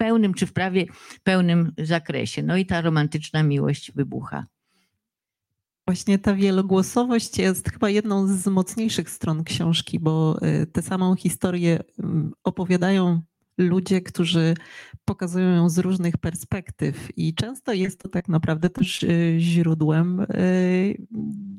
pełnym 0.00 0.34
czy 0.34 0.46
w 0.46 0.52
prawie 0.52 0.86
pełnym 1.22 1.72
zakresie. 1.78 2.42
No 2.42 2.56
i 2.56 2.66
ta 2.66 2.80
romantyczna 2.80 3.42
miłość 3.42 3.92
wybucha. 3.92 4.46
Właśnie 5.86 6.18
ta 6.18 6.34
wielogłosowość 6.34 7.38
jest 7.38 7.70
chyba 7.70 7.90
jedną 7.90 8.26
z 8.26 8.46
mocniejszych 8.46 9.10
stron 9.10 9.44
książki, 9.44 10.00
bo 10.00 10.38
y, 10.62 10.66
tę 10.66 10.82
samą 10.82 11.16
historię 11.16 11.80
mm, 11.98 12.32
opowiadają 12.44 13.22
ludzie, 13.58 14.00
którzy 14.00 14.54
pokazują 15.04 15.48
ją 15.48 15.68
z 15.68 15.78
różnych 15.78 16.16
perspektyw 16.16 17.18
i 17.18 17.34
często 17.34 17.72
jest 17.72 18.00
to 18.00 18.08
tak 18.08 18.28
naprawdę 18.28 18.70
też 18.70 19.02
y, 19.02 19.36
źródłem 19.38 20.20
y, 20.20 21.06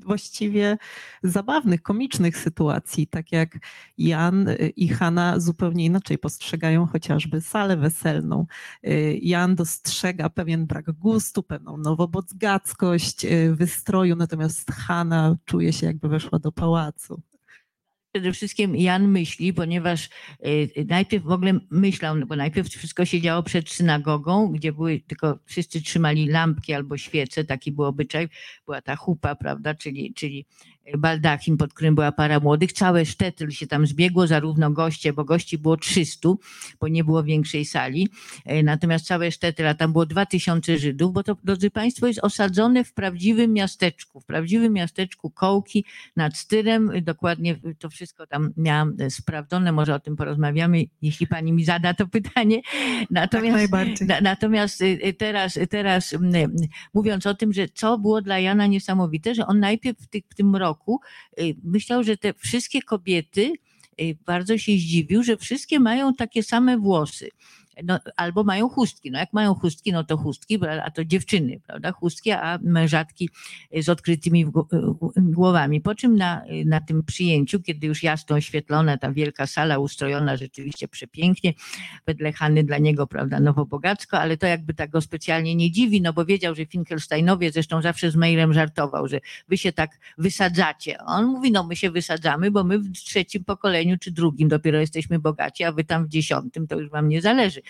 właściwie 0.05 0.77
zabawnych, 1.23 1.81
komicznych 1.81 2.37
sytuacji, 2.37 3.07
tak 3.07 3.31
jak 3.31 3.57
Jan 3.97 4.49
i 4.75 4.87
Hanna 4.87 5.39
zupełnie 5.39 5.85
inaczej 5.85 6.17
postrzegają 6.17 6.85
chociażby 6.85 7.41
salę 7.41 7.77
weselną. 7.77 8.45
Y, 8.87 9.19
Jan 9.21 9.55
dostrzega 9.55 10.29
pewien 10.29 10.65
brak 10.65 10.91
gustu, 10.91 11.43
pewną 11.43 11.77
nowobocgackość 11.77 13.25
wystroju, 13.51 14.15
natomiast 14.15 14.71
Hanna 14.71 15.35
czuje 15.45 15.73
się 15.73 15.85
jakby 15.85 16.09
weszła 16.09 16.39
do 16.39 16.51
pałacu 16.51 17.21
przede 18.11 18.31
wszystkim 18.33 18.75
Jan 18.75 19.07
myśli, 19.07 19.53
ponieważ 19.53 20.09
y, 20.45 20.85
najpierw 20.87 21.23
w 21.23 21.31
ogóle 21.31 21.59
myślał, 21.69 22.15
bo 22.27 22.35
najpierw 22.35 22.69
wszystko 22.69 23.05
się 23.05 23.21
działo 23.21 23.43
przed 23.43 23.69
synagogą, 23.69 24.51
gdzie 24.51 24.71
były 24.71 24.99
tylko 24.99 25.39
wszyscy 25.45 25.81
trzymali 25.81 26.27
lampki 26.27 26.73
albo 26.73 26.97
świece, 26.97 27.43
taki 27.43 27.71
był 27.71 27.85
obyczaj, 27.85 28.27
była 28.65 28.81
ta 28.81 28.95
chupa, 28.95 29.35
prawda, 29.35 29.75
czyli, 29.75 30.13
czyli 30.13 30.45
baldachim, 30.97 31.57
pod 31.57 31.73
którym 31.73 31.95
była 31.95 32.11
para 32.11 32.39
młodych. 32.39 32.73
Całe 32.73 33.05
sztetl 33.05 33.49
się 33.49 33.67
tam 33.67 33.87
zbiegło, 33.87 34.27
zarówno 34.27 34.71
goście, 34.71 35.13
bo 35.13 35.23
gości 35.23 35.57
było 35.57 35.77
300, 35.77 36.29
bo 36.79 36.87
nie 36.87 37.03
było 37.03 37.23
większej 37.23 37.65
sali. 37.65 38.09
E, 38.45 38.63
natomiast 38.63 39.05
całe 39.05 39.31
sztetl, 39.31 39.67
a 39.67 39.73
tam 39.73 39.91
było 39.91 40.05
2000 40.05 40.77
Żydów, 40.77 41.13
bo 41.13 41.23
to, 41.23 41.35
drodzy 41.43 41.71
Państwo, 41.71 42.07
jest 42.07 42.19
osadzone 42.23 42.83
w 42.83 42.93
prawdziwym 42.93 43.53
miasteczku, 43.53 44.19
w 44.19 44.25
prawdziwym 44.25 44.73
miasteczku 44.73 45.29
Kołki 45.29 45.85
nad 46.15 46.37
Styrem. 46.37 46.91
Dokładnie 47.01 47.59
to 47.79 47.89
wszystko 47.89 48.27
tam 48.27 48.53
miałam 48.57 48.97
sprawdzone, 49.09 49.71
może 49.71 49.95
o 49.95 49.99
tym 49.99 50.15
porozmawiamy, 50.15 50.83
jeśli 51.01 51.27
Pani 51.27 51.53
mi 51.53 51.65
zada 51.65 51.93
to 51.93 52.07
pytanie. 52.07 52.61
Natomiast, 53.09 53.71
tak 54.07 54.21
natomiast 54.21 54.81
y, 54.81 54.85
y, 54.85 55.13
teraz, 55.13 55.59
teraz 55.69 56.15
mówiąc 56.93 57.25
o 57.25 57.33
tym, 57.33 57.53
że 57.53 57.67
co 57.67 57.97
było 57.97 58.21
dla 58.21 58.39
Jana 58.39 58.67
niesamowite, 58.67 59.35
że 59.35 59.47
on 59.47 59.59
najpierw 59.59 59.97
w, 59.97 60.07
w 60.31 60.35
tym 60.35 60.55
roku 60.55 60.70
roku 60.71 60.99
y, 61.39 61.55
myślał, 61.63 62.03
że 62.03 62.17
te 62.17 62.33
wszystkie 62.33 62.81
kobiety, 62.81 63.53
y, 64.01 64.17
bardzo 64.25 64.57
się 64.57 64.71
zdziwił, 64.71 65.23
że 65.23 65.37
wszystkie 65.37 65.79
mają 65.79 66.13
takie 66.13 66.43
same 66.43 66.77
włosy 66.77 67.29
no, 67.83 67.99
albo 68.15 68.43
mają 68.43 68.69
chustki. 68.69 69.11
No 69.11 69.19
jak 69.19 69.33
mają 69.33 69.55
chustki, 69.55 69.91
no 69.91 70.03
to 70.03 70.17
chustki, 70.17 70.59
a 70.83 70.91
to 70.91 71.05
dziewczyny, 71.05 71.59
prawda? 71.67 71.91
Chustki, 71.91 72.31
a 72.31 72.59
mężatki 72.63 73.29
z 73.81 73.89
odkrytymi 73.89 74.45
głowami. 75.17 75.81
Po 75.81 75.95
czym 75.95 76.15
na, 76.15 76.43
na 76.65 76.81
tym 76.81 77.03
przyjęciu, 77.03 77.61
kiedy 77.61 77.87
już 77.87 78.03
jasno 78.03 78.35
oświetlona, 78.35 78.97
ta 78.97 79.11
wielka 79.11 79.47
sala 79.47 79.77
ustrojona 79.77 80.37
rzeczywiście 80.37 80.87
przepięknie, 80.87 81.53
wedle 82.05 82.33
Hany 82.33 82.63
dla 82.63 82.77
niego, 82.77 83.07
prawda, 83.07 83.39
nowobogacko, 83.39 84.19
ale 84.19 84.37
to 84.37 84.47
jakby 84.47 84.73
tak 84.73 84.89
go 84.89 85.01
specjalnie 85.01 85.55
nie 85.55 85.71
dziwi, 85.71 86.01
no 86.01 86.13
bo 86.13 86.25
wiedział, 86.25 86.55
że 86.55 86.65
Finkelsteinowie 86.65 87.51
zresztą 87.51 87.81
zawsze 87.81 88.11
z 88.11 88.15
mailem 88.15 88.53
żartował, 88.53 89.07
że 89.07 89.19
wy 89.47 89.57
się 89.57 89.71
tak 89.71 89.99
wysadzacie. 90.17 90.97
On 91.05 91.25
mówi, 91.25 91.51
no 91.51 91.63
my 91.63 91.75
się 91.75 91.91
wysadzamy, 91.91 92.51
bo 92.51 92.63
my 92.63 92.79
w 92.79 92.91
trzecim 92.91 93.43
pokoleniu 93.43 93.97
czy 93.97 94.11
drugim 94.11 94.49
dopiero 94.49 94.79
jesteśmy 94.79 95.19
bogaci, 95.19 95.63
a 95.63 95.71
wy 95.71 95.83
tam 95.83 96.05
w 96.05 96.09
dziesiątym 96.09 96.67
to 96.67 96.79
już 96.79 96.89
wam 96.89 97.09
nie 97.09 97.21
zależy. 97.21 97.61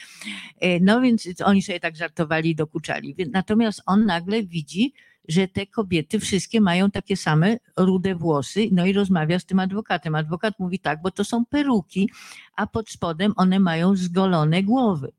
E, 0.59 0.79
no 0.79 1.01
więc 1.01 1.27
oni 1.45 1.61
sobie 1.61 1.79
tak 1.79 1.95
żartowali 1.95 2.49
i 2.49 2.55
dokuczali. 2.55 3.15
Natomiast 3.31 3.81
on 3.85 4.05
nagle 4.05 4.43
widzi, 4.43 4.93
że 5.27 5.47
te 5.47 5.67
kobiety 5.67 6.19
wszystkie 6.19 6.61
mają 6.61 6.91
takie 6.91 7.17
same 7.17 7.57
rude 7.77 8.15
włosy, 8.15 8.69
no 8.71 8.85
i 8.85 8.93
rozmawia 8.93 9.39
z 9.39 9.45
tym 9.45 9.59
adwokatem. 9.59 10.15
Adwokat 10.15 10.59
mówi 10.59 10.79
tak, 10.79 11.01
bo 11.01 11.11
to 11.11 11.23
są 11.23 11.45
peruki, 11.45 12.09
a 12.55 12.67
pod 12.67 12.89
spodem 12.89 13.33
one 13.35 13.59
mają 13.59 13.95
zgolone 13.95 14.63
głowy. 14.63 15.11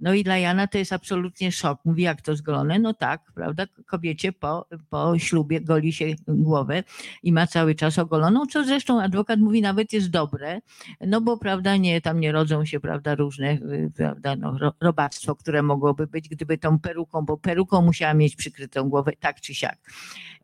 No 0.00 0.14
i 0.14 0.24
dla 0.24 0.38
Jana 0.38 0.66
to 0.66 0.78
jest 0.78 0.92
absolutnie 0.92 1.52
szok. 1.52 1.80
Mówi, 1.84 2.02
jak 2.02 2.22
to 2.22 2.36
zgolone? 2.36 2.78
No 2.78 2.94
tak, 2.94 3.32
prawda, 3.34 3.66
kobiecie 3.86 4.32
po, 4.32 4.66
po 4.90 5.18
ślubie 5.18 5.60
goli 5.60 5.92
się 5.92 6.06
głowę 6.28 6.82
i 7.22 7.32
ma 7.32 7.46
cały 7.46 7.74
czas 7.74 7.98
ogoloną, 7.98 8.46
co 8.46 8.64
zresztą 8.64 9.02
adwokat 9.02 9.40
mówi 9.40 9.62
nawet 9.62 9.92
jest 9.92 10.10
dobre, 10.10 10.60
no 11.00 11.20
bo 11.20 11.36
prawda, 11.36 11.76
nie, 11.76 12.00
tam 12.00 12.20
nie 12.20 12.32
rodzą 12.32 12.64
się, 12.64 12.80
prawda, 12.80 13.14
różne, 13.14 13.52
y, 13.52 13.92
prawda, 13.96 14.36
no, 14.36 14.56
robactwo, 14.80 15.36
które 15.36 15.62
mogłoby 15.62 16.06
być, 16.06 16.28
gdyby 16.28 16.58
tą 16.58 16.78
peruką, 16.78 17.24
bo 17.24 17.36
peruką 17.36 17.82
musiała 17.82 18.14
mieć 18.14 18.36
przykrytą 18.36 18.88
głowę, 18.88 19.12
tak 19.20 19.40
czy 19.40 19.54
siak. 19.54 19.78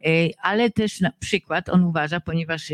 Y, 0.07 0.31
ale 0.43 0.71
też 0.71 1.01
na 1.01 1.11
przykład 1.21 1.69
on 1.69 1.85
uważa, 1.85 2.21
ponieważ 2.21 2.73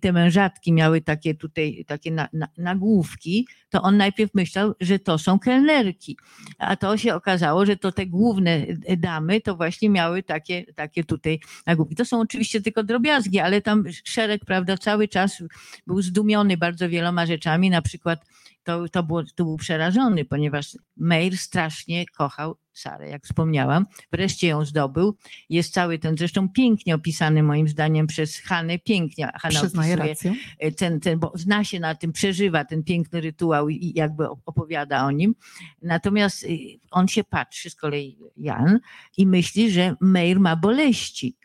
te 0.00 0.12
mężatki 0.12 0.72
miały 0.72 1.00
takie 1.00 1.34
tutaj, 1.34 1.84
takie 1.86 2.10
na, 2.10 2.28
na, 2.32 2.48
nagłówki, 2.58 3.48
to 3.70 3.82
on 3.82 3.96
najpierw 3.96 4.34
myślał, 4.34 4.74
że 4.80 4.98
to 4.98 5.18
są 5.18 5.38
kelnerki, 5.38 6.16
a 6.58 6.76
to 6.76 6.96
się 6.96 7.14
okazało, 7.14 7.66
że 7.66 7.76
to 7.76 7.92
te 7.92 8.06
główne 8.06 8.66
damy 8.96 9.40
to 9.40 9.56
właśnie 9.56 9.90
miały 9.90 10.22
takie, 10.22 10.64
takie 10.74 11.04
tutaj 11.04 11.40
nagłówki. 11.66 11.96
To 11.96 12.04
są 12.04 12.20
oczywiście 12.20 12.60
tylko 12.60 12.82
drobiazgi, 12.82 13.38
ale 13.38 13.62
tam 13.62 13.84
szereg, 14.04 14.44
prawda, 14.44 14.76
cały 14.76 15.08
czas 15.08 15.42
był 15.86 16.02
zdumiony 16.02 16.56
bardzo 16.56 16.88
wieloma 16.88 17.26
rzeczami, 17.26 17.70
na 17.70 17.82
przykład 17.82 18.24
to, 18.62 18.88
to, 18.88 19.02
było, 19.02 19.22
to 19.34 19.44
był 19.44 19.56
przerażony, 19.56 20.24
ponieważ 20.24 20.76
Meir 20.96 21.36
strasznie 21.36 22.06
kochał 22.06 22.56
Sarę, 22.78 23.08
jak 23.08 23.24
wspomniałam. 23.24 23.86
Wreszcie 24.12 24.48
ją 24.48 24.64
zdobył. 24.64 25.16
Jest 25.50 25.74
cały 25.74 25.98
ten, 25.98 26.16
zresztą 26.16 26.48
pięknie 26.48 26.94
opisany 26.94 27.42
moim 27.42 27.68
zdaniem 27.68 28.06
przez 28.06 28.40
Hanę, 28.40 28.78
pięknie 28.78 29.30
Hanna 29.34 29.60
Przyznaję 29.60 29.96
rację. 29.96 30.34
E, 30.58 30.72
ten, 30.72 31.00
ten, 31.00 31.18
bo 31.18 31.32
zna 31.34 31.64
się 31.64 31.80
na 31.80 31.94
tym, 31.94 32.12
przeżywa 32.12 32.64
ten 32.64 32.82
piękny 32.82 33.20
rytuał 33.20 33.68
i 33.68 33.92
jakby 33.94 34.28
opowiada 34.28 35.04
o 35.04 35.10
nim. 35.10 35.34
Natomiast 35.82 36.44
y, 36.44 36.48
on 36.90 37.08
się 37.08 37.24
patrzy 37.24 37.70
z 37.70 37.74
kolei, 37.74 38.18
Jan, 38.36 38.80
i 39.16 39.26
myśli, 39.26 39.70
że 39.70 39.94
Meir 40.00 40.40
ma 40.40 40.56
boleści 40.56 41.36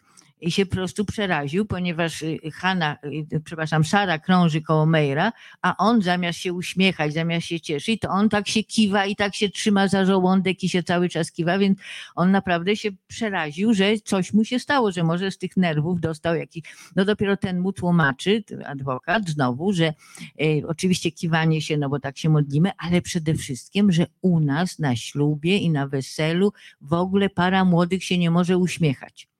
się 0.52 0.66
po 0.66 0.76
prostu 0.76 1.06
przeraził, 1.06 1.66
ponieważ 1.66 2.22
y, 2.22 2.40
Hanna, 2.54 2.98
y, 3.34 3.42
przepraszam, 3.46 3.84
Sara 3.84 4.20
krąży 4.20 4.62
koło 4.62 4.86
Meira, 4.86 5.32
a 5.62 5.78
on 5.78 6.02
zamiast 6.02 6.40
się 6.40 6.54
uśmiechać, 6.54 7.14
zamiast 7.14 7.48
się 7.48 7.60
cieszyć, 7.60 8.02
to 8.02 8.10
on 8.10 8.30
tak 8.30 8.48
się 8.48 8.64
kiwa 8.64 9.06
i 9.06 9.16
tak 9.16 9.36
się 9.36 9.50
trzyma 9.50 9.88
za 9.88 10.06
żołądek 10.06 10.64
i 10.64 10.70
się 10.70 10.84
cały 10.84 11.10
czas 11.10 11.32
kiwa, 11.32 11.58
więc 11.58 11.80
on 12.16 12.32
naprawdę 12.32 12.76
się 12.76 12.90
przeraził, 13.08 13.74
że 13.74 13.98
coś 13.98 14.34
mu 14.34 14.46
się 14.46 14.60
stało, 14.60 14.92
że 14.92 15.04
może 15.04 15.32
z 15.32 15.38
tych 15.38 15.58
nerwów 15.58 16.00
dostał 16.00 16.36
jakiś, 16.36 16.64
no 16.96 17.06
dopiero 17.06 17.38
ten 17.38 17.60
mu 17.60 17.74
tłumaczy, 17.74 18.44
adwokat 18.66 19.30
znowu, 19.30 19.74
że 19.74 19.86
e, 19.86 19.94
oczywiście 20.68 21.12
kiwanie 21.12 21.62
się, 21.62 21.78
no 21.78 21.90
bo 21.90 22.00
tak 22.00 22.18
się 22.18 22.30
modlimy, 22.30 22.72
ale 22.78 23.02
przede 23.02 23.34
wszystkim, 23.36 23.92
że 23.92 24.06
u 24.22 24.40
nas 24.40 24.80
na 24.80 24.96
ślubie 24.96 25.58
i 25.58 25.70
na 25.70 25.88
weselu 25.88 26.54
w 26.82 26.94
ogóle 26.94 27.30
para 27.30 27.66
młodych 27.66 28.04
się 28.04 28.18
nie 28.18 28.32
może 28.32 28.58
uśmiechać 28.58 29.33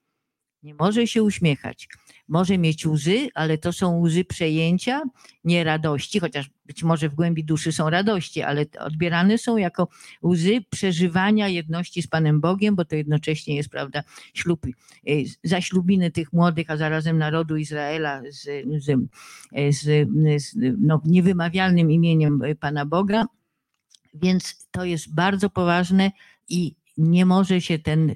nie 0.64 0.74
może 0.76 1.08
się 1.08 1.24
uśmiechać. 1.24 1.88
Może 2.28 2.58
mieć 2.58 2.86
łzy, 2.86 3.30
ale 3.34 3.58
to 3.58 3.74
są 3.74 4.00
łzy 4.00 4.26
przejęcia, 4.26 5.02
nie 5.44 5.64
radości, 5.64 6.20
chociaż 6.20 6.50
być 6.66 6.84
może 6.84 7.10
w 7.10 7.16
głębi 7.16 7.44
duszy 7.44 7.72
są 7.72 7.90
radości, 7.90 8.42
ale 8.42 8.66
odbierane 8.80 9.38
są 9.38 9.58
jako 9.58 9.88
łzy 10.24 10.62
przeżywania 10.70 11.48
jedności 11.48 12.02
z 12.02 12.08
Panem 12.08 12.42
Bogiem, 12.42 12.76
bo 12.76 12.86
to 12.86 12.96
jednocześnie 12.96 13.56
jest, 13.56 13.70
prawda, 13.70 14.04
ślub, 14.34 14.66
y, 14.66 15.24
zaślubiny 15.44 16.12
tych 16.12 16.34
młodych, 16.34 16.70
a 16.70 16.78
zarazem 16.78 17.18
narodu 17.18 17.58
Izraela 17.58 18.22
z, 18.30 18.44
z, 18.84 19.10
z, 19.76 20.10
z 20.44 20.56
no, 20.80 21.02
niewymawialnym 21.06 21.92
imieniem 21.92 22.42
Pana 22.60 22.86
Boga. 22.86 23.26
Więc 24.14 24.68
to 24.72 24.86
jest 24.86 25.14
bardzo 25.14 25.50
poważne 25.50 26.12
i 26.50 26.76
nie 26.98 27.26
może 27.26 27.62
się 27.62 27.80
ten 27.80 28.16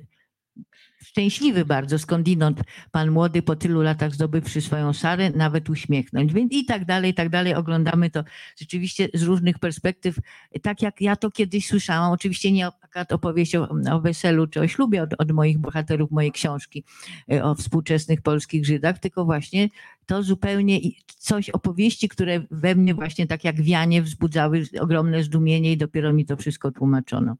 szczęśliwy 1.07 1.65
bardzo, 1.65 1.99
skądinąd 1.99 2.61
pan 2.91 3.11
młody 3.11 3.41
po 3.41 3.55
tylu 3.55 3.81
latach 3.81 4.13
zdobywszy 4.13 4.61
swoją 4.61 4.93
Sarę, 4.93 5.29
nawet 5.29 5.69
uśmiechnąć. 5.69 6.33
Więc 6.33 6.53
i 6.53 6.65
tak 6.65 6.85
dalej, 6.85 7.11
i 7.11 7.13
tak 7.13 7.29
dalej. 7.29 7.55
Oglądamy 7.55 8.09
to 8.09 8.23
rzeczywiście 8.57 9.09
z 9.13 9.23
różnych 9.23 9.59
perspektyw, 9.59 10.15
tak 10.61 10.81
jak 10.81 11.01
ja 11.01 11.15
to 11.15 11.31
kiedyś 11.31 11.67
słyszałam. 11.67 12.11
Oczywiście 12.11 12.51
nie 12.51 12.69
opowieść 13.09 13.55
o, 13.55 13.69
o 13.91 14.01
weselu 14.01 14.47
czy 14.47 14.59
o 14.59 14.67
ślubie 14.67 15.03
od, 15.03 15.09
od 15.17 15.31
moich 15.31 15.57
bohaterów 15.57 16.11
mojej 16.11 16.31
książki 16.31 16.83
e, 17.31 17.43
o 17.43 17.55
współczesnych 17.55 18.21
polskich 18.21 18.65
Żydach, 18.65 18.99
tylko 18.99 19.25
właśnie 19.25 19.69
to 20.05 20.23
zupełnie 20.23 20.79
coś 21.07 21.49
opowieści, 21.49 22.09
które 22.09 22.41
we 22.51 22.75
mnie 22.75 22.93
właśnie 22.93 23.27
tak 23.27 23.43
jak 23.43 23.61
wianie 23.61 24.01
wzbudzały 24.01 24.63
ogromne 24.79 25.23
zdumienie 25.23 25.71
i 25.71 25.77
dopiero 25.77 26.13
mi 26.13 26.25
to 26.25 26.37
wszystko 26.37 26.71
tłumaczono. 26.71 27.35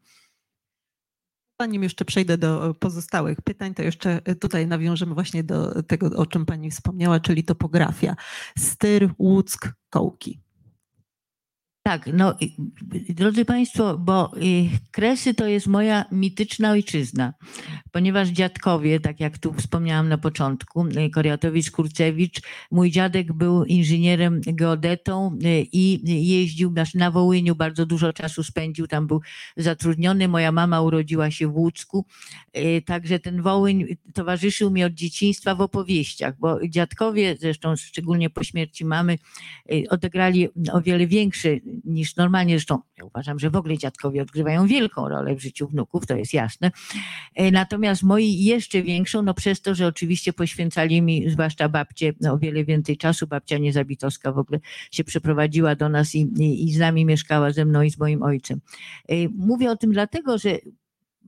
Zanim 1.62 1.84
jeszcze 1.84 2.06
przejdę 2.06 2.38
do 2.38 2.76
pozostałych 2.80 3.42
pytań, 3.42 3.74
to 3.74 3.82
jeszcze 3.84 4.22
tutaj 4.40 4.68
nawiążemy 4.68 5.14
właśnie 5.14 5.44
do 5.44 5.84
tego, 5.84 6.08
o 6.16 6.26
czym 6.26 6.46
Pani 6.46 6.72
wspomniała, 6.72 7.20
czyli 7.20 7.44
topografia. 7.44 8.16
Styr, 8.58 9.10
Łuck, 9.20 9.74
Kołki. 9.90 10.47
Tak, 11.88 12.10
no 12.14 12.36
drodzy 13.10 13.46
Państwo, 13.46 13.98
bo 13.98 14.32
y, 14.38 14.40
Kresy 14.92 15.34
to 15.34 15.48
jest 15.48 15.68
moja 15.68 16.06
mityczna 16.12 16.72
ojczyzna, 16.72 17.34
ponieważ 17.92 18.28
dziadkowie, 18.28 19.00
tak 19.00 19.20
jak 19.20 19.38
tu 19.38 19.54
wspomniałam 19.54 20.10
na 20.10 20.18
początku, 20.18 20.86
y, 20.86 21.10
Koriatowicz, 21.10 21.72
Kurcewicz, 21.72 22.42
mój 22.72 22.92
dziadek 22.92 23.34
był 23.34 23.66
inżynierem, 23.66 24.42
geodetą 24.46 25.38
y, 25.46 25.68
i 25.72 26.02
jeździł 26.28 26.74
na 26.96 27.12
Wołyniu, 27.12 27.56
bardzo 27.56 27.86
dużo 27.86 28.14
czasu 28.14 28.44
spędził, 28.44 28.88
tam 28.88 29.08
był 29.08 29.22
zatrudniony. 29.58 30.28
Moja 30.28 30.52
mama 30.52 30.82
urodziła 30.82 31.32
się 31.32 31.48
w 31.48 31.58
Łucku, 31.58 32.06
także 32.86 33.20
ten 33.20 33.42
Wołyń 33.42 33.86
towarzyszył 34.14 34.72
mi 34.72 34.84
od 34.84 34.94
dzieciństwa 34.94 35.56
w 35.56 35.62
opowieściach, 35.62 36.40
bo 36.40 36.68
dziadkowie, 36.68 37.36
zresztą 37.40 37.76
szczególnie 37.76 38.30
po 38.30 38.44
śmierci 38.44 38.86
mamy, 38.86 39.18
odegrali 39.90 40.50
o 40.72 40.82
wiele 40.82 41.08
większy 41.08 41.62
niż 41.86 42.16
normalnie. 42.16 42.54
Zresztą 42.54 42.80
ja 42.98 43.06
uważam, 43.06 43.40
że 43.40 43.50
w 43.50 43.56
ogóle 43.56 43.78
dziadkowie 43.78 44.22
odgrywają 44.22 44.68
wielką 44.68 45.10
rolę 45.10 45.36
w 45.36 45.42
życiu 45.42 45.68
wnuków, 45.68 46.06
to 46.06 46.16
jest 46.16 46.34
jasne. 46.34 46.72
E, 47.36 47.52
natomiast 47.52 48.04
moi 48.04 48.44
jeszcze 48.44 48.82
większą, 48.82 49.22
no 49.22 49.34
przez 49.34 49.62
to, 49.62 49.76
że 49.76 49.88
oczywiście 49.88 50.34
poświęcali 50.34 51.02
mi, 51.02 51.30
zwłaszcza 51.30 51.70
babcie, 51.70 52.14
no, 52.22 52.34
o 52.34 52.38
wiele 52.38 52.64
więcej 52.64 52.98
czasu. 52.98 53.28
Babcia 53.28 53.58
Niezabitowska 53.58 54.32
w 54.32 54.38
ogóle 54.38 54.60
się 54.92 55.04
przeprowadziła 55.04 55.76
do 55.76 55.90
nas 55.90 56.16
i, 56.16 56.20
i, 56.20 56.66
i 56.66 56.74
z 56.74 56.80
nami 56.80 57.06
mieszkała 57.06 57.52
ze 57.52 57.66
mną 57.66 57.82
i 57.82 57.92
z 57.92 57.98
moim 57.98 58.24
ojcem. 58.24 58.62
E, 59.10 59.16
mówię 59.36 59.72
o 59.72 59.76
tym 59.76 59.92
dlatego, 59.92 60.38
że 60.38 60.58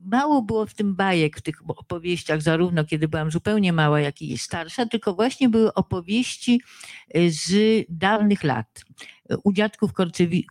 mało 0.04 0.42
było 0.42 0.66
w 0.66 0.74
tym 0.74 0.94
bajek, 0.94 1.38
w 1.38 1.42
tych 1.42 1.54
opowieściach, 1.68 2.42
zarówno 2.42 2.84
kiedy 2.84 3.08
byłam 3.08 3.30
zupełnie 3.30 3.72
mała, 3.72 4.00
jak 4.00 4.22
i 4.22 4.38
starsza, 4.38 4.86
tylko 4.86 5.14
właśnie 5.14 5.48
były 5.48 5.74
opowieści 5.74 6.60
e, 7.14 7.30
z 7.30 7.52
dawnych 7.88 8.44
lat. 8.44 8.84
U 9.44 9.52
dziadków 9.52 9.90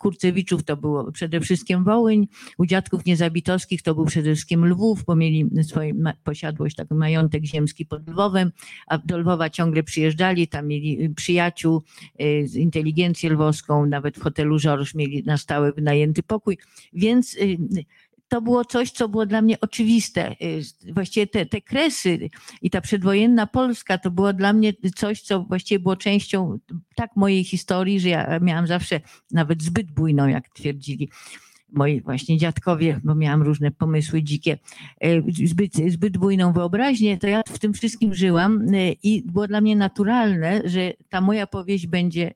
Kurcewiczów 0.01 0.63
to 0.63 0.77
było 0.77 1.11
przede 1.11 1.39
wszystkim 1.39 1.83
Wołyń, 1.83 2.27
u 2.57 2.65
dziadków 2.65 3.05
Niezabitowskich 3.05 3.81
to 3.81 3.95
był 3.95 4.05
przede 4.05 4.33
wszystkim 4.33 4.65
Lwów, 4.65 5.05
bo 5.05 5.15
mieli 5.15 5.49
swoją 5.63 5.95
posiadłość, 6.23 6.75
taki 6.75 6.93
majątek 6.93 7.45
ziemski 7.45 7.85
pod 7.85 8.09
Lwowem, 8.09 8.51
a 8.87 8.97
do 8.97 9.17
Lwowa 9.17 9.49
ciągle 9.49 9.83
przyjeżdżali, 9.83 10.47
tam 10.47 10.67
mieli 10.67 11.03
y, 11.03 11.13
przyjaciół, 11.15 11.83
y, 12.21 12.47
z 12.47 12.55
inteligencję 12.55 13.29
lwowską, 13.29 13.85
nawet 13.85 14.17
w 14.17 14.21
hotelu 14.21 14.59
Żorż 14.59 14.95
mieli 14.95 15.23
na 15.23 15.37
stałe 15.37 15.71
wynajęty 15.71 16.23
pokój, 16.23 16.57
więc 16.93 17.35
y, 17.35 17.57
to 18.29 18.41
było 18.41 18.65
coś, 18.65 18.91
co 18.91 19.09
było 19.09 19.25
dla 19.25 19.41
mnie 19.41 19.59
oczywiste. 19.61 20.35
Y, 20.41 20.93
właściwie 20.93 21.27
te, 21.27 21.45
te 21.45 21.61
kresy 21.61 22.29
i 22.61 22.69
ta 22.69 22.81
przedwojenna 22.81 23.47
Polska 23.47 23.97
to 23.97 24.11
było 24.11 24.33
dla 24.33 24.53
mnie 24.53 24.73
coś, 24.95 25.21
co 25.21 25.43
właściwie 25.43 25.79
było 25.79 25.95
częścią 25.95 26.59
tak 26.95 27.15
mojej 27.15 27.43
historii, 27.43 27.99
że 27.99 28.09
ja 28.09 28.39
miałam 28.39 28.67
zawsze 28.67 29.01
nawet 29.31 29.63
zbyt 29.63 29.91
bujną, 29.91 30.27
jak 30.27 30.49
twierdzili 30.49 31.09
moi 31.71 32.01
właśnie 32.01 32.37
dziadkowie, 32.37 32.99
bo 33.03 33.15
miałam 33.15 33.41
różne 33.41 33.71
pomysły 33.71 34.23
dzikie, 34.23 34.57
y, 35.05 35.23
zbyt, 35.45 35.75
zbyt 35.87 36.17
bujną 36.17 36.53
wyobraźnię, 36.53 37.17
to 37.17 37.27
ja 37.27 37.41
w 37.47 37.59
tym 37.59 37.73
wszystkim 37.73 38.13
żyłam 38.13 38.73
y, 38.73 38.95
i 39.03 39.23
było 39.25 39.47
dla 39.47 39.61
mnie 39.61 39.75
naturalne, 39.75 40.61
że 40.65 40.93
ta 41.09 41.21
moja 41.21 41.47
powieść 41.47 41.87
będzie 41.87 42.33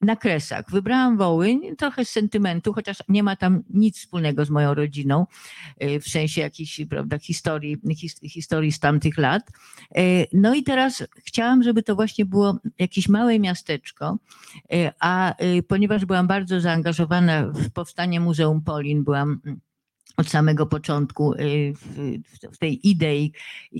na 0.00 0.16
Kresach. 0.16 0.70
Wybrałam 0.70 1.16
Wołyń, 1.16 1.76
trochę 1.78 2.04
z 2.04 2.10
sentymentu, 2.10 2.72
chociaż 2.72 2.96
nie 3.08 3.22
ma 3.22 3.36
tam 3.36 3.62
nic 3.70 3.98
wspólnego 3.98 4.44
z 4.44 4.50
moją 4.50 4.74
rodziną, 4.74 5.26
e, 5.78 6.00
w 6.00 6.08
sensie 6.08 6.40
jakiejś 6.40 6.80
prawda, 6.90 7.18
historii, 7.18 7.76
historii 8.28 8.72
z 8.72 8.78
tamtych 8.78 9.18
lat. 9.18 9.42
E, 9.94 10.02
no 10.32 10.54
i 10.54 10.62
teraz 10.62 11.04
chciałam, 11.16 11.62
żeby 11.62 11.82
to 11.82 11.94
właśnie 11.94 12.24
było 12.24 12.58
jakieś 12.78 13.08
małe 13.08 13.38
miasteczko, 13.38 14.18
e, 14.72 14.92
a 15.00 15.34
ponieważ 15.68 16.04
byłam 16.04 16.26
bardzo 16.26 16.60
zaangażowana 16.60 17.46
w 17.46 17.70
powstanie 17.70 18.20
Muzeum 18.20 18.62
Polin, 18.62 19.04
byłam 19.04 19.40
od 20.16 20.28
samego 20.28 20.66
początku 20.66 21.32
y, 21.32 21.72
w, 22.52 22.58
tej 22.58 22.88
idei, 22.88 23.32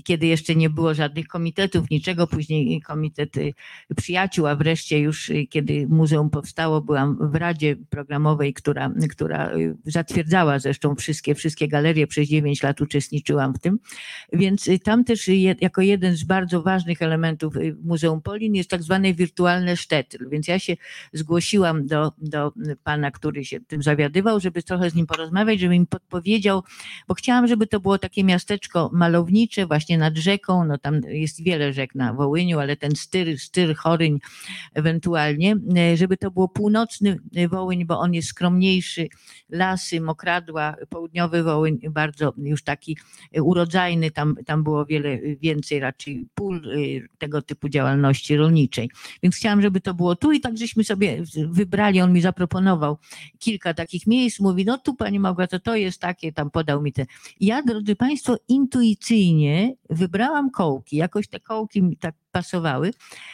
kiedy 0.03 0.27
jeszcze 0.27 0.55
nie 0.55 0.69
było 0.69 0.93
żadnych 0.93 1.27
komitetów, 1.27 1.89
niczego, 1.89 2.27
później 2.27 2.81
komitet 2.81 3.37
y, 3.37 3.53
przyjaciół, 3.95 4.47
a 4.47 4.55
wreszcie 4.55 4.99
już 4.99 5.29
y, 5.29 5.47
kiedy 5.49 5.87
muzeum 5.87 6.29
powstało, 6.29 6.81
byłam 6.81 7.31
w 7.31 7.35
Radzie 7.35 7.75
Programowej, 7.89 8.53
która, 8.53 8.91
która 9.09 9.51
zatwierdzała 9.85 10.59
zresztą 10.59 10.95
wszystkie, 10.95 11.35
wszystkie 11.35 11.67
galerie, 11.67 12.07
przez 12.07 12.29
9 12.29 12.63
lat 12.63 12.81
uczestniczyłam 12.81 13.53
w 13.53 13.59
tym, 13.59 13.79
więc 14.33 14.69
tam 14.83 15.03
też 15.03 15.29
jako 15.61 15.81
jeden 15.81 16.15
z 16.15 16.23
bardzo 16.23 16.61
ważnych 16.61 17.01
elementów 17.01 17.53
Muzeum 17.83 18.21
Polin 18.21 18.55
jest 18.55 18.69
tak 18.69 18.83
zwane 18.83 19.13
wirtualne 19.13 19.77
sztetl, 19.77 20.29
więc 20.29 20.47
ja 20.47 20.59
się 20.59 20.77
zgłosiłam 21.13 21.87
do, 21.87 22.11
do 22.17 22.53
pana, 22.83 23.11
który 23.11 23.45
się 23.45 23.59
tym 23.59 23.83
zawiadywał, 23.83 24.39
żeby 24.39 24.63
trochę 24.63 24.89
z 24.89 24.95
nim 24.95 25.07
porozmawiać, 25.07 25.59
żeby 25.59 25.79
mi 25.79 25.87
podpowiedzieć, 25.87 26.26
powiedział, 26.27 26.63
bo 27.07 27.13
chciałam, 27.13 27.47
żeby 27.47 27.67
to 27.67 27.79
było 27.79 27.97
takie 27.97 28.23
miasteczko 28.23 28.89
malownicze, 28.93 29.65
właśnie 29.65 29.97
nad 29.97 30.17
rzeką, 30.17 30.65
no 30.65 30.77
tam 30.77 31.01
jest 31.07 31.43
wiele 31.43 31.73
rzek 31.73 31.95
na 31.95 32.13
Wołyniu, 32.13 32.59
ale 32.59 32.75
ten 32.75 32.95
styr, 32.95 33.39
styr 33.39 33.75
Choryń 33.75 34.19
ewentualnie, 34.73 35.55
żeby 35.95 36.17
to 36.17 36.31
było 36.31 36.49
północny 36.49 37.19
Wołyń, 37.49 37.85
bo 37.85 37.99
on 37.99 38.13
jest 38.13 38.27
skromniejszy, 38.27 39.07
lasy, 39.49 40.01
mokradła, 40.01 40.75
południowy 40.89 41.43
Wołyń 41.43 41.79
bardzo 41.89 42.33
już 42.37 42.63
taki 42.63 42.97
urodzajny, 43.41 44.11
tam, 44.11 44.35
tam 44.45 44.63
było 44.63 44.85
wiele 44.85 45.19
więcej 45.41 45.79
raczej 45.79 46.27
pól 46.35 46.57
e, 46.57 46.77
tego 47.17 47.41
typu 47.41 47.69
działalności 47.69 48.37
rolniczej. 48.37 48.89
Więc 49.23 49.35
chciałam, 49.35 49.61
żeby 49.61 49.81
to 49.81 49.93
było 49.93 50.15
tu 50.15 50.31
i 50.31 50.39
tak 50.39 50.57
żeśmy 50.57 50.83
sobie 50.83 51.23
wybrali, 51.47 52.01
on 52.01 52.13
mi 52.13 52.21
zaproponował 52.21 52.97
kilka 53.39 53.73
takich 53.73 54.07
miejsc, 54.07 54.39
mówi, 54.39 54.65
no 54.65 54.77
tu 54.77 54.95
pani 54.95 55.19
Małgorzata, 55.19 55.59
to 55.59 55.75
jest 55.75 56.01
tak, 56.01 56.16
tam 56.35 56.51
podał 56.51 56.81
mi 56.81 56.93
te. 56.93 57.05
Ja, 57.39 57.61
drodzy 57.61 57.95
Państwo, 57.95 58.37
intuicyjnie 58.47 59.75
wybrałam 59.89 60.51
kołki, 60.51 60.95
jakoś 60.97 61.27
te 61.27 61.39
kołki 61.39 61.83
mi 61.83 61.97
tak 61.97 62.15
pasowały. 62.31 62.91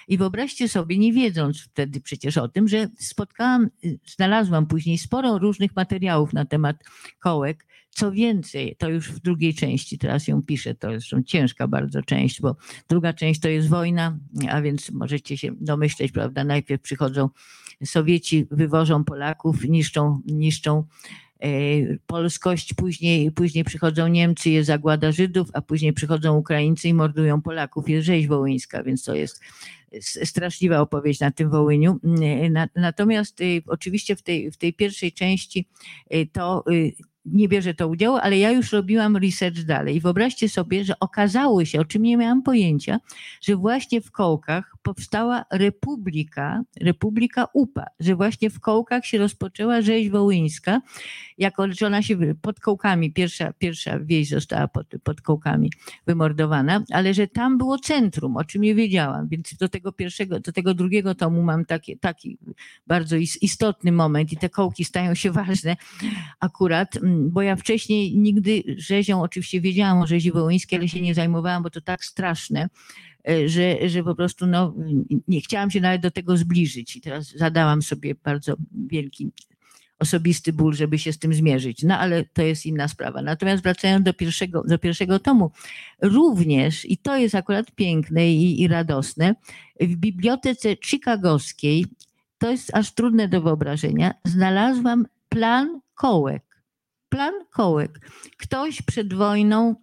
I 0.07 0.17
wyobraźcie 0.17 0.69
sobie, 0.69 0.97
nie 0.97 1.13
wiedząc 1.13 1.61
wtedy 1.61 2.01
przecież 2.01 2.37
o 2.37 2.47
tym, 2.47 2.67
że 2.67 2.87
spotkałam, 2.99 3.69
znalazłam 4.05 4.67
później 4.67 4.97
sporo 4.97 5.37
różnych 5.37 5.75
materiałów 5.75 6.33
na 6.33 6.45
temat 6.45 6.77
kołek, 7.19 7.65
co 7.89 8.11
więcej, 8.11 8.75
to 8.79 8.89
już 8.89 9.11
w 9.11 9.19
drugiej 9.19 9.53
części, 9.53 9.97
teraz 9.97 10.27
ją 10.27 10.41
piszę, 10.41 10.75
to 10.75 10.91
jest 10.91 11.07
ciężka 11.25 11.67
bardzo 11.67 12.01
część, 12.01 12.41
bo 12.41 12.55
druga 12.89 13.13
część 13.13 13.39
to 13.39 13.49
jest 13.49 13.69
wojna, 13.69 14.17
a 14.49 14.61
więc 14.61 14.91
możecie 14.91 15.37
się 15.37 15.51
domyśleć, 15.61 16.11
prawda, 16.11 16.43
najpierw 16.43 16.81
przychodzą 16.81 17.29
Sowieci, 17.85 18.47
wywożą 18.51 19.03
Polaków, 19.03 19.63
niszczą, 19.63 20.21
niszczą 20.25 20.83
polskość, 22.07 22.73
później, 22.73 23.31
później 23.31 23.63
przychodzą 23.63 24.07
Niemcy, 24.07 24.49
jest 24.49 24.67
zagłada 24.67 25.11
Żydów, 25.11 25.49
a 25.53 25.61
później 25.61 25.93
przychodzą 25.93 26.37
Ukraińcy 26.37 26.87
i 26.89 26.93
mordują 26.93 27.41
Polaków. 27.41 27.89
Jest 27.89 28.05
rzeź 28.05 28.27
wołyńska, 28.27 28.83
więc 28.83 29.03
to 29.03 29.15
jest 29.15 29.41
straszliwa 30.01 30.79
opowieść 30.79 31.19
na 31.19 31.31
tym 31.31 31.49
Wołyniu. 31.49 31.99
E, 32.21 32.67
natomiast 32.75 33.41
e, 33.41 33.43
oczywiście 33.67 34.15
w 34.15 34.21
tej, 34.21 34.51
w 34.51 34.57
tej 34.57 34.73
pierwszej 34.73 35.11
części 35.11 35.67
to 36.31 36.63
nie 37.25 37.47
bierze 37.47 37.73
to 37.73 37.87
udziału, 37.87 38.17
ale 38.17 38.37
ja 38.37 38.51
już 38.51 38.71
robiłam 38.71 39.17
research 39.17 39.63
dalej. 39.63 39.99
Wyobraźcie 39.99 40.49
sobie, 40.49 40.85
że 40.85 40.99
okazało 40.99 41.65
się, 41.65 41.79
o 41.79 41.85
czym 41.85 42.03
nie 42.03 42.17
miałam 42.17 42.43
pojęcia, 42.43 42.99
że 43.41 43.55
właśnie 43.55 44.01
w 44.01 44.11
Kołkach 44.11 44.73
powstała 44.83 45.45
Republika, 45.51 46.63
Republika 46.81 47.47
UPA, 47.53 47.85
że 47.99 48.15
właśnie 48.15 48.49
w 48.49 48.59
Kołkach 48.59 49.05
się 49.05 49.17
rozpoczęła 49.17 49.81
rzeź 49.81 50.09
wołyńska, 50.09 50.81
jako 51.37 51.71
że 51.71 51.87
ona 51.87 52.01
się 52.01 52.17
pod 52.41 52.59
Kołkami, 52.59 53.13
pierwsza, 53.13 53.53
pierwsza 53.53 53.99
wieś 53.99 54.29
została 54.29 54.67
pod, 54.67 54.87
pod 55.03 55.21
Kołkami 55.21 55.71
wymordowana, 56.07 56.83
ale 56.91 57.13
że 57.13 57.27
tam 57.27 57.57
było 57.57 57.79
centrum, 57.79 58.37
o 58.37 58.43
czym 58.43 58.61
nie 58.61 58.75
wiedziałam, 58.75 59.27
więc 59.27 59.53
do 59.55 59.69
tego 59.69 59.91
pierwszego, 59.91 60.39
do 60.39 60.51
tego 60.51 60.73
drugiego 60.73 61.15
tomu 61.15 61.43
mam 61.43 61.65
taki, 61.65 61.97
taki 61.97 62.37
bardzo 62.87 63.15
istotny 63.41 63.91
moment 63.91 64.31
i 64.31 64.37
te 64.37 64.49
Kołki 64.49 64.85
stają 64.85 65.15
się 65.15 65.31
ważne 65.31 65.75
akurat, 66.39 66.99
bo 67.29 67.41
ja 67.41 67.55
wcześniej 67.55 68.17
nigdy 68.17 68.63
rzezią, 68.77 69.21
oczywiście 69.21 69.61
wiedziałam 69.61 70.01
o 70.01 70.07
rzezi 70.07 70.31
wołyńskiej, 70.31 70.79
ale 70.79 70.87
się 70.87 71.01
nie 71.01 71.15
zajmowałam, 71.15 71.63
bo 71.63 71.69
to 71.69 71.81
tak 71.81 72.05
straszne, 72.05 72.69
E, 73.29 73.49
że, 73.49 73.89
że 73.89 74.03
po 74.03 74.15
prostu 74.15 74.47
no, 74.47 74.73
nie 75.27 75.41
chciałam 75.41 75.71
się 75.71 75.81
nawet 75.81 76.01
do 76.01 76.11
tego 76.11 76.37
zbliżyć. 76.37 76.95
I 76.95 77.01
teraz 77.01 77.31
zadałam 77.35 77.81
sobie 77.81 78.15
bardzo 78.15 78.55
wielki 78.87 79.31
osobisty 79.99 80.53
ból, 80.53 80.73
żeby 80.73 80.99
się 80.99 81.13
z 81.13 81.19
tym 81.19 81.33
zmierzyć. 81.33 81.83
No 81.83 81.97
ale 81.97 82.25
to 82.25 82.41
jest 82.41 82.65
inna 82.65 82.87
sprawa. 82.87 83.21
Natomiast 83.21 83.63
wracając 83.63 84.05
do 84.05 84.13
pierwszego, 84.13 84.63
do 84.67 84.77
pierwszego 84.77 85.19
tomu, 85.19 85.51
również, 86.01 86.85
i 86.85 86.97
to 86.97 87.17
jest 87.17 87.35
akurat 87.35 87.71
piękne 87.71 88.31
i, 88.31 88.61
i 88.61 88.67
radosne, 88.67 89.35
w 89.79 89.95
bibliotece 89.95 90.75
chicagowskiej, 90.85 91.85
to 92.37 92.51
jest 92.51 92.75
aż 92.75 92.91
trudne 92.91 93.27
do 93.27 93.41
wyobrażenia, 93.41 94.13
znalazłam 94.25 95.05
plan 95.29 95.79
kołek. 95.95 96.52
Plan 97.13 97.33
kołek. 97.51 97.99
Ktoś 98.37 98.81
przed 98.81 99.13
wojną 99.13 99.75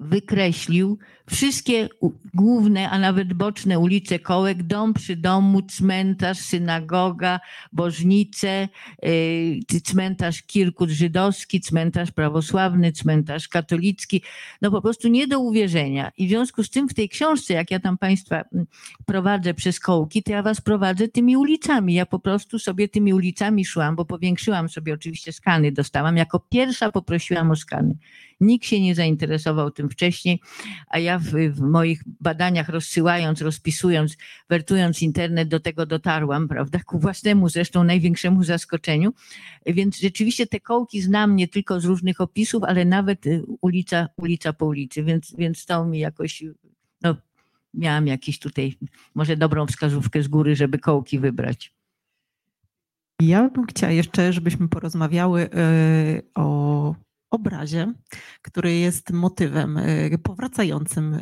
wykreślił 0.00 0.98
wszystkie 1.30 1.88
główne, 2.34 2.90
a 2.90 2.98
nawet 2.98 3.32
boczne 3.32 3.78
ulice 3.78 4.18
Kołek, 4.18 4.62
dom 4.62 4.94
przy 4.94 5.16
domu, 5.16 5.62
cmentarz, 5.62 6.38
synagoga, 6.38 7.40
bożnice, 7.72 8.68
y, 9.04 9.80
cmentarz 9.84 10.42
Kirkut 10.42 10.90
żydowski, 10.90 11.60
cmentarz 11.60 12.10
prawosławny, 12.10 12.92
cmentarz 12.92 13.48
katolicki. 13.48 14.22
No 14.62 14.70
po 14.70 14.82
prostu 14.82 15.08
nie 15.08 15.26
do 15.26 15.40
uwierzenia. 15.40 16.12
I 16.18 16.26
w 16.26 16.30
związku 16.30 16.62
z 16.62 16.70
tym 16.70 16.88
w 16.88 16.94
tej 16.94 17.08
książce, 17.08 17.54
jak 17.54 17.70
ja 17.70 17.80
tam 17.80 17.98
Państwa 17.98 18.44
mm, 18.52 18.66
prowadzę 19.06 19.54
przez 19.54 19.80
kołki, 19.80 20.22
to 20.22 20.32
ja 20.32 20.42
Was 20.42 20.60
prowadzę 20.60 21.08
tymi 21.08 21.36
ulicami. 21.36 21.94
Ja 21.94 22.06
po 22.06 22.18
prostu 22.18 22.58
sobie 22.58 22.88
tymi 22.88 23.14
ulicami 23.14 23.64
szłam, 23.64 23.96
bo 23.96 24.04
powiększyłam 24.04 24.68
sobie 24.68 24.94
oczywiście 24.94 25.32
skany, 25.32 25.72
dostałam. 25.72 26.16
Jako 26.16 26.40
pierwsza 26.40 26.92
poprosiłam 26.92 27.50
o 27.50 27.56
skany. 27.56 27.96
Nikt 28.40 28.66
się 28.66 28.80
nie 28.80 28.94
zainteresował 28.94 29.70
tym 29.70 29.90
wcześniej, 29.90 30.40
a 30.88 30.98
ja 30.98 31.15
w, 31.18 31.30
w, 31.50 31.60
moich 31.60 32.02
badaniach 32.20 32.68
rozsyłając, 32.68 33.40
rozpisując, 33.42 34.16
wertując 34.48 35.02
internet 35.02 35.48
do 35.48 35.60
tego 35.60 35.86
dotarłam, 35.86 36.48
prawda, 36.48 36.78
ku 36.86 36.98
własnemu 36.98 37.48
zresztą 37.48 37.84
największemu 37.84 38.44
zaskoczeniu. 38.44 39.12
Więc 39.66 39.98
rzeczywiście 39.98 40.46
te 40.46 40.60
kołki 40.60 41.02
znam 41.02 41.36
nie 41.36 41.48
tylko 41.48 41.80
z 41.80 41.84
różnych 41.84 42.20
opisów, 42.20 42.64
ale 42.64 42.84
nawet 42.84 43.26
y, 43.26 43.42
ulica, 43.60 44.08
ulica 44.16 44.52
po 44.52 44.66
ulicy, 44.66 45.02
więc, 45.02 45.34
więc 45.38 45.66
to 45.66 45.84
mi 45.84 45.98
jakoś, 45.98 46.44
no, 47.02 47.16
miałam 47.74 48.06
jakiś 48.06 48.38
tutaj 48.38 48.74
może 49.14 49.36
dobrą 49.36 49.66
wskazówkę 49.66 50.22
z 50.22 50.28
góry, 50.28 50.56
żeby 50.56 50.78
kołki 50.78 51.18
wybrać. 51.18 51.76
Ja 53.20 53.48
bym 53.48 53.66
chciała 53.66 53.92
jeszcze, 53.92 54.32
żebyśmy 54.32 54.68
porozmawiały 54.68 55.42
y, 55.42 56.22
o 56.34 56.94
obrazie, 57.30 57.92
który 58.42 58.74
jest 58.74 59.10
motywem 59.10 59.78
e, 59.78 60.18
powracającym 60.18 61.14
e, 61.14 61.18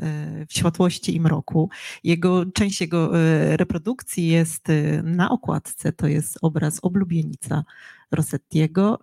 w 0.46 0.52
światłości 0.52 1.16
i 1.16 1.20
mroku. 1.20 1.70
Jego, 2.04 2.46
część 2.46 2.80
jego 2.80 3.20
e, 3.20 3.56
reprodukcji 3.56 4.28
jest 4.28 4.68
na 5.02 5.30
okładce, 5.30 5.92
to 5.92 6.06
jest 6.06 6.38
obraz 6.42 6.78
Oblubienica 6.82 7.64
Rossettiego 8.10 8.98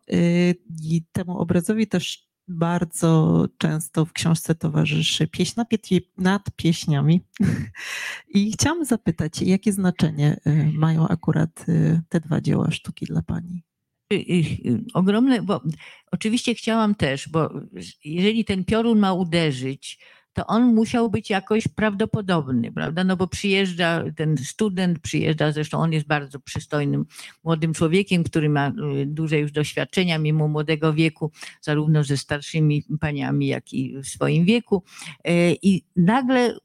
i 0.83 1.03
temu 1.11 1.37
obrazowi 1.37 1.87
też 1.87 2.27
bardzo 2.47 3.45
często 3.57 4.05
w 4.05 4.13
książce 4.13 4.55
towarzyszy 4.55 5.27
pieśń 5.27 5.61
nad 6.17 6.51
pieśniami. 6.55 7.21
I 8.35 8.51
chciałam 8.51 8.85
zapytać, 8.85 9.41
jakie 9.41 9.73
znaczenie 9.73 10.39
mają 10.73 11.07
akurat 11.07 11.65
te 12.09 12.19
dwa 12.19 12.41
dzieła 12.41 12.71
sztuki 12.71 13.05
dla 13.05 13.21
Pani? 13.21 13.63
Y, 14.11 14.69
y, 14.69 14.83
ogromne, 14.93 15.41
bo 15.41 15.61
oczywiście 16.11 16.55
chciałam 16.55 16.95
też, 16.95 17.29
bo 17.29 17.49
jeżeli 18.05 18.45
ten 18.45 18.65
piorun 18.65 18.99
ma 18.99 19.13
uderzyć, 19.13 19.99
to 20.33 20.47
on 20.47 20.75
musiał 20.75 21.09
być 21.09 21.29
jakoś 21.29 21.67
prawdopodobny, 21.67 22.71
prawda? 22.71 23.03
No 23.03 23.17
bo 23.17 23.27
przyjeżdża 23.27 24.03
ten 24.15 24.37
student, 24.37 24.99
przyjeżdża, 24.99 25.51
zresztą 25.51 25.77
on 25.77 25.93
jest 25.93 26.07
bardzo 26.07 26.39
przystojnym 26.39 27.05
młodym 27.43 27.73
człowiekiem, 27.73 28.23
który 28.23 28.49
ma 28.49 28.67
y, 28.69 29.05
duże 29.05 29.39
już 29.39 29.51
doświadczenia 29.51 30.17
mimo 30.17 30.47
młodego 30.47 30.93
wieku, 30.93 31.31
zarówno 31.61 32.03
ze 32.03 32.17
starszymi 32.17 32.83
paniami, 32.99 33.47
jak 33.47 33.73
i 33.73 33.97
w 33.97 34.07
swoim 34.07 34.45
wieku. 34.45 34.83
I 35.61 35.83
nagle 35.95 36.55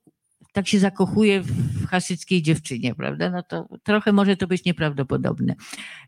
tak 0.56 0.68
się 0.68 0.78
zakochuje 0.78 1.42
w 1.42 1.86
hasyckiej 1.86 2.42
dziewczynie, 2.42 2.94
prawda? 2.94 3.30
No 3.30 3.42
to 3.42 3.68
trochę 3.82 4.12
może 4.12 4.36
to 4.36 4.46
być 4.46 4.64
nieprawdopodobne. 4.64 5.54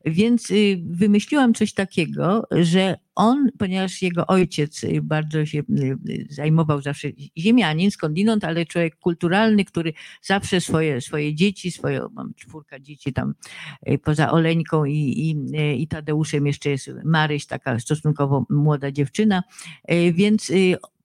Więc 0.05 0.51
y, 0.51 0.80
wymyśliłam 0.90 1.55
coś 1.55 1.72
takiego, 1.74 2.46
że 2.51 2.96
on, 3.14 3.49
ponieważ 3.59 4.03
jego 4.03 4.26
ojciec 4.26 4.84
y, 4.84 5.01
bardzo 5.03 5.46
się 5.46 5.59
y, 5.59 6.26
zajmował 6.30 6.82
zawsze 6.82 7.09
ziemianin 7.38 7.90
skądinąd, 7.90 8.44
ale 8.44 8.66
człowiek 8.66 8.96
kulturalny, 8.96 9.64
który 9.64 9.92
zawsze 10.22 10.61
swoje, 10.61 11.01
swoje 11.01 11.34
dzieci, 11.34 11.70
swoje, 11.70 12.01
mam 12.12 12.34
czwórka 12.34 12.80
dzieci 12.80 13.12
tam 13.12 13.34
poza 14.05 14.30
Oleńką 14.30 14.84
i, 14.84 14.94
i, 14.94 15.36
i 15.82 15.88
Tadeuszem 15.88 16.46
jeszcze 16.46 16.70
jest 16.70 16.90
Maryś, 17.05 17.46
taka 17.46 17.80
stosunkowo 17.80 18.46
młoda 18.51 18.92
dziewczyna, 18.92 19.42
więc 20.12 20.53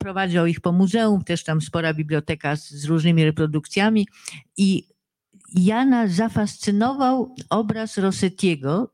prowadził 0.04 0.46
ich 0.46 0.62
po 0.62 0.72
muzeum, 0.72 1.24
też 1.24 1.44
tam 1.44 1.62
spora 1.62 1.94
biblioteka 1.94 2.56
z, 2.56 2.70
z 2.70 2.86
różnymi 2.86 3.26
reprodukcjami 3.26 4.08
i 4.58 4.84
Jana 5.56 6.08
zafascynował 6.08 7.36
obraz 7.50 7.98
Rossettiego, 7.98 8.94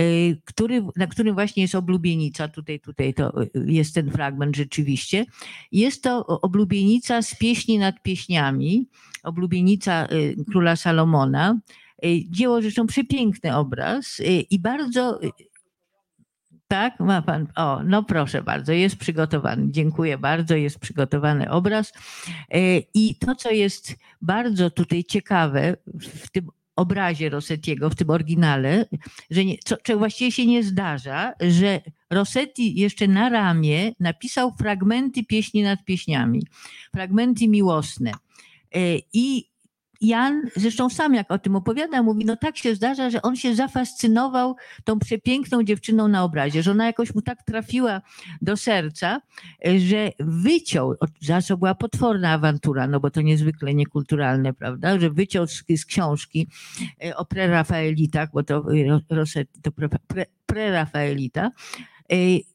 y, 0.00 0.42
który, 0.44 0.82
na 0.96 1.06
którym 1.06 1.34
właśnie 1.34 1.62
jest 1.62 1.74
oblubienica, 1.74 2.48
tutaj, 2.48 2.80
tutaj 2.80 3.14
to 3.14 3.42
y, 3.42 3.50
jest 3.66 3.94
ten 3.94 4.10
fragment 4.10 4.56
rzeczywiście. 4.56 5.26
Jest 5.72 6.02
to 6.02 6.26
oblubienica 6.26 7.22
z 7.22 7.34
pieśni 7.34 7.78
nad 7.78 8.02
pieśniami, 8.02 8.88
oblubienica 9.22 10.06
y, 10.12 10.36
króla 10.50 10.76
Salomona. 10.76 11.60
Dzieło 12.28 12.62
zresztą 12.62 12.86
przepiękny 12.86 13.56
obraz 13.56 14.20
i 14.50 14.58
bardzo 14.58 15.20
tak, 16.70 17.00
ma 17.00 17.22
pan. 17.22 17.46
O, 17.56 17.82
no 17.84 18.02
proszę 18.02 18.42
bardzo, 18.42 18.72
jest 18.72 18.96
przygotowany. 18.96 19.66
Dziękuję 19.70 20.18
bardzo, 20.18 20.56
jest 20.56 20.78
przygotowany 20.78 21.50
obraz. 21.50 21.92
E, 22.50 22.78
I 22.94 23.14
to, 23.14 23.34
co 23.34 23.50
jest 23.50 23.96
bardzo 24.22 24.70
tutaj 24.70 25.04
ciekawe 25.04 25.76
w 25.94 26.30
tym 26.30 26.48
obrazie 26.76 27.28
Rossettiego, 27.28 27.90
w 27.90 27.94
tym 27.94 28.10
oryginale, 28.10 28.86
że 29.30 29.44
nie, 29.44 29.56
co, 29.64 29.76
co 29.84 29.98
właściwie 29.98 30.32
się 30.32 30.46
nie 30.46 30.62
zdarza, 30.62 31.32
że 31.40 31.80
Rossetti 32.10 32.80
jeszcze 32.80 33.08
na 33.08 33.28
ramię 33.28 33.92
napisał 34.00 34.54
fragmenty 34.56 35.24
pieśni 35.24 35.62
nad 35.62 35.84
pieśniami, 35.84 36.42
fragmenty 36.94 37.48
miłosne. 37.48 38.12
E, 38.74 38.78
I 39.12 39.49
Jan, 40.00 40.42
zresztą 40.56 40.90
sam 40.90 41.14
jak 41.14 41.30
o 41.30 41.38
tym 41.38 41.56
opowiada, 41.56 42.02
mówi, 42.02 42.24
no 42.24 42.36
tak 42.36 42.56
się 42.56 42.74
zdarza, 42.74 43.10
że 43.10 43.22
on 43.22 43.36
się 43.36 43.54
zafascynował 43.54 44.56
tą 44.84 44.98
przepiękną 44.98 45.62
dziewczyną 45.62 46.08
na 46.08 46.24
obrazie, 46.24 46.62
że 46.62 46.70
ona 46.70 46.86
jakoś 46.86 47.14
mu 47.14 47.22
tak 47.22 47.42
trafiła 47.42 48.00
do 48.42 48.56
serca, 48.56 49.20
że 49.78 50.12
wyciął, 50.18 50.94
zawsze 51.20 51.56
była 51.56 51.74
potworna 51.74 52.32
awantura, 52.32 52.86
no 52.86 53.00
bo 53.00 53.10
to 53.10 53.20
niezwykle 53.20 53.74
niekulturalne, 53.74 54.54
prawda, 54.54 54.98
że 54.98 55.10
wyciął 55.10 55.46
z, 55.46 55.64
z 55.76 55.84
książki 55.84 56.48
e, 57.04 57.16
o 57.16 57.24
prerafaelitach, 57.24 58.28
bo 58.32 58.42
to, 58.42 58.64
Rossetti, 59.10 59.60
to 59.62 59.70
prerafaelita, 60.46 61.50
E, 61.99 61.99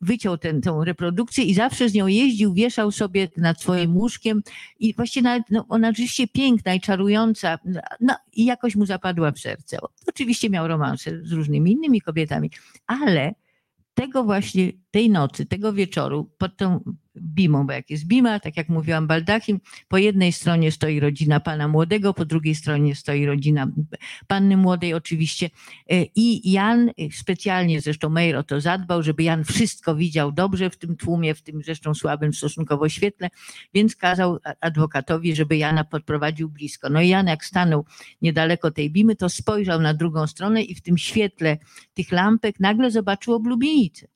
wyciął 0.01 0.37
ten, 0.37 0.61
tę 0.61 0.81
reprodukcję 0.85 1.43
i 1.43 1.53
zawsze 1.53 1.89
z 1.89 1.93
nią 1.93 2.07
jeździł, 2.07 2.53
wieszał 2.53 2.91
sobie 2.91 3.27
nad 3.37 3.61
swoim 3.61 3.97
łóżkiem 3.97 4.43
i 4.79 4.93
właśnie 4.93 5.21
nawet, 5.21 5.43
no, 5.49 5.65
ona 5.69 5.87
rzeczywiście 5.91 6.27
piękna 6.27 6.73
i 6.73 6.81
czarująca 6.81 7.59
no, 8.01 8.15
i 8.33 8.45
jakoś 8.45 8.75
mu 8.75 8.85
zapadła 8.85 9.31
w 9.31 9.39
serce. 9.39 9.77
Oczywiście 10.07 10.49
miał 10.49 10.67
romanse 10.67 11.11
z 11.23 11.31
różnymi 11.31 11.71
innymi 11.71 12.01
kobietami, 12.01 12.51
ale 12.87 13.35
tego 13.93 14.23
właśnie, 14.23 14.71
tej 14.91 15.09
nocy, 15.09 15.45
tego 15.45 15.73
wieczoru, 15.73 16.31
pod 16.37 16.57
tą 16.57 16.79
Bimą, 17.21 17.67
bo 17.67 17.73
jak 17.73 17.89
jest 17.89 18.05
Bima, 18.05 18.39
tak 18.39 18.57
jak 18.57 18.69
mówiłam, 18.69 19.07
Baldachim, 19.07 19.59
po 19.87 19.97
jednej 19.97 20.31
stronie 20.31 20.71
stoi 20.71 20.99
rodzina 20.99 21.39
pana 21.39 21.67
młodego, 21.67 22.13
po 22.13 22.25
drugiej 22.25 22.55
stronie 22.55 22.95
stoi 22.95 23.25
rodzina 23.25 23.67
panny 24.27 24.57
młodej 24.57 24.93
oczywiście 24.93 25.49
e, 25.89 26.03
i 26.15 26.51
Jan, 26.51 26.91
specjalnie 27.11 27.81
zresztą 27.81 28.09
Meir 28.09 28.35
o 28.35 28.43
to 28.43 28.61
zadbał, 28.61 29.03
żeby 29.03 29.23
Jan 29.23 29.43
wszystko 29.43 29.95
widział 29.95 30.31
dobrze 30.31 30.69
w 30.69 30.77
tym 30.77 30.95
tłumie, 30.97 31.35
w 31.35 31.41
tym 31.41 31.61
zresztą 31.63 31.93
słabym 31.93 32.33
stosunkowo 32.33 32.89
świetle, 32.89 33.29
więc 33.73 33.95
kazał 33.95 34.39
adwokatowi, 34.61 35.35
żeby 35.35 35.57
Jana 35.57 35.83
podprowadził 35.83 36.49
blisko. 36.49 36.89
No 36.89 37.01
i 37.01 37.07
Jan 37.07 37.27
jak 37.27 37.45
stanął 37.45 37.85
niedaleko 38.21 38.71
tej 38.71 38.91
Bimy, 38.91 39.15
to 39.15 39.29
spojrzał 39.29 39.81
na 39.81 39.93
drugą 39.93 40.27
stronę 40.27 40.63
i 40.63 40.75
w 40.75 40.81
tym 40.81 40.97
świetle 40.97 41.57
tych 41.93 42.11
lampek 42.11 42.59
nagle 42.59 42.91
zobaczył 42.91 43.33
oblubienicę 43.33 44.14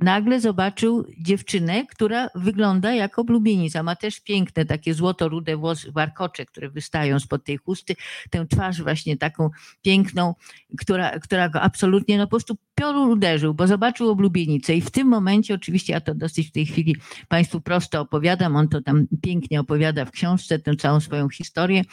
nagle 0.00 0.40
zobaczył 0.40 1.06
dziewczynę, 1.18 1.86
która 1.86 2.28
wygląda 2.34 2.94
jak 2.94 3.18
oblubienica. 3.18 3.82
Ma 3.82 3.96
też 3.96 4.20
piękne 4.20 4.64
takie 4.64 4.94
złoto-rude 4.94 5.56
włosy, 5.56 5.92
warkocze, 5.92 6.46
które 6.46 6.70
wystają 6.70 7.20
spod 7.20 7.44
tej 7.44 7.56
chusty. 7.56 7.96
Tę 8.30 8.46
twarz 8.46 8.82
właśnie 8.82 9.16
taką 9.16 9.50
piękną, 9.82 10.34
która, 10.78 11.18
która 11.18 11.48
go 11.48 11.60
absolutnie 11.60 12.18
no 12.18 12.26
po 12.26 12.30
prostu 12.30 12.56
piorun 12.74 13.10
uderzył, 13.10 13.54
bo 13.54 13.66
zobaczył 13.66 14.08
oblubienicę 14.08 14.76
i 14.76 14.80
w 14.80 14.90
tym 14.90 15.08
momencie, 15.08 15.54
oczywiście 15.54 15.92
ja 15.92 16.00
to 16.00 16.14
dosyć 16.14 16.48
w 16.48 16.52
tej 16.52 16.66
chwili 16.66 16.96
Państwu 17.28 17.60
prosto 17.60 18.00
opowiadam, 18.00 18.56
on 18.56 18.68
to 18.68 18.82
tam 18.82 19.06
pięknie 19.22 19.60
opowiada 19.60 20.04
w 20.04 20.10
książce, 20.10 20.58
tę 20.58 20.76
całą 20.76 21.00
swoją 21.00 21.28
historię 21.28 21.84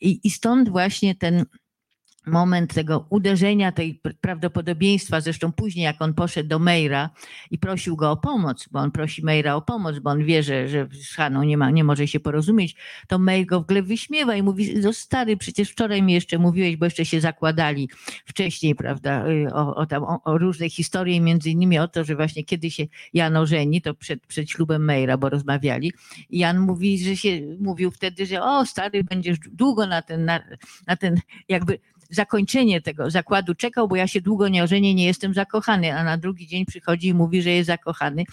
i, 0.00 0.20
i 0.24 0.30
stąd 0.30 0.68
właśnie 0.68 1.14
ten 1.14 1.44
moment 2.26 2.74
tego 2.74 3.06
uderzenia, 3.10 3.72
tej 3.72 4.00
prawdopodobieństwa, 4.20 5.20
zresztą 5.20 5.52
później 5.52 5.84
jak 5.84 6.02
on 6.02 6.14
poszedł 6.14 6.48
do 6.48 6.58
Meira 6.58 7.10
i 7.50 7.58
prosił 7.58 7.96
go 7.96 8.10
o 8.10 8.16
pomoc, 8.16 8.68
bo 8.70 8.78
on 8.78 8.90
prosi 8.90 9.24
Meira 9.24 9.54
o 9.54 9.62
pomoc, 9.62 9.98
bo 9.98 10.10
on 10.10 10.24
wie, 10.24 10.42
że, 10.42 10.68
że 10.68 10.88
z 10.92 11.14
Haną 11.14 11.42
nie, 11.42 11.56
ma, 11.56 11.70
nie 11.70 11.84
może 11.84 12.08
się 12.08 12.20
porozumieć, 12.20 12.76
to 13.08 13.18
Meir 13.18 13.46
go 13.46 13.60
w 13.60 13.62
ogóle 13.62 13.82
wyśmiewa 13.82 14.36
i 14.36 14.42
mówi, 14.42 14.74
no 14.82 14.92
stary, 14.92 15.36
przecież 15.36 15.70
wczoraj 15.70 16.02
mi 16.02 16.12
jeszcze 16.12 16.38
mówiłeś, 16.38 16.76
bo 16.76 16.86
jeszcze 16.86 17.04
się 17.04 17.20
zakładali 17.20 17.88
wcześniej, 18.26 18.74
prawda, 18.74 19.28
y, 19.28 19.52
o, 19.52 19.74
o, 19.74 19.86
tam, 19.86 20.04
o, 20.04 20.20
o 20.24 20.38
różne 20.38 20.70
historie, 20.70 21.20
między 21.20 21.50
innymi 21.50 21.78
o 21.78 21.88
to, 21.88 22.04
że 22.04 22.16
właśnie 22.16 22.44
kiedy 22.44 22.70
się 22.70 22.86
Jan 23.12 23.36
ożeni, 23.36 23.82
to 23.82 23.94
przed, 23.94 24.26
przed 24.26 24.50
ślubem 24.50 24.84
Meira, 24.84 25.16
bo 25.16 25.28
rozmawiali. 25.28 25.92
I 26.30 26.38
Jan 26.38 26.58
mówi, 26.58 27.04
że 27.04 27.16
się, 27.16 27.40
mówił 27.60 27.90
wtedy, 27.90 28.26
że 28.26 28.42
o 28.42 28.66
stary, 28.66 29.04
będziesz 29.04 29.38
długo 29.38 29.86
na 29.86 30.02
ten, 30.02 30.24
na, 30.24 30.40
na 30.86 30.96
ten 30.96 31.20
jakby 31.48 31.78
zakończenie 32.12 32.80
tego 32.80 33.10
zakładu 33.10 33.54
czekał, 33.54 33.88
bo 33.88 33.96
ja 33.96 34.06
się 34.06 34.20
długo 34.20 34.48
nie 34.48 34.62
ożenię, 34.62 34.94
nie 34.94 35.04
jestem 35.04 35.34
zakochany, 35.34 35.94
a 35.94 36.04
na 36.04 36.16
drugi 36.16 36.46
dzień 36.46 36.66
przychodzi 36.66 37.08
i 37.08 37.14
mówi, 37.14 37.42
że 37.42 37.50
jest 37.50 37.66
zakochany. 37.66 38.24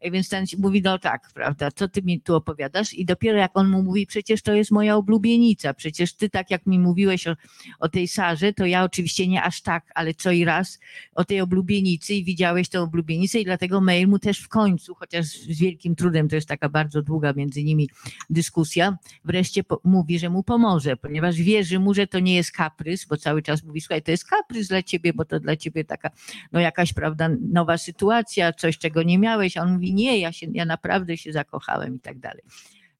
E, 0.00 0.10
więc 0.10 0.28
ten 0.28 0.44
mówi, 0.58 0.82
no 0.82 0.98
tak, 0.98 1.30
prawda, 1.34 1.70
co 1.70 1.88
ty 1.88 2.02
mi 2.02 2.20
tu 2.20 2.34
opowiadasz? 2.34 2.94
I 2.94 3.04
dopiero 3.04 3.38
jak 3.38 3.50
on 3.54 3.68
mu 3.68 3.82
mówi, 3.82 4.06
przecież 4.06 4.42
to 4.42 4.54
jest 4.54 4.70
moja 4.70 4.96
oblubienica, 4.96 5.74
przecież 5.74 6.14
ty 6.14 6.30
tak 6.30 6.50
jak 6.50 6.66
mi 6.66 6.78
mówiłeś 6.78 7.26
o, 7.26 7.36
o 7.80 7.88
tej 7.88 8.08
Sarze, 8.08 8.52
to 8.52 8.66
ja 8.66 8.84
oczywiście 8.84 9.28
nie 9.28 9.42
aż 9.42 9.62
tak, 9.62 9.90
ale 9.94 10.14
co 10.14 10.30
i 10.30 10.44
raz 10.44 10.78
o 11.14 11.24
tej 11.24 11.40
oblubienicy 11.40 12.14
i 12.14 12.24
widziałeś 12.24 12.68
tę 12.68 12.80
oblubienicę 12.80 13.40
i 13.40 13.44
dlatego 13.44 13.80
mail 13.80 14.08
mu 14.08 14.18
też 14.18 14.40
w 14.40 14.48
końcu, 14.48 14.94
chociaż 14.94 15.26
z 15.26 15.58
wielkim 15.58 15.96
trudem, 15.96 16.28
to 16.28 16.34
jest 16.34 16.48
taka 16.48 16.68
bardzo 16.68 17.02
długa 17.02 17.32
między 17.32 17.64
nimi 17.64 17.88
dyskusja, 18.30 18.98
wreszcie 19.24 19.62
mówi, 19.84 20.18
że 20.18 20.30
mu 20.30 20.42
pomoże, 20.42 20.96
ponieważ 20.96 21.36
wierzy 21.36 21.78
mu, 21.78 21.94
że 21.94 22.06
to 22.06 22.18
nie 22.18 22.34
jest 22.34 22.52
kaprys, 22.52 23.04
bo 23.04 23.16
cały 23.24 23.42
czas 23.42 23.64
mówi, 23.64 23.80
słuchaj, 23.80 24.02
to 24.02 24.10
jest 24.10 24.24
kaprys 24.24 24.68
dla 24.68 24.82
ciebie, 24.82 25.12
bo 25.12 25.24
to 25.24 25.40
dla 25.40 25.56
ciebie 25.56 25.84
taka, 25.84 26.10
no 26.52 26.60
jakaś, 26.60 26.92
prawda, 26.92 27.28
nowa 27.52 27.78
sytuacja, 27.78 28.52
coś, 28.52 28.78
czego 28.78 29.02
nie 29.02 29.18
miałeś. 29.18 29.56
A 29.56 29.62
on 29.62 29.72
mówi, 29.72 29.94
nie, 29.94 30.18
ja, 30.18 30.32
się, 30.32 30.46
ja 30.52 30.64
naprawdę 30.64 31.16
się 31.16 31.32
zakochałem 31.32 31.96
i 31.96 32.00
tak 32.00 32.18
dalej. 32.18 32.42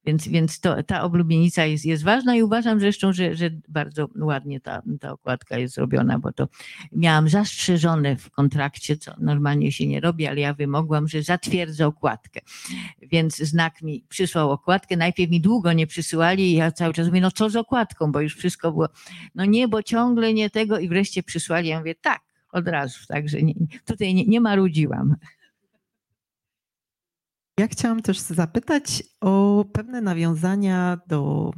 Więc, 0.05 0.27
więc 0.27 0.59
to, 0.59 0.83
ta 0.83 1.03
oblubienica 1.03 1.65
jest, 1.65 1.85
jest 1.85 2.03
ważna 2.03 2.35
i 2.35 2.43
uważam 2.43 2.79
zresztą, 2.79 3.13
że, 3.13 3.35
że 3.35 3.49
bardzo 3.67 4.09
ładnie 4.19 4.59
ta, 4.59 4.81
ta 4.99 5.11
okładka 5.11 5.57
jest 5.57 5.75
zrobiona, 5.75 6.19
bo 6.19 6.31
to 6.31 6.47
miałam 6.91 7.29
zastrzeżone 7.29 8.15
w 8.15 8.29
kontrakcie, 8.29 8.97
co 8.97 9.13
normalnie 9.19 9.71
się 9.71 9.87
nie 9.87 9.99
robi, 9.99 10.27
ale 10.27 10.41
ja 10.41 10.53
wymogłam, 10.53 11.07
że 11.07 11.23
zatwierdzę 11.23 11.87
okładkę. 11.87 12.39
Więc 13.01 13.37
znak 13.37 13.81
mi 13.81 14.05
przysłał 14.09 14.51
okładkę. 14.51 14.97
Najpierw 14.97 15.31
mi 15.31 15.41
długo 15.41 15.73
nie 15.73 15.87
przysyłali 15.87 16.51
i 16.51 16.53
ja 16.53 16.71
cały 16.71 16.93
czas 16.93 17.07
mówię, 17.07 17.21
no 17.21 17.31
co 17.31 17.49
z 17.49 17.55
okładką, 17.55 18.11
bo 18.11 18.21
już 18.21 18.35
wszystko 18.35 18.71
było, 18.71 18.87
no 19.35 19.45
nie, 19.45 19.67
bo 19.67 19.83
ciągle 19.83 20.33
nie 20.33 20.49
tego 20.49 20.79
i 20.79 20.89
wreszcie 20.89 21.23
przysłali. 21.23 21.69
Ja 21.69 21.79
mówię, 21.79 21.95
tak, 21.95 22.21
od 22.51 22.67
razu, 22.67 22.99
także 23.07 23.41
nie, 23.41 23.53
tutaj 23.85 24.13
nie, 24.13 24.25
nie 24.25 24.41
marudziłam. 24.41 25.15
Ja 27.59 27.67
chciałam 27.67 28.01
też 28.01 28.19
zapytać 28.19 29.03
o 29.21 29.65
pewne 29.73 30.01
nawiązania 30.01 30.99
do 31.07 31.51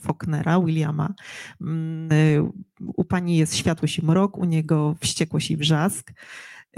Faulknera, 0.00 0.60
Williama. 0.60 1.14
Mm, 1.60 2.52
u 2.80 3.04
pani 3.04 3.36
jest 3.36 3.56
światłość 3.56 3.98
i 3.98 4.04
mrok, 4.04 4.38
u 4.38 4.44
niego 4.44 4.96
wściekłość 5.00 5.50
i 5.50 5.56
wrzask. 5.56 6.12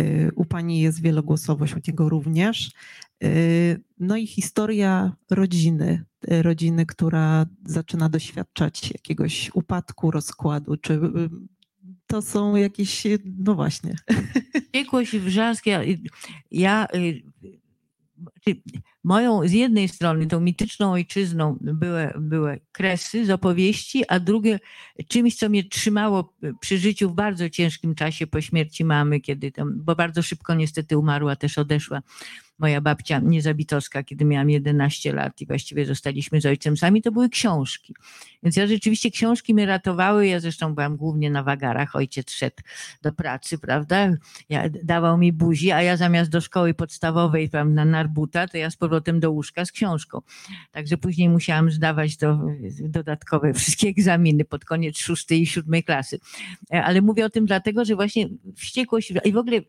Y, 0.00 0.30
u 0.34 0.44
pani 0.44 0.80
jest 0.80 1.02
wielogłosowość, 1.02 1.74
u 1.74 1.80
niego 1.88 2.08
również. 2.08 2.72
Y, 3.24 3.82
no 3.98 4.16
i 4.16 4.26
historia 4.26 5.16
rodziny, 5.30 6.04
y, 6.32 6.42
rodziny, 6.42 6.86
która 6.86 7.46
zaczyna 7.66 8.08
doświadczać 8.08 8.90
jakiegoś 8.92 9.50
upadku, 9.54 10.10
rozkładu. 10.10 10.76
Czy 10.76 11.00
to 12.06 12.22
są 12.22 12.56
jakieś, 12.56 13.06
no 13.38 13.54
właśnie. 13.54 13.96
Wściekłość 14.54 15.14
i 15.14 15.20
wrzask. 15.20 15.66
Ja, 15.66 15.80
ja 16.50 16.86
moją 19.04 19.48
z 19.48 19.52
jednej 19.52 19.88
strony 19.88 20.26
tą 20.26 20.40
mityczną 20.40 20.92
ojczyzną 20.92 21.56
były, 21.60 22.12
były 22.18 22.60
kresy 22.72 23.26
z 23.26 23.30
opowieści, 23.30 24.04
a 24.08 24.20
drugie 24.20 24.58
czymś, 25.08 25.36
co 25.36 25.48
mnie 25.48 25.64
trzymało 25.64 26.34
przy 26.60 26.78
życiu 26.78 27.10
w 27.10 27.14
bardzo 27.14 27.50
ciężkim 27.50 27.94
czasie 27.94 28.26
po 28.26 28.40
śmierci 28.40 28.84
mamy, 28.84 29.20
kiedy 29.20 29.52
tam, 29.52 29.72
bo 29.76 29.96
bardzo 29.96 30.22
szybko 30.22 30.54
niestety 30.54 30.98
umarła, 30.98 31.36
też 31.36 31.58
odeszła 31.58 32.02
moja 32.60 32.80
babcia 32.80 33.18
niezabitowska, 33.18 34.02
kiedy 34.02 34.24
miałam 34.24 34.50
11 34.50 35.12
lat 35.12 35.40
i 35.40 35.46
właściwie 35.46 35.86
zostaliśmy 35.86 36.40
z 36.40 36.46
ojcem 36.46 36.76
sami, 36.76 37.02
to 37.02 37.12
były 37.12 37.28
książki. 37.28 37.94
Więc 38.42 38.56
ja 38.56 38.66
rzeczywiście 38.66 39.10
książki 39.10 39.54
mnie 39.54 39.66
ratowały. 39.66 40.26
Ja 40.26 40.40
zresztą 40.40 40.74
byłam 40.74 40.96
głównie 40.96 41.30
na 41.30 41.42
wagarach. 41.42 41.96
Ojciec 41.96 42.30
szedł 42.30 42.56
do 43.02 43.12
pracy, 43.12 43.58
prawda? 43.58 44.10
Ja, 44.48 44.68
dawał 44.84 45.18
mi 45.18 45.32
buzi, 45.32 45.72
a 45.72 45.82
ja 45.82 45.96
zamiast 45.96 46.30
do 46.30 46.40
szkoły 46.40 46.74
podstawowej, 46.74 47.50
tam 47.50 47.74
na 47.74 47.84
narbuta, 47.84 48.48
to 48.48 48.58
ja 48.58 48.70
z 48.70 48.76
powrotem 48.76 49.20
do 49.20 49.30
łóżka 49.30 49.64
z 49.64 49.72
książką. 49.72 50.20
Także 50.72 50.96
później 50.96 51.28
musiałam 51.28 51.70
zdawać 51.70 52.16
do, 52.16 52.38
dodatkowe 52.80 53.52
wszystkie 53.60 53.88
egzaminy 53.88 54.44
pod 54.44 54.64
koniec 54.64 54.98
szóstej 54.98 55.42
i 55.42 55.46
siódmej 55.46 55.84
klasy. 55.84 56.18
E, 56.72 56.84
ale 56.84 57.02
mówię 57.02 57.24
o 57.24 57.30
tym 57.30 57.46
dlatego, 57.46 57.84
że 57.84 57.94
właśnie 57.94 58.28
wściekłość 58.56 59.12
i 59.24 59.32
w 59.32 59.36
ogóle 59.36 59.60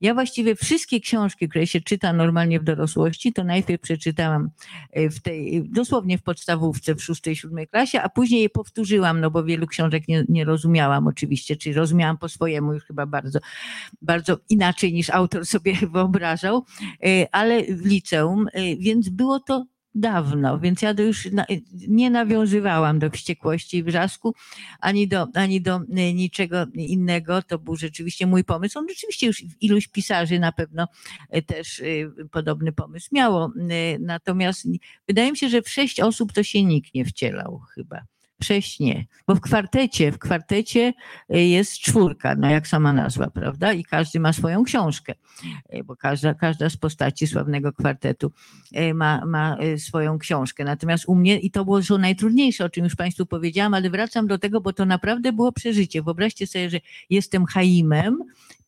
ja 0.00 0.14
właściwie 0.14 0.54
wszystkie 0.54 1.00
książki, 1.00 1.48
które 1.48 1.66
się 1.66 1.80
czyta 1.80 2.12
normalnie 2.12 2.60
w 2.60 2.64
dorosłości, 2.64 3.32
to 3.32 3.44
najpierw 3.44 3.82
przeczytałam 3.82 4.50
e, 4.92 5.10
w 5.10 5.20
tej, 5.20 5.62
dosłownie 5.70 6.18
w 6.18 6.22
podstawówce 6.22 6.94
w 6.94 7.02
szóstej, 7.02 7.36
siódmej 7.36 7.68
klasie, 7.68 7.97
a 8.02 8.08
później 8.08 8.42
je 8.42 8.50
powtórzyłam, 8.50 9.20
no 9.20 9.30
bo 9.30 9.44
wielu 9.44 9.66
książek 9.66 10.08
nie, 10.08 10.24
nie 10.28 10.44
rozumiałam 10.44 11.06
oczywiście, 11.06 11.56
czyli 11.56 11.74
rozumiałam 11.74 12.18
po 12.18 12.28
swojemu 12.28 12.74
już 12.74 12.84
chyba 12.84 13.06
bardzo, 13.06 13.38
bardzo 14.02 14.38
inaczej 14.48 14.92
niż 14.92 15.10
autor 15.10 15.46
sobie 15.46 15.74
wyobrażał, 15.92 16.64
e, 17.04 17.26
ale 17.32 17.62
w 17.62 17.86
liceum, 17.86 18.46
e, 18.52 18.76
więc 18.76 19.08
było 19.08 19.40
to 19.40 19.64
dawno, 19.94 20.58
więc 20.58 20.82
ja 20.82 20.94
już 20.98 21.28
nie 21.88 22.10
nawiązywałam 22.10 22.98
do 22.98 23.10
wściekłości 23.10 23.76
i 23.76 23.82
wrzasku, 23.82 24.34
ani 24.80 25.08
do, 25.08 25.26
ani 25.34 25.60
do 25.60 25.76
e, 25.76 26.14
niczego 26.14 26.66
innego. 26.74 27.42
To 27.42 27.58
był 27.58 27.76
rzeczywiście 27.76 28.26
mój 28.26 28.44
pomysł. 28.44 28.78
On 28.78 28.88
rzeczywiście 28.88 29.26
już 29.26 29.44
iluś 29.60 29.88
pisarzy 29.88 30.38
na 30.38 30.52
pewno 30.52 30.88
e, 31.30 31.42
też 31.42 31.80
e, 31.80 31.84
podobny 32.30 32.72
pomysł 32.72 33.08
miało. 33.12 33.52
Natomiast 34.00 34.68
wydaje 35.08 35.30
mi 35.30 35.36
się, 35.36 35.48
że 35.48 35.62
w 35.62 35.68
sześć 35.68 36.00
osób 36.00 36.32
to 36.32 36.42
się 36.42 36.64
nikt 36.64 36.94
nie 36.94 37.04
wcielał 37.04 37.60
chyba. 37.74 38.00
Sześć 38.42 38.80
nie, 38.80 39.06
bo 39.26 39.34
w 39.34 39.40
kwartecie, 39.40 40.12
w 40.12 40.18
kwartecie 40.18 40.92
y, 41.34 41.40
jest 41.40 41.78
czwórka, 41.78 42.34
no 42.34 42.50
jak 42.50 42.68
sama 42.68 42.92
nazwa, 42.92 43.30
prawda? 43.30 43.72
I 43.72 43.84
każdy 43.84 44.20
ma 44.20 44.32
swoją 44.32 44.64
książkę, 44.64 45.14
y, 45.74 45.84
bo 45.84 45.96
każda, 45.96 46.34
każda 46.34 46.70
z 46.70 46.76
postaci 46.76 47.26
sławnego 47.26 47.72
kwartetu 47.72 48.32
y, 48.76 48.94
ma, 48.94 49.24
ma 49.26 49.56
swoją 49.76 50.18
książkę. 50.18 50.64
Natomiast 50.64 51.04
u 51.08 51.14
mnie, 51.14 51.38
i 51.38 51.50
to 51.50 51.64
było 51.64 51.82
co 51.82 51.98
najtrudniejsze, 51.98 52.64
o 52.64 52.68
czym 52.68 52.84
już 52.84 52.96
Państwu 52.96 53.26
powiedziałam, 53.26 53.74
ale 53.74 53.90
wracam 53.90 54.26
do 54.26 54.38
tego, 54.38 54.60
bo 54.60 54.72
to 54.72 54.86
naprawdę 54.86 55.32
było 55.32 55.52
przeżycie. 55.52 56.02
Wyobraźcie 56.02 56.46
sobie, 56.46 56.70
że 56.70 56.80
jestem 57.10 57.46
Chaimem, 57.46 58.18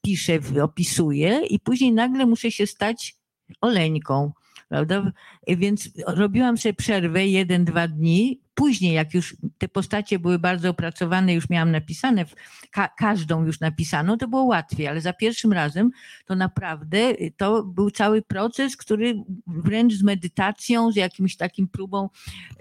piszę, 0.02 0.38
opisuję 0.62 1.40
i 1.50 1.60
później 1.60 1.92
nagle 1.92 2.26
muszę 2.26 2.50
się 2.50 2.66
stać 2.66 3.16
Oleńką 3.60 4.32
prawda? 4.70 5.12
Więc 5.46 5.90
robiłam 6.06 6.58
sobie 6.58 6.74
przerwę 6.74 7.26
jeden, 7.26 7.64
dwa 7.64 7.88
dni. 7.88 8.40
Później, 8.54 8.94
jak 8.94 9.14
już 9.14 9.36
te 9.58 9.68
postacie 9.68 10.18
były 10.18 10.38
bardzo 10.38 10.70
opracowane, 10.70 11.34
już 11.34 11.50
miałam 11.50 11.70
napisane, 11.70 12.24
ka 12.70 12.88
każdą 12.88 13.46
już 13.46 13.60
napisaną, 13.60 14.18
to 14.18 14.28
było 14.28 14.44
łatwiej, 14.44 14.88
ale 14.88 15.00
za 15.00 15.12
pierwszym 15.12 15.52
razem 15.52 15.90
to 16.26 16.36
naprawdę 16.36 17.14
to 17.36 17.62
był 17.62 17.90
cały 17.90 18.22
proces, 18.22 18.76
który 18.76 19.14
wręcz 19.46 19.94
z 19.94 20.02
medytacją, 20.02 20.92
z 20.92 20.96
jakimś 20.96 21.36
takim 21.36 21.68
próbą 21.68 22.08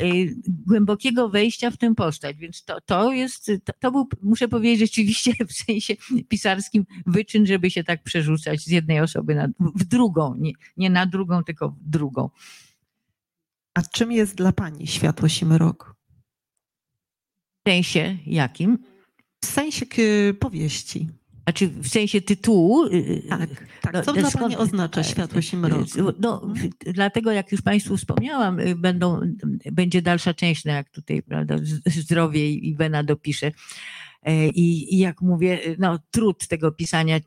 y, 0.02 0.36
głębokiego 0.48 1.30
wejścia 1.30 1.72
w 1.72 1.78
tę 1.78 1.96
postać. 1.96 2.38
Więc 2.38 2.64
to, 2.64 2.82
to 2.82 3.14
jest, 3.14 3.52
to, 3.64 3.74
to 3.80 3.92
był, 3.92 4.10
muszę 4.22 4.48
powiedzieć, 4.48 4.80
rzeczywiście 4.80 5.32
w 5.50 5.54
sensie 5.54 5.94
pisarskim 6.28 6.86
wyczyn, 7.06 7.46
żeby 7.46 7.72
się 7.72 7.84
tak 7.84 8.04
przerzucać 8.04 8.62
z 8.62 8.68
jednej 8.68 9.00
osoby 9.00 9.36
na, 9.36 9.48
w 9.60 9.84
drugą, 9.84 10.36
nie, 10.36 10.52
nie 10.78 10.90
na 10.90 11.06
drugą, 11.06 11.44
tylko 11.44 11.70
w 11.70 11.90
drugą. 11.90 12.30
A 13.74 13.82
czym 13.82 14.12
jest 14.12 14.36
dla 14.36 14.52
Pani 14.52 14.88
światło 14.88 15.30
Simrok? 15.30 15.96
W 17.66 17.70
sensie 17.70 18.18
jakim? 18.26 18.78
W 19.44 19.46
sensie 19.46 19.86
powieści. 20.40 21.08
Znaczy 21.44 21.68
w 21.68 21.88
sensie 21.88 22.22
tytułu. 22.22 22.86
Y, 22.86 22.96
y, 22.96 23.24
tak, 23.30 23.50
tak. 23.82 23.94
No, 23.94 24.02
Co 24.02 24.14
dla 24.14 24.32
Pani 24.32 24.58
oznacza 24.58 25.04
światło 25.04 25.42
Simrok? 25.42 25.88
No, 26.20 26.54
dlatego 26.80 27.32
jak 27.32 27.52
już 27.52 27.62
Państwu 27.62 27.98
wspomniałam, 27.98 28.60
y, 28.60 28.76
będą, 28.76 29.22
będzie 29.72 30.02
dalsza 30.02 30.34
część, 30.34 30.66
no 30.66 30.72
jak 30.72 30.90
tutaj 30.90 31.22
prawda, 31.22 31.56
zdrowie 31.86 32.52
i 32.52 32.76
Wena 32.76 33.04
dopisze 33.04 33.52
i, 34.56 34.96
i 34.96 34.98
jak 34.98 35.22
mówię, 35.22 35.60
no, 35.78 36.00
trud 36.12 36.48
tego 36.48 36.72
pisania 36.72 37.20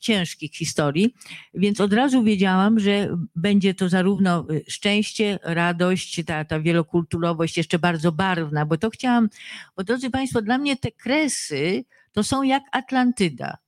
ciężkich 0.00 0.54
historii, 0.54 1.14
więc 1.54 1.80
od 1.80 1.92
razu 1.92 2.22
wiedziałam, 2.22 2.80
że 2.80 3.18
będzie 3.36 3.74
to 3.74 3.88
zarówno 3.88 4.46
y, 4.50 4.64
szczęście, 4.68 5.38
radość, 5.42 6.24
ta, 6.26 6.44
ta 6.44 6.60
wielokulturowość 6.60 7.56
jeszcze 7.56 7.78
bardzo 7.78 8.12
barwna, 8.12 8.66
bo 8.66 8.76
to 8.76 8.90
chciałam, 8.90 9.28
bo 9.76 9.84
drodzy 9.84 10.10
Państwo, 10.10 10.42
dla 10.42 10.58
mnie 10.58 10.76
te 10.76 10.92
kresy 10.92 11.84
to 12.12 12.22
są 12.22 12.42
jak 12.42 12.62
Atlantyda 12.72 13.58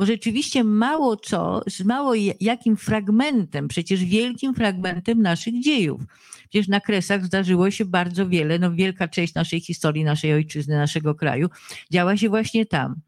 bo 0.00 0.06
rzeczywiście 0.06 0.64
mało 0.64 1.16
co, 1.16 1.62
z 1.66 1.84
mało 1.84 2.14
jakim 2.40 2.76
fragmentem, 2.76 3.68
przecież 3.68 4.04
wielkim 4.04 4.54
fragmentem 4.54 5.22
naszych 5.22 5.62
dziejów. 5.62 6.00
Przecież 6.48 6.68
na 6.68 6.80
Kresach 6.80 7.24
zdarzyło 7.24 7.70
się 7.70 7.84
bardzo 7.84 8.28
wiele, 8.28 8.58
no 8.58 8.72
wielka 8.72 9.08
część 9.08 9.34
naszej 9.34 9.60
historii, 9.60 10.04
naszej 10.04 10.32
ojczyzny, 10.32 10.76
naszego 10.76 11.14
kraju 11.14 11.48
działa 11.90 12.16
się 12.16 12.28
właśnie 12.28 12.66
tam. 12.66 13.00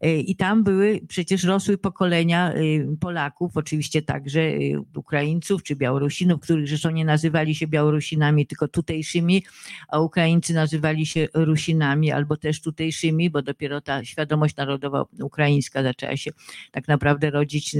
E, 0.00 0.20
I 0.20 0.36
tam 0.36 0.64
były, 0.64 1.00
przecież 1.08 1.44
rosły 1.44 1.78
pokolenia 1.78 2.52
e, 2.52 2.56
Polaków, 3.00 3.56
oczywiście 3.56 4.02
także 4.02 4.40
e, 4.40 4.58
Ukraińców 4.96 5.62
czy 5.62 5.76
Białorusinów, 5.76 6.40
których 6.40 6.68
zresztą 6.68 6.90
nie 6.90 7.04
nazywali 7.04 7.54
się 7.54 7.66
Białorusinami, 7.66 8.46
tylko 8.46 8.68
tutejszymi, 8.68 9.44
a 9.88 10.00
Ukraińcy 10.00 10.54
nazywali 10.54 11.06
się 11.06 11.28
Rusinami 11.34 12.12
albo 12.12 12.36
też 12.36 12.60
tutejszymi, 12.60 13.30
bo 13.30 13.42
dopiero 13.42 13.80
ta 13.80 14.04
świadomość 14.04 14.56
narodowa 14.56 15.04
ukraińska 15.22 15.82
zaczęła 15.82 16.16
się 16.16 16.30
tak 16.70 16.88
naprawdę 16.88 17.30
rodzić 17.30 17.76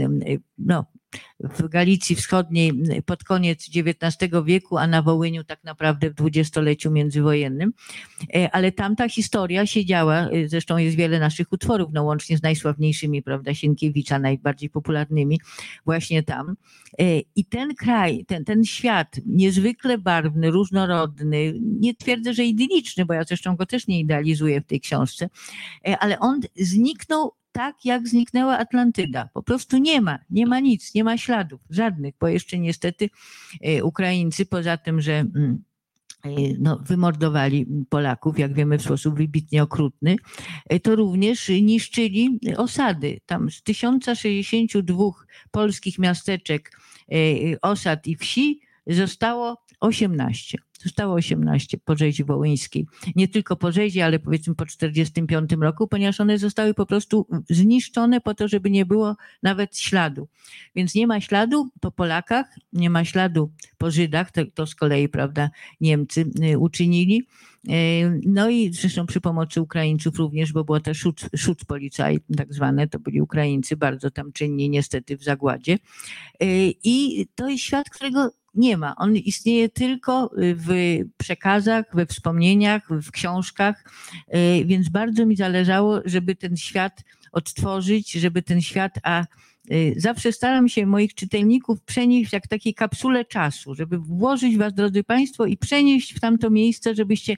no, 0.58 0.84
w 1.40 1.68
Galicji 1.68 2.16
Wschodniej 2.16 2.72
pod 3.06 3.24
koniec 3.24 3.70
XIX 3.76 4.32
wieku, 4.44 4.78
a 4.78 4.86
na 4.86 5.02
Wołyniu 5.02 5.44
tak 5.44 5.64
naprawdę 5.64 6.11
w 6.11 6.14
dwudziestoleciu 6.14 6.90
międzywojennym. 6.90 7.72
E, 8.34 8.50
ale 8.50 8.72
tamta 8.72 9.09
historia 9.09 9.66
się 9.66 9.84
działa, 9.84 10.28
e, 10.28 10.48
zresztą 10.48 10.76
jest 10.76 10.96
wiele 10.96 11.20
naszych 11.20 11.52
utworów, 11.52 11.88
no 11.92 12.02
łącznie 12.02 12.38
z 12.38 12.42
najsławniejszymi, 12.42 13.22
prawda, 13.22 13.54
Sienkiewicza, 13.54 14.18
najbardziej 14.18 14.70
popularnymi, 14.70 15.40
właśnie 15.84 16.22
tam. 16.22 16.56
E, 17.00 17.18
I 17.36 17.44
ten 17.44 17.74
kraj, 17.74 18.24
ten, 18.24 18.44
ten 18.44 18.64
świat 18.64 19.16
niezwykle 19.26 19.98
barwny, 19.98 20.50
różnorodny, 20.50 21.54
nie 21.61 21.94
twierdzę, 21.94 22.34
że 22.34 22.44
idyliczny, 22.44 23.04
bo 23.04 23.14
ja 23.14 23.24
zresztą 23.24 23.56
go 23.56 23.66
też 23.66 23.86
nie 23.86 24.00
idealizuję 24.00 24.61
w 24.61 24.66
tej 24.66 24.80
książce, 24.80 25.28
ale 26.00 26.18
on 26.18 26.40
zniknął 26.56 27.38
tak 27.59 27.84
jak 27.84 28.09
zniknęła 28.09 28.59
Atlantyda. 28.59 29.28
Po 29.34 29.42
prostu 29.42 29.78
nie 29.78 30.00
ma, 30.00 30.18
nie 30.30 30.46
ma 30.46 30.61
nic, 30.61 30.94
nie 30.94 31.04
ma 31.04 31.18
śladów, 31.18 31.61
żadnych, 31.70 32.14
bo 32.20 32.28
jeszcze 32.28 32.59
niestety 32.59 33.11
e, 33.62 33.84
Ukraińcy, 33.84 34.46
poza 34.46 34.76
tym, 34.76 35.00
że 35.00 35.12
mm, 35.12 35.62
e, 36.24 36.30
no, 36.59 36.78
wymordowali 36.82 37.66
Polaków, 37.88 38.38
jak 38.38 38.54
wiemy, 38.54 38.78
w 38.78 38.82
sposób 38.82 39.16
wybitnie 39.16 39.62
okrutny, 39.62 40.16
e, 40.68 40.80
to 40.80 40.96
również 40.96 41.48
niszczyli 41.48 42.40
osady. 42.56 43.20
Tam 43.26 43.50
z 43.50 43.62
1062 43.62 45.04
polskich 45.50 45.98
miasteczek, 45.98 46.80
osad 47.62 48.06
i 48.06 48.16
wsi 48.16 48.61
zostało 48.86 49.64
18. 49.80 50.59
Zostało 50.78 51.14
18 51.14 51.78
po 51.84 51.96
rzezi 51.96 52.24
wołyńskiej. 52.24 52.86
Nie 53.16 53.28
tylko 53.28 53.56
po 53.56 53.72
rzezi, 53.72 54.00
ale 54.00 54.18
powiedzmy 54.18 54.54
po 54.54 54.66
45 54.66 55.50
roku, 55.60 55.88
ponieważ 55.88 56.20
one 56.20 56.38
zostały 56.38 56.74
po 56.74 56.86
prostu 56.86 57.26
zniszczone 57.50 58.20
po 58.20 58.34
to, 58.34 58.48
żeby 58.48 58.70
nie 58.70 58.86
było 58.86 59.16
nawet 59.42 59.78
śladu. 59.78 60.28
Więc 60.74 60.94
nie 60.94 61.06
ma 61.06 61.20
śladu 61.20 61.70
po 61.80 61.90
Polakach, 61.90 62.46
nie 62.72 62.90
ma 62.90 63.04
śladu 63.04 63.52
po 63.78 63.90
Żydach, 63.90 64.30
to, 64.30 64.40
to 64.54 64.66
z 64.66 64.74
kolei, 64.74 65.08
prawda, 65.08 65.50
Niemcy 65.80 66.30
y, 66.52 66.58
uczynili. 66.58 67.26
Y, 67.68 68.20
no 68.26 68.50
i 68.50 68.72
zresztą 68.72 69.06
przy 69.06 69.20
pomocy 69.20 69.62
Ukraińców 69.62 70.18
również, 70.18 70.52
bo 70.52 70.64
było 70.64 70.80
też 70.80 70.98
szut, 70.98 71.20
szut 71.36 71.64
policaj 71.64 72.18
tak 72.36 72.54
zwane, 72.54 72.88
to 72.88 72.98
byli 72.98 73.20
Ukraińcy, 73.20 73.76
bardzo 73.76 74.10
tam 74.10 74.32
czynni 74.32 74.70
niestety 74.70 75.16
w 75.16 75.22
zagładzie. 75.22 75.78
Y, 76.42 76.74
I 76.84 77.26
to 77.34 77.48
jest 77.48 77.64
świat, 77.64 77.90
którego 77.90 78.30
nie 78.55 78.76
ma. 78.76 78.96
On 78.96 79.16
istnieje 79.16 79.68
tylko 79.68 80.30
y, 80.38 80.55
w 80.55 80.68
przekazach, 81.16 81.84
we 81.94 82.07
wspomnieniach, 82.07 82.88
w 82.90 83.11
książkach, 83.11 83.84
y, 84.34 84.64
więc 84.64 84.88
bardzo 84.88 85.26
mi 85.26 85.36
zależało, 85.36 86.01
żeby 86.05 86.36
ten 86.36 86.57
świat 86.57 87.05
odtworzyć, 87.32 88.12
żeby 88.12 88.42
ten 88.42 88.61
świat, 88.61 88.92
a 89.03 89.24
y, 89.70 89.94
zawsze 89.96 90.32
staram 90.32 90.68
się 90.68 90.86
moich 90.86 91.14
czytelników 91.14 91.82
przenieść 91.82 92.32
jak 92.32 92.49
takiej 92.49 92.74
kapsule 92.74 93.24
czasu, 93.24 93.74
żeby 93.74 93.99
włożyć 93.99 94.57
was, 94.57 94.74
drodzy 94.74 95.05
Państwo, 95.05 95.46
i 95.46 95.57
przenieść 95.57 96.14
w 96.14 96.20
tamto 96.20 96.51
miejsce, 96.51 96.94
żebyście 96.94 97.36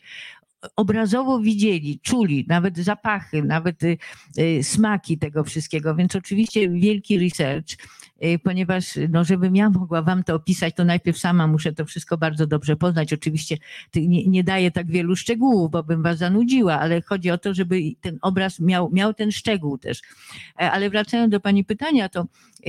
obrazowo 0.76 1.40
widzieli, 1.40 2.00
czuli 2.02 2.44
nawet 2.48 2.78
zapachy, 2.78 3.42
nawet 3.42 3.82
y, 3.82 3.98
y, 4.38 4.62
smaki 4.62 5.18
tego 5.18 5.44
wszystkiego. 5.44 5.94
Więc 5.94 6.16
oczywiście 6.16 6.70
wielki 6.70 7.18
research, 7.18 7.68
y, 8.24 8.38
ponieważ 8.38 8.98
no, 9.08 9.24
żebym 9.24 9.56
ja 9.56 9.70
mogła 9.70 10.02
wam 10.02 10.24
to 10.24 10.34
opisać, 10.34 10.74
to 10.74 10.84
najpierw 10.84 11.18
sama 11.18 11.46
muszę 11.46 11.72
to 11.72 11.84
wszystko 11.84 12.18
bardzo 12.18 12.46
dobrze 12.46 12.76
poznać. 12.76 13.12
Oczywiście 13.12 13.56
nie, 13.96 14.26
nie 14.26 14.44
daję 14.44 14.70
tak 14.70 14.86
wielu 14.86 15.16
szczegółów, 15.16 15.70
bo 15.70 15.82
bym 15.82 16.02
was 16.02 16.18
zanudziła, 16.18 16.80
ale 16.80 17.02
chodzi 17.02 17.30
o 17.30 17.38
to, 17.38 17.54
żeby 17.54 17.80
ten 18.00 18.18
obraz 18.22 18.60
miał, 18.60 18.90
miał 18.92 19.14
ten 19.14 19.32
szczegół 19.32 19.78
też. 19.78 20.02
E, 20.60 20.70
ale 20.70 20.90
wracając 20.90 21.30
do 21.30 21.40
pani 21.40 21.64
pytania, 21.64 22.08
to 22.08 22.26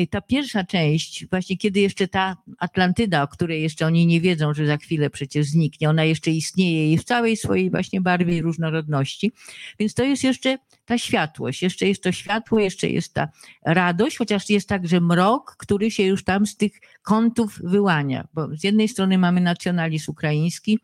ta 0.10 0.22
pierwsza 0.22 0.64
część, 0.64 1.26
właśnie 1.30 1.58
kiedy 1.58 1.80
jeszcze 1.80 2.08
ta 2.08 2.38
Atlantyda, 2.58 3.24
o 3.24 3.28
której 3.28 3.62
jeszcze 3.62 3.86
oni 3.86 4.06
nie 4.06 4.22
wiedzą, 4.22 4.54
że 4.54 4.66
za 4.66 4.78
chwilę 4.78 5.10
przecież 5.10 5.48
zniknie, 5.48 5.90
ona 5.90 6.04
jeszcze 6.04 6.32
istnieje 6.32 6.94
i 6.94 6.98
w 6.98 7.04
całej 7.04 7.38
swojej 7.38 7.70
właśnie 7.82 8.02
barwie 8.02 8.38
i 8.38 8.42
różnorodności. 8.42 9.32
Więc 9.80 9.94
to 9.94 10.04
jest 10.04 10.24
jeszcze 10.24 10.58
ta 10.92 10.98
światłość, 10.98 11.64
jeszcze 11.64 11.88
jest 11.88 12.04
to 12.04 12.12
światło, 12.12 12.60
jeszcze 12.60 12.90
jest 12.90 13.14
ta 13.14 13.28
radość, 13.66 14.18
chociaż 14.18 14.50
jest 14.50 14.70
także 14.70 15.02
mrok, 15.02 15.56
który 15.58 15.92
się 15.92 16.04
już 16.04 16.24
tam 16.24 16.46
z 16.46 16.58
tych 16.58 16.72
kątów 17.02 17.60
wyłania. 17.64 18.28
Bo 18.34 18.56
z 18.56 18.64
jednej 18.64 18.88
strony 18.88 19.18
mamy 19.18 19.42
nacjonalizm 19.42 20.12
ukraiński, 20.12 20.80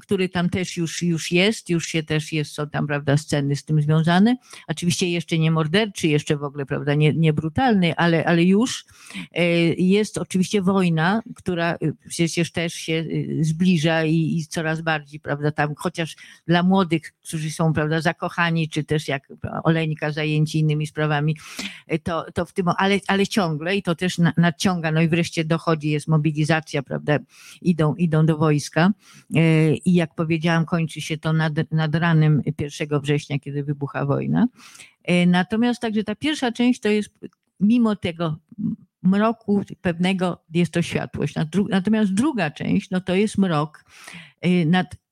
który 0.00 0.28
tam 0.28 0.50
też 0.50 0.76
już, 0.76 1.02
już 1.02 1.32
jest, 1.32 1.70
już 1.70 1.86
się 1.86 2.02
też 2.02 2.32
jest, 2.32 2.52
są 2.52 2.70
tam, 2.70 2.86
prawda, 2.86 3.16
sceny 3.16 3.56
z 3.56 3.64
tym 3.64 3.82
związane. 3.82 4.36
Oczywiście 4.68 5.10
jeszcze 5.10 5.38
nie 5.38 5.50
morderczy, 5.50 6.08
jeszcze 6.08 6.36
w 6.36 6.42
ogóle, 6.42 6.66
prawda, 6.66 6.94
nie, 6.94 7.14
nie 7.14 7.32
brutalny, 7.32 7.96
ale, 7.96 8.24
ale 8.24 8.44
już 8.44 8.84
e, 9.32 9.44
jest 9.74 10.18
oczywiście 10.18 10.62
wojna, 10.62 11.22
która 11.36 11.72
e, 11.72 11.78
przecież 12.08 12.52
też 12.52 12.74
się 12.74 13.04
e, 13.40 13.44
zbliża 13.44 14.04
i, 14.04 14.36
i 14.38 14.46
coraz 14.46 14.80
bardziej, 14.80 15.20
prawda, 15.20 15.50
tam 15.50 15.74
chociaż 15.76 16.16
dla 16.46 16.62
młodych, 16.62 17.12
którzy 17.22 17.50
są, 17.50 17.72
prawda, 17.72 18.00
zakochani, 18.00 18.68
czy 18.68 18.84
też 18.84 19.08
jak 19.08 19.28
Oleńka 19.64 20.12
zajęci 20.12 20.58
innymi 20.58 20.86
sprawami, 20.86 21.36
to, 22.02 22.24
to 22.34 22.44
w 22.44 22.52
tym, 22.52 22.66
ale, 22.76 23.00
ale 23.08 23.26
ciągle 23.26 23.76
i 23.76 23.82
to 23.82 23.94
też 23.94 24.18
nadciąga, 24.36 24.92
no 24.92 25.00
i 25.00 25.08
wreszcie 25.08 25.44
dochodzi, 25.44 25.90
jest 25.90 26.08
mobilizacja, 26.08 26.82
prawda, 26.82 27.18
idą, 27.62 27.94
idą 27.94 28.26
do 28.26 28.36
wojska 28.36 28.90
i 29.84 29.94
jak 29.94 30.14
powiedziałam, 30.14 30.66
kończy 30.66 31.00
się 31.00 31.18
to 31.18 31.32
nad, 31.32 31.52
nad 31.70 31.94
ranem 31.94 32.42
1 32.58 33.00
września, 33.00 33.38
kiedy 33.38 33.64
wybucha 33.64 34.06
wojna. 34.06 34.46
E, 35.02 35.26
natomiast 35.26 35.80
także 35.80 36.04
ta 36.04 36.14
pierwsza 36.14 36.52
część 36.52 36.80
to 36.80 36.88
jest 36.88 37.10
mimo 37.60 37.96
tego 37.96 38.38
mroku 39.02 39.62
pewnego 39.80 40.44
jest 40.54 40.72
to 40.72 40.82
światłość. 40.82 41.34
Natomiast 41.68 42.14
druga 42.14 42.50
część, 42.50 42.90
no 42.90 43.00
to 43.00 43.14
jest 43.14 43.38
mrok. 43.38 43.84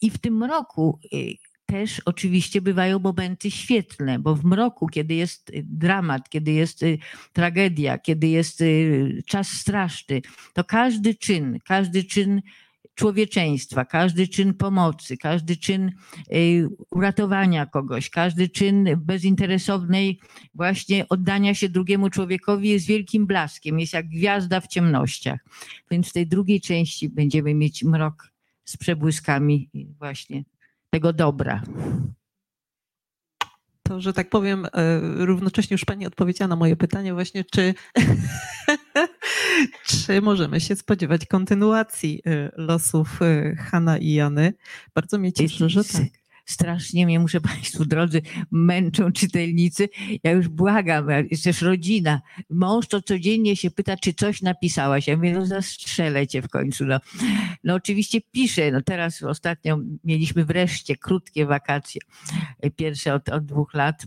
I 0.00 0.10
w 0.10 0.18
tym 0.18 0.36
mroku 0.36 0.98
też 1.66 2.02
oczywiście 2.04 2.60
bywają 2.60 2.98
momenty 2.98 3.50
świetlne, 3.50 4.18
bo 4.18 4.34
w 4.34 4.44
mroku, 4.44 4.86
kiedy 4.86 5.14
jest 5.14 5.50
dramat, 5.64 6.28
kiedy 6.28 6.52
jest 6.52 6.84
tragedia, 7.32 7.98
kiedy 7.98 8.28
jest 8.28 8.64
czas 9.26 9.48
straszny, 9.48 10.22
to 10.52 10.64
każdy 10.64 11.14
czyn, 11.14 11.58
każdy 11.64 12.04
czyn 12.04 12.42
człowieczeństwa, 12.94 13.84
każdy 13.84 14.28
czyn 14.28 14.54
pomocy, 14.54 15.16
każdy 15.16 15.56
czyn 15.56 15.92
y, 16.32 16.68
uratowania 16.90 17.66
kogoś, 17.66 18.10
każdy 18.10 18.48
czyn 18.48 18.88
bezinteresownej 18.96 20.20
właśnie 20.54 21.08
oddania 21.08 21.54
się 21.54 21.68
drugiemu 21.68 22.10
człowiekowi 22.10 22.68
jest 22.68 22.86
wielkim 22.86 23.26
blaskiem, 23.26 23.80
jest 23.80 23.92
jak 23.92 24.08
gwiazda 24.08 24.60
w 24.60 24.68
ciemnościach. 24.68 25.40
Więc 25.90 26.08
w 26.08 26.12
tej 26.12 26.26
drugiej 26.26 26.60
części 26.60 27.08
będziemy 27.08 27.54
mieć 27.54 27.84
mrok 27.84 28.32
z 28.64 28.76
przebłyskami 28.76 29.70
właśnie 29.98 30.44
tego 30.94 31.12
dobra. 31.12 31.62
To, 33.82 34.00
że 34.00 34.12
tak 34.12 34.30
powiem, 34.30 34.66
e, 34.66 35.00
równocześnie 35.00 35.74
już 35.74 35.84
Pani 35.84 36.06
odpowiedziała 36.06 36.48
na 36.48 36.56
moje 36.56 36.76
pytanie 36.76 37.14
właśnie, 37.14 37.44
czy, 37.44 37.74
czy 39.86 40.22
możemy 40.22 40.60
się 40.60 40.76
spodziewać 40.76 41.26
kontynuacji 41.26 42.22
e, 42.26 42.50
losów 42.56 43.22
e, 43.22 43.56
Hanna 43.56 43.98
i 43.98 44.12
Jany. 44.12 44.54
Bardzo 44.94 45.18
mnie 45.18 45.32
cieszy, 45.32 45.68
że 45.68 45.84
tak 45.84 46.02
strasznie 46.44 47.06
mnie, 47.06 47.20
muszę 47.20 47.40
Państwu 47.40 47.84
drodzy, 47.84 48.22
męczą 48.50 49.12
czytelnicy. 49.12 49.88
Ja 50.22 50.32
już 50.32 50.48
błagam, 50.48 51.06
jest 51.30 51.44
też 51.44 51.62
rodzina. 51.62 52.20
Mąż 52.50 52.86
to 52.86 53.02
codziennie 53.02 53.56
się 53.56 53.70
pyta, 53.70 53.96
czy 53.96 54.14
coś 54.14 54.42
napisałaś. 54.42 55.08
Ja 55.08 55.16
mówię, 55.16 55.32
no 55.32 55.46
zastrzelę 55.46 56.26
cię 56.26 56.42
w 56.42 56.48
końcu. 56.48 56.84
No, 56.84 57.00
no 57.64 57.74
oczywiście 57.74 58.20
piszę. 58.20 58.70
No 58.70 58.82
teraz 58.82 59.22
ostatnio 59.22 59.78
mieliśmy 60.04 60.44
wreszcie 60.44 60.96
krótkie 60.96 61.46
wakacje, 61.46 62.00
pierwsze 62.76 63.14
od, 63.14 63.28
od 63.28 63.46
dwóch 63.46 63.74
lat, 63.74 64.06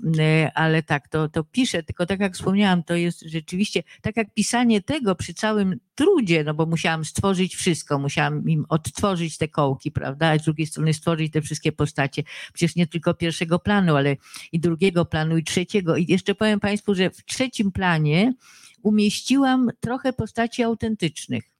ale 0.54 0.84
tak, 0.84 1.08
to, 1.08 1.30
to 1.30 1.44
piszę. 1.44 1.84
Tylko 1.84 2.06
tak 2.06 2.20
jak 2.20 2.34
wspomniałam, 2.34 2.84
to 2.84 2.96
jest 2.96 3.22
rzeczywiście, 3.22 3.84
tak 4.02 4.18
jak 4.18 4.34
pisanie 4.34 4.82
tego 4.82 5.16
przy 5.16 5.34
całym 5.34 5.80
trudzie, 5.98 6.44
no 6.44 6.54
bo 6.54 6.66
musiałam 6.66 7.06
stworzyć 7.06 7.56
wszystko, 7.56 8.00
musiałam 8.00 8.50
im 8.50 8.66
odtworzyć 8.70 9.38
te 9.38 9.48
kołki, 9.48 9.92
prawda, 9.92 10.28
a 10.28 10.40
z 10.40 10.44
drugiej 10.44 10.68
strony 10.68 10.94
stworzyć 10.94 11.34
te 11.34 11.42
wszystkie 11.42 11.72
postacie, 11.72 12.24
przecież 12.54 12.76
nie 12.76 12.88
tylko 12.88 13.14
pierwszego 13.14 13.60
planu, 13.60 13.96
ale 13.96 14.18
i 14.52 14.60
drugiego 14.60 15.06
planu 15.06 15.38
i 15.38 15.44
trzeciego. 15.44 15.98
I 15.98 16.06
jeszcze 16.12 16.36
powiem 16.36 16.60
Państwu, 16.60 16.96
że 16.96 17.10
w 17.10 17.26
trzecim 17.26 17.72
planie 17.72 18.34
umieściłam 18.84 19.70
trochę 19.80 20.14
postaci 20.14 20.64
autentycznych 20.64 21.57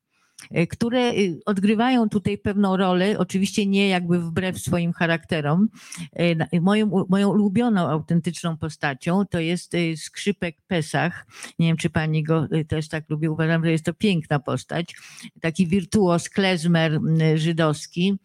które 0.70 1.12
y, 1.12 1.40
odgrywają 1.46 2.10
tutaj 2.10 2.38
pewną 2.38 2.78
rolę, 2.78 3.20
oczywiście 3.20 3.66
nie 3.66 3.88
jakby 3.88 4.20
wbrew 4.20 4.60
swoim 4.60 4.94
charakterom. 4.94 5.70
E, 6.14 6.62
moją, 6.62 7.06
moją 7.10 7.30
ulubioną, 7.30 7.90
autentyczną 7.90 8.58
postacią 8.58 9.26
to 9.26 9.40
jest 9.40 9.74
y, 9.74 9.98
skrzypek 9.98 10.56
Pesach. 10.68 11.26
Nie 11.60 11.68
wiem, 11.68 11.78
czy 11.78 11.90
pani 11.90 12.24
go 12.24 12.48
y, 12.54 12.66
też 12.66 12.88
tak 12.88 13.10
lubi. 13.10 13.30
Uważam, 13.30 13.66
że 13.66 13.72
jest 13.72 13.86
to 13.86 13.94
piękna 13.94 14.40
postać. 14.40 14.96
Taki 15.42 15.68
wirtuos, 15.68 16.30
klezmer 16.30 17.00
żydowski, 17.36 18.18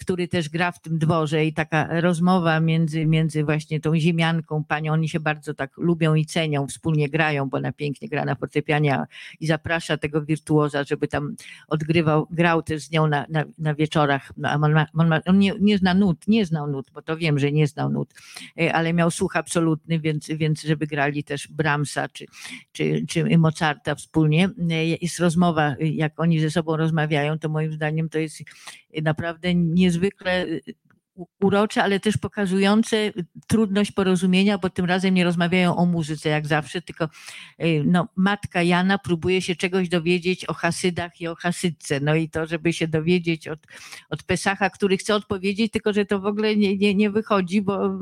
który 0.00 0.28
też 0.28 0.48
gra 0.48 0.72
w 0.72 0.80
tym 0.80 0.98
dworze 0.98 1.46
i 1.46 1.52
taka 1.52 2.00
rozmowa 2.00 2.60
między, 2.60 3.06
między 3.06 3.44
właśnie 3.44 3.80
tą 3.80 3.98
ziemianką, 3.98 4.64
panią, 4.64 4.92
oni 4.92 5.08
się 5.08 5.20
bardzo 5.20 5.54
tak 5.54 5.76
lubią 5.76 6.14
i 6.14 6.26
cenią, 6.26 6.66
wspólnie 6.66 7.08
grają, 7.08 7.48
bo 7.48 7.56
ona 7.56 7.72
pięknie 7.72 8.08
gra 8.08 8.24
na 8.24 8.34
fortepianie 8.34 8.98
i 9.40 9.46
zaprasza 9.46 9.96
tego 9.96 10.22
wirtuoza, 10.22 10.84
żeby 10.84 11.08
tam 11.08 11.36
odgrywał, 11.68 12.26
grał 12.30 12.62
też 12.62 12.82
z 12.82 12.90
nią 12.90 13.06
na, 13.06 13.26
na, 13.28 13.44
na 13.58 13.74
wieczorach. 13.74 14.32
No, 14.36 14.50
on, 15.26 15.38
nie, 15.38 15.52
nie 15.60 15.78
zna 15.78 15.94
nut, 15.94 16.28
nie 16.28 16.46
znał 16.46 16.66
nut, 16.66 16.90
bo 16.94 17.02
to 17.02 17.16
wiem, 17.16 17.38
że 17.38 17.52
nie 17.52 17.66
znał 17.66 17.90
nut, 17.90 18.14
e, 18.60 18.72
ale 18.74 18.92
miał 18.92 19.10
słuch 19.10 19.36
absolutny, 19.36 20.00
więc, 20.00 20.28
więc 20.28 20.62
żeby 20.62 20.86
grali 20.86 21.24
też 21.24 21.48
Brahmsa 21.48 22.08
czy, 22.08 22.26
czy, 22.72 23.04
czy 23.08 23.38
Mozarta 23.38 23.94
wspólnie. 23.94 24.50
E, 24.70 24.86
jest 24.86 25.20
rozmowa, 25.20 25.76
jak 25.80 26.20
oni 26.20 26.40
ze 26.40 26.50
sobą 26.50 26.76
rozmawiają, 26.76 27.38
to 27.38 27.48
moim 27.48 27.72
zdaniem 27.72 28.08
to 28.08 28.18
jest 28.18 28.42
naprawdę 29.02 29.54
niezwykle 29.54 30.46
urocze, 31.40 31.82
ale 31.82 32.00
też 32.00 32.16
pokazujące 32.16 33.12
trudność 33.46 33.92
porozumienia, 33.92 34.58
bo 34.58 34.70
tym 34.70 34.84
razem 34.84 35.14
nie 35.14 35.24
rozmawiają 35.24 35.76
o 35.76 35.86
muzyce 35.86 36.28
jak 36.28 36.46
zawsze, 36.46 36.82
tylko 36.82 37.08
y, 37.64 37.82
no, 37.86 38.08
matka 38.16 38.62
Jana 38.62 38.98
próbuje 38.98 39.42
się 39.42 39.56
czegoś 39.56 39.88
dowiedzieć 39.88 40.44
o 40.44 40.54
Hasydach 40.54 41.20
i 41.20 41.28
o 41.28 41.34
Hasydce. 41.34 42.00
No 42.00 42.14
i 42.14 42.28
to, 42.28 42.46
żeby 42.46 42.72
się 42.72 42.88
dowiedzieć 42.88 43.48
od, 43.48 43.66
od 44.10 44.22
Pesacha, 44.22 44.70
który 44.70 44.96
chce 44.96 45.14
odpowiedzieć, 45.14 45.72
tylko 45.72 45.92
że 45.92 46.04
to 46.04 46.20
w 46.20 46.26
ogóle 46.26 46.56
nie, 46.56 46.76
nie, 46.76 46.94
nie 46.94 47.10
wychodzi, 47.10 47.62
bo 47.62 47.98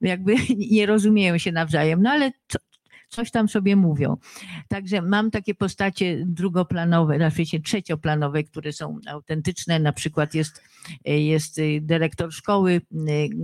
jakby 0.00 0.34
nie 0.70 0.86
rozumieją 0.86 1.38
się 1.38 1.52
nawzajem. 1.52 2.02
No 2.02 2.10
ale 2.10 2.32
co, 2.48 2.58
coś 3.08 3.30
tam 3.30 3.48
sobie 3.48 3.76
mówią. 3.76 4.16
Także 4.68 5.02
mam 5.02 5.30
takie 5.30 5.54
postacie 5.54 6.24
drugoplanowe, 6.26 7.18
na 7.18 7.30
świecie 7.30 7.60
trzecioplanowe, 7.60 8.44
które 8.44 8.72
są 8.72 9.00
autentyczne. 9.08 9.78
Na 9.78 9.92
przykład 9.92 10.34
jest, 10.34 10.62
jest 11.04 11.60
dyrektor 11.80 12.32
szkoły, 12.32 12.80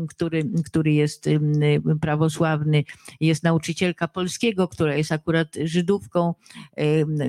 który, 0.09 0.45
który 0.67 0.93
jest 0.93 1.29
prawosławny, 2.01 2.85
jest 3.21 3.43
nauczycielka 3.43 4.09
polskiego, 4.09 4.69
która 4.69 4.97
jest 4.97 5.13
akurat 5.13 5.49
Żydówką. 5.65 6.35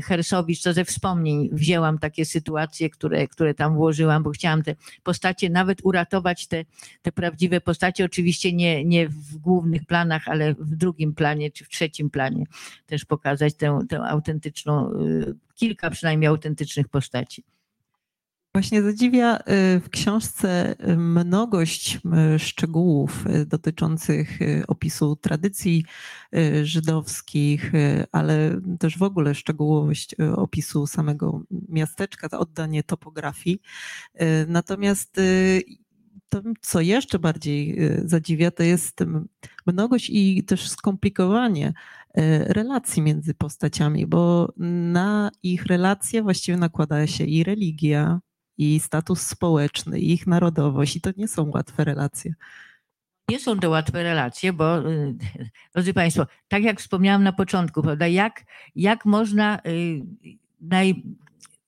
Hersowicz, 0.04 0.62
to 0.62 0.74
ze 0.74 0.86
wspomnień 0.86 1.50
wzięłam 1.52 2.00
takie 2.00 2.26
sytuacje, 2.26 2.90
które, 2.90 3.28
które 3.28 3.54
tam 3.54 3.76
włożyłam, 3.76 4.24
bo 4.24 4.32
chciałam 4.32 4.64
te 4.64 4.76
postacie 5.04 5.50
nawet 5.50 5.80
uratować, 5.84 6.48
te, 6.48 6.66
te 7.02 7.12
prawdziwe 7.12 7.62
postacie, 7.62 8.06
oczywiście 8.06 8.54
nie, 8.54 8.86
nie 8.86 9.10
w 9.10 9.38
głównych 9.38 9.86
planach, 9.86 10.28
ale 10.28 10.54
w 10.54 10.76
drugim 10.76 11.16
planie 11.16 11.52
czy 11.52 11.66
w 11.66 11.70
trzecim 11.70 12.10
planie 12.10 12.23
planie 12.24 12.46
też 12.86 13.06
pokazać 13.06 13.56
tę, 13.56 13.80
tę 13.90 14.02
autentyczną, 14.02 14.94
y, 14.94 15.36
kilka 15.56 15.90
przynajmniej 15.90 16.28
autentycznych 16.28 16.88
postaci. 16.88 17.44
Właśnie 18.56 18.84
zadziwia 18.84 19.38
y, 19.38 19.42
w 19.80 19.90
książce 19.90 20.76
y, 20.90 20.98
mnogość 20.98 22.00
szczegółów 22.38 23.26
dotyczących 23.46 24.40
opisu 24.68 25.16
tradycji 25.16 25.86
żydowskich, 26.64 27.72
ale 28.12 28.62
też 28.80 28.98
w 28.98 29.04
ogóle 29.04 29.36
szczegółowość 29.36 30.16
opisu 30.36 30.88
samego 30.88 31.42
miasteczka, 31.70 32.30
to 32.30 32.40
oddanie 32.40 32.84
topografii. 32.84 33.62
Natomiast 34.48 35.20
to, 36.30 36.42
co 36.62 36.82
jeszcze 36.82 37.20
bardziej 37.20 37.80
zadziwia, 38.06 38.52
to 38.52 38.64
jest 38.64 39.00
mnogość 39.66 40.10
i 40.10 40.44
też 40.44 40.70
skomplikowanie 40.70 41.74
relacji 42.48 43.02
między 43.02 43.34
postaciami, 43.34 44.08
bo 44.08 44.54
na 44.58 45.32
ich 45.44 45.66
relacje 45.66 46.24
właściwie 46.24 46.58
nakłada 46.58 47.08
się 47.08 47.24
i 47.24 47.44
religia, 47.44 48.20
i 48.58 48.80
status 48.80 49.22
społeczny, 49.22 50.00
i 50.00 50.14
ich 50.14 50.28
narodowość, 50.28 50.96
i 50.96 51.02
to 51.02 51.10
nie 51.18 51.28
są 51.28 51.52
łatwe 51.54 51.84
relacje. 51.84 52.34
Nie 53.30 53.40
są 53.40 53.60
to 53.60 53.70
łatwe 53.70 54.04
relacje, 54.04 54.54
bo 54.54 54.92
y, 54.92 55.16
drodzy 55.74 55.94
Państwo, 55.94 56.28
tak 56.48 56.64
jak 56.64 56.80
wspomniałam 56.80 57.24
na 57.24 57.34
początku, 57.34 57.82
prawda, 57.82 58.08
jak, 58.08 58.46
jak 58.76 59.06
można 59.06 59.60
y, 59.68 60.02
naj, 60.62 61.04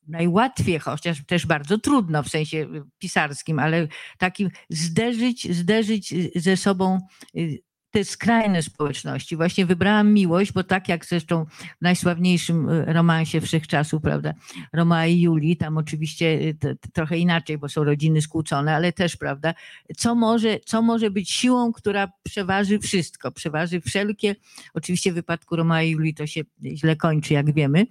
najłatwiej, 0.08 0.80
chociaż 0.80 1.26
też 1.26 1.46
bardzo 1.46 1.78
trudno 1.78 2.24
w 2.24 2.30
sensie 2.30 2.68
pisarskim, 3.00 3.60
ale 3.60 3.88
takim 4.18 4.50
zderzyć, 4.70 5.56
zderzyć 5.56 6.14
ze 6.36 6.58
sobą 6.58 7.00
y, 7.38 7.60
te 7.96 8.04
skrajne 8.04 8.62
społeczności. 8.62 9.36
Właśnie 9.36 9.66
wybrałam 9.66 10.14
miłość, 10.14 10.52
bo 10.52 10.64
tak 10.64 10.90
jak 10.90 11.06
zresztą 11.06 11.46
w 11.46 11.82
najsławniejszym 11.82 12.70
e, 12.70 12.94
romansie 12.94 13.42
wszechczasów, 13.42 14.02
prawda, 14.02 14.34
Roma 14.74 15.06
i 15.06 15.22
Julii, 15.22 15.58
tam 15.58 15.78
oczywiście 15.78 16.54
e, 16.64 16.76
trochę 16.94 17.18
inaczej, 17.18 17.58
bo 17.58 17.70
są 17.70 17.84
rodziny 17.84 18.22
skłócone, 18.22 18.76
ale 18.76 18.94
też, 18.94 19.18
prawda, 19.18 19.54
co 19.98 20.16
może, 20.16 20.60
co 20.60 20.82
może 20.82 21.12
być 21.12 21.32
siłą, 21.32 21.74
która 21.74 22.12
przeważy 22.24 22.80
wszystko, 22.80 23.32
przeważy 23.32 23.82
wszelkie, 23.82 24.36
oczywiście 24.74 25.12
w 25.12 25.16
wypadku 25.16 25.56
Roma 25.56 25.84
i 25.84 25.90
Julii 25.90 26.14
to 26.14 26.28
się 26.28 26.42
źle 26.64 26.96
kończy, 26.96 27.34
jak 27.34 27.54
wiemy. 27.54 27.86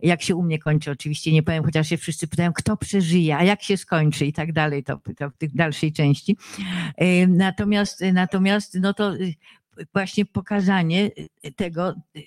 Jak 0.00 0.22
się 0.22 0.34
u 0.34 0.42
mnie 0.42 0.58
kończy, 0.58 0.90
oczywiście 0.90 1.32
nie 1.32 1.42
powiem, 1.42 1.64
chociaż 1.64 1.88
się 1.88 1.96
wszyscy 1.96 2.28
pytają, 2.28 2.52
kto 2.52 2.76
przeżyje, 2.76 3.36
a 3.36 3.44
jak 3.44 3.62
się 3.62 3.76
skończy 3.76 4.26
i 4.26 4.32
tak 4.32 4.52
dalej, 4.52 4.84
to, 4.84 5.00
to 5.16 5.30
w 5.30 5.36
tej 5.36 5.48
dalszej 5.48 5.92
części. 5.92 6.36
E, 6.96 7.26
natomiast, 7.26 8.04
natomiast 8.12 8.78
no 8.80 8.94
to 8.94 9.12
właśnie 9.92 10.24
pokazanie 10.24 11.10
y, 11.44 11.52
tego, 11.52 11.94
y, 12.16 12.22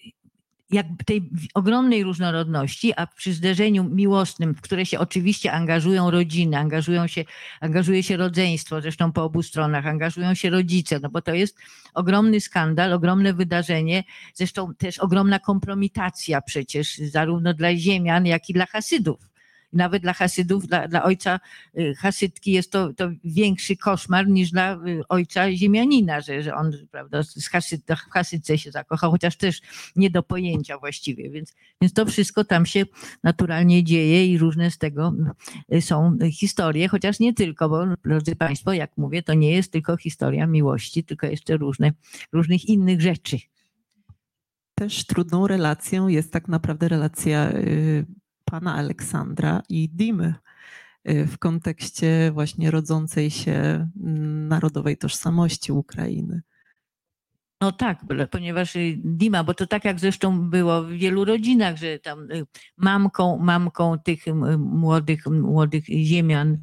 jak 0.72 0.86
tej 1.06 1.30
ogromnej 1.54 2.04
różnorodności, 2.04 2.94
a 2.96 3.08
przy 3.08 3.34
zderzeniu 3.34 3.84
miłosnym, 3.84 4.56
w 4.56 4.62
które 4.62 4.86
się 4.86 5.00
oczywiście 5.00 5.52
angażują 5.52 6.12
rodziny, 6.12 6.58
angażują 6.58 7.08
się, 7.08 7.26
angażuje 7.62 8.04
się 8.04 8.18
rodzeństwo, 8.18 8.82
zresztą 8.82 9.12
po 9.12 9.24
obu 9.24 9.44
stronach, 9.44 9.88
angażują 9.88 10.34
się 10.34 10.50
rodzice, 10.50 11.00
no 11.00 11.10
bo 11.10 11.22
to 11.22 11.34
jest 11.34 11.58
ogromny 11.94 12.42
skandal, 12.42 12.94
ogromne 12.94 13.34
wydarzenie, 13.34 14.04
zresztą 14.34 14.76
też 14.76 15.00
ogromna 15.00 15.40
kompromitacja 15.40 16.42
przecież 16.42 16.98
zarówno 16.98 17.54
dla 17.54 17.76
ziemian, 17.76 18.26
jak 18.26 18.50
i 18.50 18.54
dla 18.54 18.66
Hasydów 18.66 19.33
nawet 19.74 20.02
dla 20.02 20.14
Hasydów, 20.14 20.68
dla, 20.68 20.88
dla 20.88 21.04
ojca 21.04 21.40
y, 21.78 21.94
Hasydki 21.96 22.52
jest 22.52 22.72
to, 22.72 22.94
to 22.94 23.10
większy 23.24 23.78
koszmar 23.78 24.28
niż 24.28 24.52
dla 24.52 24.74
y, 24.74 25.02
ojca 25.10 25.52
ziemianina, 25.52 26.22
że, 26.22 26.42
że 26.42 26.56
on 26.56 26.72
prawda, 26.92 27.24
z 27.24 27.48
Hasyd, 27.50 27.82
Hasydce 28.12 28.58
się 28.58 28.72
zakochał, 28.72 29.12
chociaż 29.12 29.38
też 29.38 29.62
nie 29.96 30.10
do 30.10 30.24
pojęcia 30.24 30.78
właściwie, 30.78 31.30
więc, 31.30 31.54
więc 31.82 31.94
to 31.94 32.06
wszystko 32.06 32.44
tam 32.44 32.66
się 32.66 32.86
naturalnie 33.24 33.84
dzieje 33.84 34.28
i 34.28 34.38
różne 34.38 34.72
z 34.72 34.78
tego 34.78 35.14
y, 35.74 35.82
są 35.82 36.18
historie, 36.32 36.88
chociaż 36.88 37.20
nie 37.20 37.34
tylko, 37.34 37.70
bo 37.70 37.86
drodzy 38.06 38.36
Państwo, 38.36 38.74
jak 38.74 38.98
mówię, 38.98 39.24
to 39.24 39.34
nie 39.34 39.52
jest 39.52 39.72
tylko 39.72 39.98
historia 39.98 40.48
miłości, 40.48 41.04
tylko 41.04 41.28
jeszcze 41.28 41.58
różne, 41.58 41.92
różnych 42.34 42.66
innych 42.66 43.02
rzeczy. 43.02 43.38
Też 44.76 45.06
trudną 45.06 45.48
relacją 45.48 46.08
jest 46.08 46.34
tak 46.34 46.48
naprawdę 46.48 46.88
relacja 46.88 47.52
pana 48.54 48.76
Aleksandra 48.76 49.62
i 49.70 49.90
Dimy 49.90 50.34
y, 51.10 51.28
w 51.28 51.38
kontekście 51.38 52.32
właśnie 52.34 52.72
rodzącej 52.72 53.32
się 53.32 53.90
narodowej 54.50 54.98
tożsamości 54.98 55.72
Ukrainy. 55.72 56.42
No 57.64 57.72
tak, 57.72 58.00
ponieważ 58.32 58.76
y, 58.76 59.00
Dima, 59.04 59.44
bo 59.44 59.54
to 59.54 59.68
tak 59.68 59.86
jak 59.86 60.00
zresztą 60.00 60.50
było 60.50 60.84
w 60.84 60.92
wielu 60.92 61.26
rodzinach, 61.26 61.78
że 61.78 62.00
tam 62.00 62.32
y, 62.32 62.46
mamką, 62.78 63.38
mamką 63.38 64.00
tych 64.00 64.24
młodych, 64.58 65.28
młodych 65.28 65.86
ziemian 65.86 66.58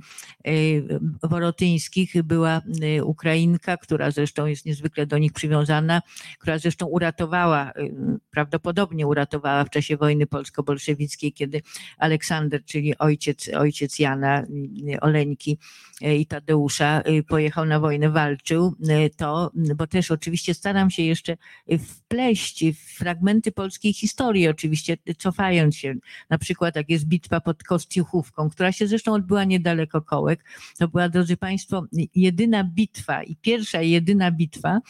y, 0.49 1.01
worotyńskich 1.23 2.23
była 2.23 2.61
Ukrainka, 3.05 3.77
która 3.77 4.11
zresztą 4.11 4.47
jest 4.47 4.67
niezwykle 4.67 5.07
do 5.07 5.19
nich 5.19 5.33
przywiązana, 5.33 6.03
która 6.39 6.59
zresztą 6.59 6.87
uratowała, 6.87 7.73
prawdopodobnie 8.31 9.07
uratowała 9.07 9.65
w 9.65 9.71
czasie 9.71 9.97
wojny 9.97 10.27
polsko-bolszewickiej, 10.27 11.33
kiedy 11.33 11.63
Aleksander, 11.99 12.65
czyli 12.65 12.99
ojciec, 12.99 13.49
ojciec 13.55 13.99
Jana 13.99 14.45
Oleńki 15.01 15.59
i 16.01 16.27
Tadeusza 16.27 17.03
pojechał 17.29 17.65
na 17.65 17.81
wojnę, 17.81 18.11
walczył, 18.11 18.75
to, 19.17 19.51
bo 19.77 19.87
też 19.87 20.11
oczywiście 20.11 20.55
staram 20.55 20.90
się 20.91 21.03
jeszcze 21.03 21.37
wpleść 21.89 22.65
w 22.65 22.99
fragmenty 22.99 23.53
polskiej 23.53 23.93
historii, 23.93 24.49
oczywiście 24.49 24.97
cofając 25.19 25.77
się. 25.77 25.95
Na 26.31 26.39
przykład 26.39 26.77
jak 26.77 26.91
jest 26.91 27.05
bitwa 27.05 27.41
pod 27.41 27.63
Kostiuchówką, 27.63 28.51
która 28.51 28.73
się 28.73 28.87
zresztą 28.87 29.13
odbyła 29.13 29.45
niedaleko 29.45 30.03
Kołek. 30.03 30.45
To 30.79 30.89
była, 30.89 31.09
drodzy 31.09 31.37
Państwo, 31.37 31.87
jedyna 32.15 32.65
bitwa 32.65 33.23
i 33.23 33.37
pierwsza 33.37 33.83
jedyna 33.83 34.31
bitwa 34.31 34.81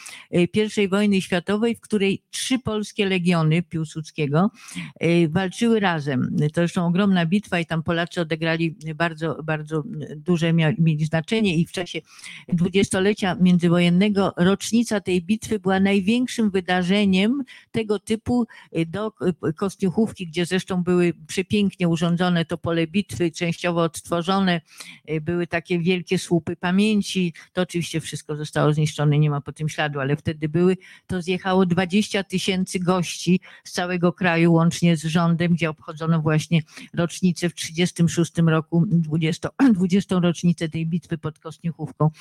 I 0.77 0.87
wojny 0.87 1.21
światowej, 1.21 1.75
w 1.75 1.79
której 1.79 2.23
trzy 2.31 2.59
polskie 2.59 3.05
legiony 3.05 3.63
Piłsudskiego 3.63 4.51
e, 4.99 5.27
walczyły 5.27 5.79
razem. 5.79 6.35
To 6.39 6.61
zresztą 6.61 6.87
ogromna 6.87 7.25
bitwa 7.25 7.59
i 7.59 7.65
tam 7.65 7.83
Polacy 7.83 8.21
odegrali 8.21 8.75
bardzo, 8.95 9.43
bardzo 9.43 9.83
duże 10.15 10.53
mieli 10.53 11.05
znaczenie 11.05 11.57
i 11.57 11.65
w 11.65 11.71
czasie 11.71 12.01
dwudziestolecia 12.47 13.35
międzywojennego 13.35 14.33
rocznica 14.37 14.99
tej 15.01 15.21
bitwy 15.21 15.59
była 15.59 15.79
największym 15.91 16.49
wydarzeniem 16.49 17.43
tego 17.71 17.99
typu 17.99 18.47
y, 18.77 18.85
do 18.85 19.11
y, 19.47 19.53
Kostiuchówki, 19.53 20.27
gdzie 20.27 20.45
zresztą 20.45 20.83
były 20.83 21.13
przepięknie 21.27 21.87
urządzone 21.87 22.45
to 22.45 22.57
pole 22.57 22.87
bitwy, 22.87 23.31
częściowo 23.31 23.81
odtworzone, 23.81 24.61
y, 25.09 25.21
były 25.21 25.47
takie 25.47 25.79
wielkie 25.79 26.19
słupy 26.19 26.55
pamięci. 26.55 27.33
To 27.53 27.61
oczywiście 27.61 28.01
wszystko 28.01 28.35
zostało 28.35 28.73
zniszczone, 28.73 29.19
nie 29.19 29.29
ma 29.29 29.41
po 29.41 29.51
tym 29.51 29.69
śladu, 29.69 29.99
ale 29.99 30.15
wtedy 30.15 30.49
były, 30.49 30.77
to 31.07 31.21
zjechało 31.21 31.65
20 31.65 32.23
tysięcy 32.23 32.79
gości 32.79 33.39
z 33.63 33.71
całego 33.71 34.13
kraju, 34.13 34.53
łącznie 34.53 34.97
z 34.97 35.03
rządem, 35.05 35.53
gdzie 35.53 35.69
obchodzono 35.69 36.21
właśnie 36.21 36.61
rocznicę 36.93 37.49
w 37.49 37.53
36 37.53 38.31
roku, 38.37 38.85
20, 38.87 39.49
20 39.73 40.19
rocznicę 40.29 40.69
tej 40.69 40.85
bitwy 40.85 41.17
pod 41.17 41.39
Kostiuchówką, 41.39 42.11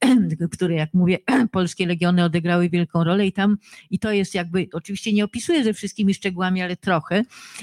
które, 0.54 0.74
jak 0.74 0.94
mówię, 0.94 1.18
polskie 1.58 1.86
legiony 1.86 2.24
odegrały 2.24 2.68
wielką 2.68 3.04
rolę 3.04 3.17
i 3.26 3.32
tam, 3.32 3.56
i 3.90 3.98
to 3.98 4.12
jest 4.12 4.34
jakby, 4.34 4.68
oczywiście 4.72 5.12
nie 5.12 5.24
opisuję 5.24 5.64
ze 5.64 5.72
wszystkimi 5.72 6.14
szczegółami, 6.14 6.62
ale 6.62 6.76
trochę 6.76 7.22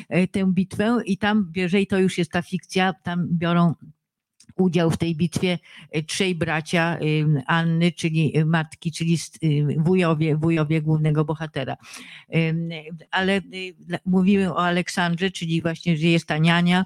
e, 0.10 0.27
tę 0.27 0.52
bitwę 0.53 0.98
i 1.06 1.18
tam, 1.18 1.52
jeżeli 1.56 1.88
to 1.88 1.99
już 1.99 2.18
jest 2.18 2.32
ta 2.32 2.41
fikcja, 2.41 2.94
tam 3.03 3.27
biorą 3.32 3.73
udział 4.57 4.91
w 4.91 4.98
tej 4.98 5.15
bitwie 5.15 5.60
e, 5.91 6.03
trzej 6.03 6.36
bracia 6.36 6.98
Anny, 7.48 7.91
czyli 7.91 8.38
e, 8.38 8.45
matki, 8.45 8.91
czyli 8.91 9.18
wujowie, 9.77 10.36
wujowie 10.36 10.82
głównego 10.82 11.26
bohatera. 11.26 11.77
Ale 13.11 13.41
mówimy 14.06 14.53
o 14.53 14.65
Aleksandrze, 14.65 15.32
czyli 15.32 15.61
właśnie, 15.61 15.98
że 15.98 16.07
jest 16.07 16.27
ta 16.27 16.38
niania, 16.38 16.86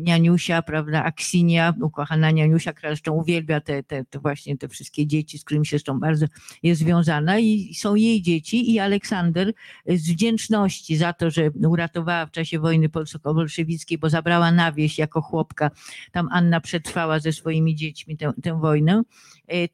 nianiusia, 0.00 0.62
prawda, 0.62 1.04
Aksinia, 1.04 1.74
ukochana 1.82 2.30
nianiusia, 2.30 2.72
która 2.72 2.90
zresztą 2.90 3.12
uwielbia 3.12 3.60
te, 3.60 3.82
te, 3.82 4.04
te 4.04 4.18
właśnie 4.18 4.56
te 4.56 4.68
wszystkie 4.68 5.06
dzieci, 5.06 5.38
z 5.38 5.44
którymi 5.44 5.66
się 5.66 5.70
zresztą 5.70 6.00
bardzo 6.00 6.26
jest 6.62 6.80
związana 6.80 7.38
i 7.38 7.74
są 7.74 7.94
jej 7.94 8.22
dzieci 8.22 8.72
i 8.74 8.78
Aleksander 8.78 9.52
z 9.86 10.10
wdzięczności 10.10 10.96
za 10.96 11.12
to, 11.12 11.30
że 11.30 11.50
uratowała 11.50 12.26
w 12.26 12.30
czasie 12.30 12.58
wojny 12.58 12.88
polsko-bolszewickiej, 12.88 13.98
bo 13.98 14.10
zabrała 14.10 14.52
na 14.52 14.72
wieś 14.72 14.98
jako 14.98 15.22
chłopka, 15.22 15.70
tam 16.12 16.28
Anna 16.32 16.60
przed 16.60 16.85
trwała 16.86 17.18
ze 17.18 17.32
swoimi 17.32 17.74
dziećmi 17.74 18.16
tę, 18.16 18.32
tę 18.42 18.60
wojnę, 18.60 19.02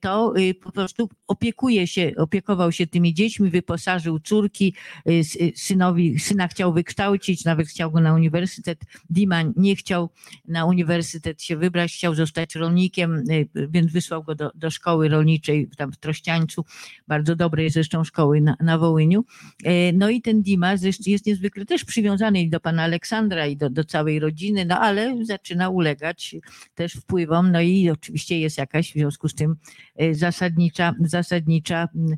to 0.01 0.35
e, 0.37 0.55
po 0.55 0.73
prostu 0.73 1.09
opiekuje 1.27 1.87
się, 1.87 2.13
opiekował 2.17 2.73
się 2.73 2.87
tymi 2.87 3.15
dziećmi, 3.15 3.51
wyposażył 3.51 4.21
córki, 4.21 4.75
e, 5.07 5.25
synowi, 5.55 6.19
syna 6.19 6.49
chciał 6.49 6.73
wykształcić, 6.73 7.45
nawet 7.45 7.69
chciał 7.69 7.91
go 7.91 8.01
na 8.01 8.15
uniwersytet. 8.15 8.81
Dima 9.11 9.43
nie 9.57 9.77
chciał 9.77 10.11
na 10.49 10.65
uniwersytet 10.65 11.43
się 11.43 11.57
wybrać, 11.57 11.93
chciał 11.93 12.15
zostać 12.15 12.55
rolnikiem, 12.55 13.25
więc 13.55 13.93
wysłał 13.93 14.23
go 14.23 14.35
do, 14.35 14.51
do 14.55 14.71
szkoły 14.71 15.09
rolniczej 15.09 15.69
tam 15.77 15.93
w 15.93 15.97
Trościańcu, 15.97 16.65
bardzo 17.09 17.37
dobrej 17.37 17.71
zresztą 17.71 18.05
szkoły 18.05 18.41
na, 18.41 18.57
na 18.61 18.79
Wołyniu. 18.79 19.25
No 19.95 20.11
i 20.11 20.23
ten 20.23 20.43
Dima 20.43 20.73
jest 21.07 21.27
niezwykle 21.27 21.67
też 21.67 21.85
przywiązany 21.85 22.49
do 22.49 22.61
pana 22.61 22.83
Aleksandra 22.83 23.47
i 23.47 23.57
do, 23.57 23.71
do 23.71 23.85
całej 23.85 24.21
rodziny, 24.21 24.65
no 24.65 24.81
ale 24.81 25.25
zaczyna 25.25 25.69
ulegać 25.69 26.37
też 26.75 26.93
wpływom, 26.93 27.53
no 27.53 27.61
i 27.61 27.91
oczywiście 27.91 28.39
jest 28.39 28.59
jakaś 28.59 28.91
w 28.91 28.95
związku 28.95 29.29
z 29.29 29.35
tym 29.35 29.53
y, 29.53 29.62
zasadnicza, 30.13 30.95
zasadnicza, 31.01 31.89
mm, 31.95 32.17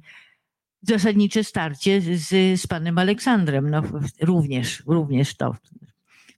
zasadnicze 0.82 1.44
starcie 1.44 2.00
z, 2.00 2.60
z 2.60 2.66
panem 2.66 2.98
Aleksandrem, 2.98 3.70
no 3.70 3.82
również, 4.20 4.82
również 4.86 5.36
to 5.36 5.56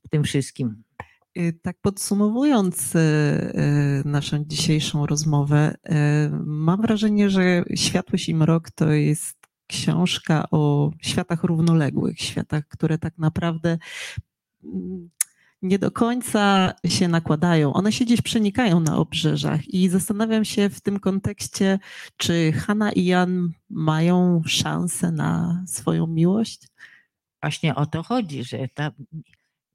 w 0.05 0.09
tym 0.09 0.23
wszystkim. 0.23 0.83
Y, 1.37 1.59
Tak 1.61 1.77
podsumowując 1.81 2.95
y, 2.95 2.99
y, 2.99 4.07
naszą 4.07 4.45
dzisiejszą 4.45 5.05
rozmowę, 5.05 5.75
y, 5.75 5.91
mam 6.45 6.81
wrażenie, 6.81 7.29
że 7.29 7.63
Światłość 7.75 8.29
i 8.29 8.35
Mrok 8.35 8.71
to 8.71 8.91
jest 8.91 9.37
książka 9.67 10.45
o 10.51 10.91
światach 11.01 11.43
równoległych, 11.43 12.19
światach, 12.19 12.67
które 12.67 12.97
tak 12.97 13.17
naprawdę 13.17 13.77
mm, 14.63 15.09
nie 15.61 15.79
do 15.79 15.91
końca 15.91 16.73
się 16.85 17.07
nakładają. 17.07 17.73
One 17.73 17.91
się 17.91 18.05
gdzieś 18.05 18.21
przenikają 18.21 18.79
na 18.79 18.97
obrzeżach 18.97 19.67
i 19.67 19.89
zastanawiam 19.89 20.45
się 20.45 20.69
w 20.69 20.81
tym 20.81 20.99
kontekście, 20.99 21.79
czy 22.17 22.51
Hanna 22.51 22.91
i 22.91 23.05
Jan 23.05 23.49
mają 23.69 24.41
szansę 24.45 25.11
na 25.11 25.63
swoją 25.67 26.07
miłość? 26.07 26.67
Właśnie 27.41 27.75
o 27.75 27.85
to 27.85 28.03
chodzi, 28.03 28.43
że 28.43 28.67
ta 28.73 28.91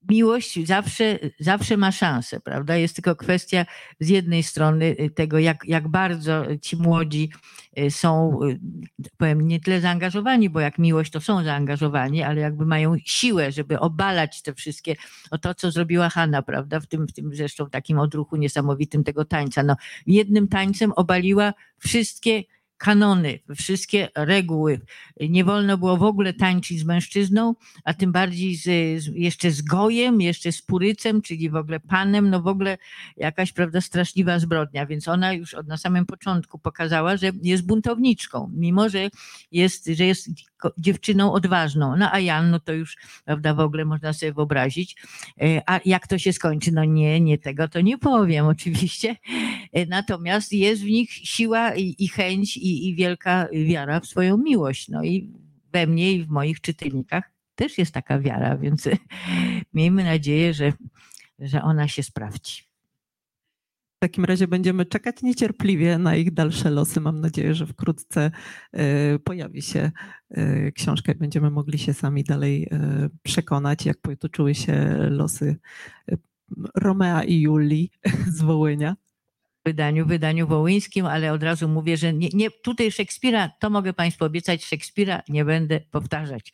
miłość 0.08 0.66
zawsze, 0.66 1.18
zawsze 1.40 1.76
ma 1.76 1.92
szansę, 1.92 2.40
prawda? 2.40 2.76
Jest 2.76 2.94
tylko 2.94 3.16
kwestia 3.16 3.66
z 4.00 4.08
jednej 4.08 4.42
strony 4.42 4.96
y, 5.00 5.10
tego, 5.10 5.38
jak, 5.38 5.64
jak 5.64 5.88
bardzo 5.88 6.44
ci 6.62 6.76
młodzi 6.76 7.30
y, 7.78 7.90
są, 7.90 8.38
y, 8.42 8.60
powiem, 9.16 9.48
nie 9.48 9.60
tyle 9.60 9.80
zaangażowani, 9.80 10.50
bo 10.50 10.60
jak 10.60 10.78
miłość 10.78 11.12
to 11.12 11.20
są 11.20 11.44
zaangażowani, 11.44 12.22
ale 12.22 12.40
jakby 12.40 12.66
mają 12.66 12.94
siłę, 13.04 13.52
żeby 13.52 13.80
obalać 13.80 14.42
te 14.42 14.54
wszystkie, 14.54 14.96
o 15.30 15.38
to, 15.38 15.54
co 15.54 15.70
zrobiła 15.70 16.08
Hanna, 16.08 16.42
prawda? 16.42 16.80
W 16.80 16.86
tym, 16.86 17.06
w 17.08 17.12
tym 17.12 17.34
zresztą 17.34 17.70
takim 17.70 17.98
odruchu 17.98 18.36
niesamowitym 18.36 19.04
tego 19.04 19.24
tańca. 19.24 19.62
No, 19.62 19.76
jednym 20.06 20.48
tańcem 20.48 20.92
obaliła 20.92 21.54
wszystkie 21.78 22.42
kanony, 22.82 23.38
wszystkie 23.56 24.08
reguły. 24.14 24.80
Nie 25.20 25.44
wolno 25.44 25.78
było 25.78 25.96
w 25.96 26.02
ogóle 26.02 26.32
tańczyć 26.32 26.80
z 26.80 26.84
mężczyzną, 26.84 27.54
a 27.84 27.94
tym 27.94 28.12
bardziej 28.12 28.56
z, 28.56 28.62
z, 29.02 29.06
jeszcze 29.14 29.50
z 29.50 29.62
gojem, 29.62 30.20
jeszcze 30.20 30.52
z 30.52 30.62
purycem, 30.62 31.22
czyli 31.22 31.50
w 31.50 31.56
ogóle 31.56 31.80
panem, 31.80 32.30
no 32.30 32.42
w 32.42 32.46
ogóle 32.46 32.78
jakaś, 33.16 33.52
prawda, 33.52 33.80
straszliwa 33.80 34.38
zbrodnia. 34.38 34.86
Więc 34.86 35.08
ona 35.08 35.32
już 35.32 35.54
od 35.54 35.66
na 35.66 35.76
samym 35.76 36.06
początku 36.06 36.58
pokazała, 36.58 37.16
że 37.16 37.30
jest 37.42 37.66
buntowniczką, 37.66 38.50
mimo 38.54 38.88
że 38.88 39.10
jest, 39.52 39.86
że 39.86 40.04
jest 40.04 40.28
dziewczyną 40.78 41.32
odważną. 41.32 41.96
No 41.96 42.12
a 42.12 42.20
Jan, 42.20 42.50
no 42.50 42.60
to 42.60 42.72
już, 42.72 42.96
prawda, 43.24 43.54
w 43.54 43.60
ogóle 43.60 43.84
można 43.84 44.12
sobie 44.12 44.32
wyobrazić. 44.32 44.96
E, 45.40 45.62
A 45.66 45.80
jak 45.84 46.06
to 46.06 46.18
się 46.18 46.32
skończy? 46.32 46.72
No 46.72 46.84
nie, 46.84 47.20
nie 47.20 47.38
tego 47.38 47.68
to 47.68 47.80
nie 47.80 47.98
powiem 47.98 48.46
oczywiście. 48.46 49.16
E, 49.72 49.86
Natomiast 49.86 50.52
jest 50.52 50.82
w 50.82 50.86
nich 50.86 51.10
siła 51.12 51.74
i, 51.74 51.94
i 51.98 52.08
chęć 52.08 52.56
i, 52.56 52.71
i 52.72 52.94
wielka 52.94 53.48
wiara 53.52 54.00
w 54.00 54.06
swoją 54.06 54.36
miłość. 54.36 54.88
No 54.88 55.04
i 55.04 55.32
we 55.72 55.86
mnie 55.86 56.12
i 56.12 56.24
w 56.24 56.28
moich 56.28 56.60
czytelnikach 56.60 57.32
też 57.54 57.78
jest 57.78 57.94
taka 57.94 58.18
wiara, 58.18 58.56
więc 58.56 58.88
miejmy 59.74 60.04
nadzieję, 60.04 60.54
że, 60.54 60.72
że 61.38 61.62
ona 61.62 61.88
się 61.88 62.02
sprawdzi. 62.02 62.62
W 63.96 64.04
takim 64.04 64.24
razie 64.24 64.48
będziemy 64.48 64.86
czekać 64.86 65.22
niecierpliwie 65.22 65.98
na 65.98 66.16
ich 66.16 66.34
dalsze 66.34 66.70
losy. 66.70 67.00
Mam 67.00 67.20
nadzieję, 67.20 67.54
że 67.54 67.66
wkrótce 67.66 68.30
e, 68.72 69.18
pojawi 69.18 69.62
się 69.62 69.90
e, 70.30 70.72
książka 70.72 71.12
i 71.12 71.14
będziemy 71.14 71.50
mogli 71.50 71.78
się 71.78 71.94
sami 71.94 72.24
dalej 72.24 72.68
e, 72.70 73.08
przekonać, 73.22 73.86
jak 73.86 74.00
potoczyły 74.00 74.54
się 74.54 74.96
losy 75.10 75.56
Romea 76.74 77.24
i 77.24 77.40
Julii 77.40 77.90
z 78.36 78.42
Wołynia. 78.42 78.96
Wydaniu, 79.64 80.06
wydaniu 80.06 80.46
wołyńskim, 80.46 81.06
ale 81.06 81.32
od 81.32 81.42
razu 81.42 81.68
mówię, 81.68 81.96
że 81.96 82.12
nie, 82.12 82.28
nie, 82.32 82.50
tutaj 82.50 82.92
Szekspira, 82.92 83.50
to 83.60 83.70
mogę 83.70 83.92
Państwu 83.92 84.24
obiecać, 84.24 84.64
Szekspira 84.64 85.22
nie 85.28 85.44
będę 85.44 85.80
powtarzać. 85.80 86.52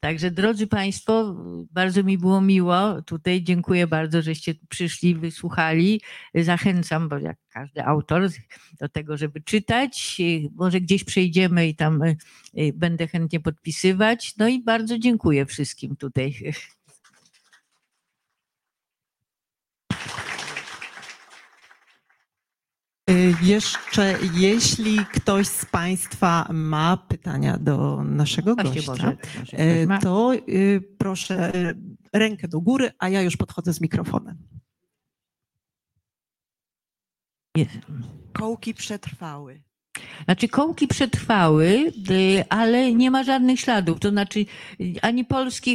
Także 0.00 0.30
drodzy 0.30 0.66
Państwo, 0.66 1.36
bardzo 1.70 2.02
mi 2.02 2.18
było 2.18 2.40
miło. 2.40 3.02
Tutaj 3.02 3.42
dziękuję 3.42 3.86
bardzo, 3.86 4.22
żeście 4.22 4.54
przyszli, 4.68 5.14
wysłuchali. 5.14 6.00
Zachęcam, 6.34 7.08
bo 7.08 7.18
jak 7.18 7.36
każdy 7.48 7.84
autor, 7.84 8.28
do 8.80 8.88
tego, 8.88 9.16
żeby 9.16 9.40
czytać. 9.40 10.18
Może 10.54 10.80
gdzieś 10.80 11.04
przejdziemy 11.04 11.68
i 11.68 11.74
tam 11.74 12.02
y, 12.02 12.16
y, 12.58 12.72
będę 12.74 13.08
chętnie 13.08 13.40
podpisywać. 13.40 14.34
No 14.38 14.48
i 14.48 14.62
bardzo 14.62 14.98
dziękuję 14.98 15.46
wszystkim 15.46 15.96
tutaj. 15.96 16.52
Jeszcze, 23.42 24.18
jeśli 24.34 24.98
ktoś 25.14 25.46
z 25.46 25.66
Państwa 25.66 26.48
ma 26.52 26.96
pytania 26.96 27.58
do 27.58 28.04
naszego 28.04 28.54
Właśnie 28.54 28.82
gościa, 28.82 29.10
e, 29.10 29.16
ktoś 29.16 29.86
ma. 29.86 29.98
to 29.98 30.34
e, 30.34 30.40
proszę 30.98 31.52
rękę 32.12 32.48
do 32.48 32.60
góry, 32.60 32.90
a 32.98 33.08
ja 33.08 33.22
już 33.22 33.36
podchodzę 33.36 33.72
z 33.72 33.80
mikrofonem. 33.80 34.38
Jest. 37.56 37.78
Kołki 38.32 38.74
przetrwały. 38.74 39.62
Znaczy 40.24 40.48
kołki 40.48 40.88
przetrwały, 40.88 41.92
y, 42.10 42.44
ale 42.48 42.92
nie 42.92 43.10
ma 43.10 43.24
żadnych 43.24 43.60
śladów. 43.60 44.00
To 44.00 44.10
znaczy 44.10 44.40
y, 44.80 44.94
ani 45.02 45.24
polskich, 45.24 45.74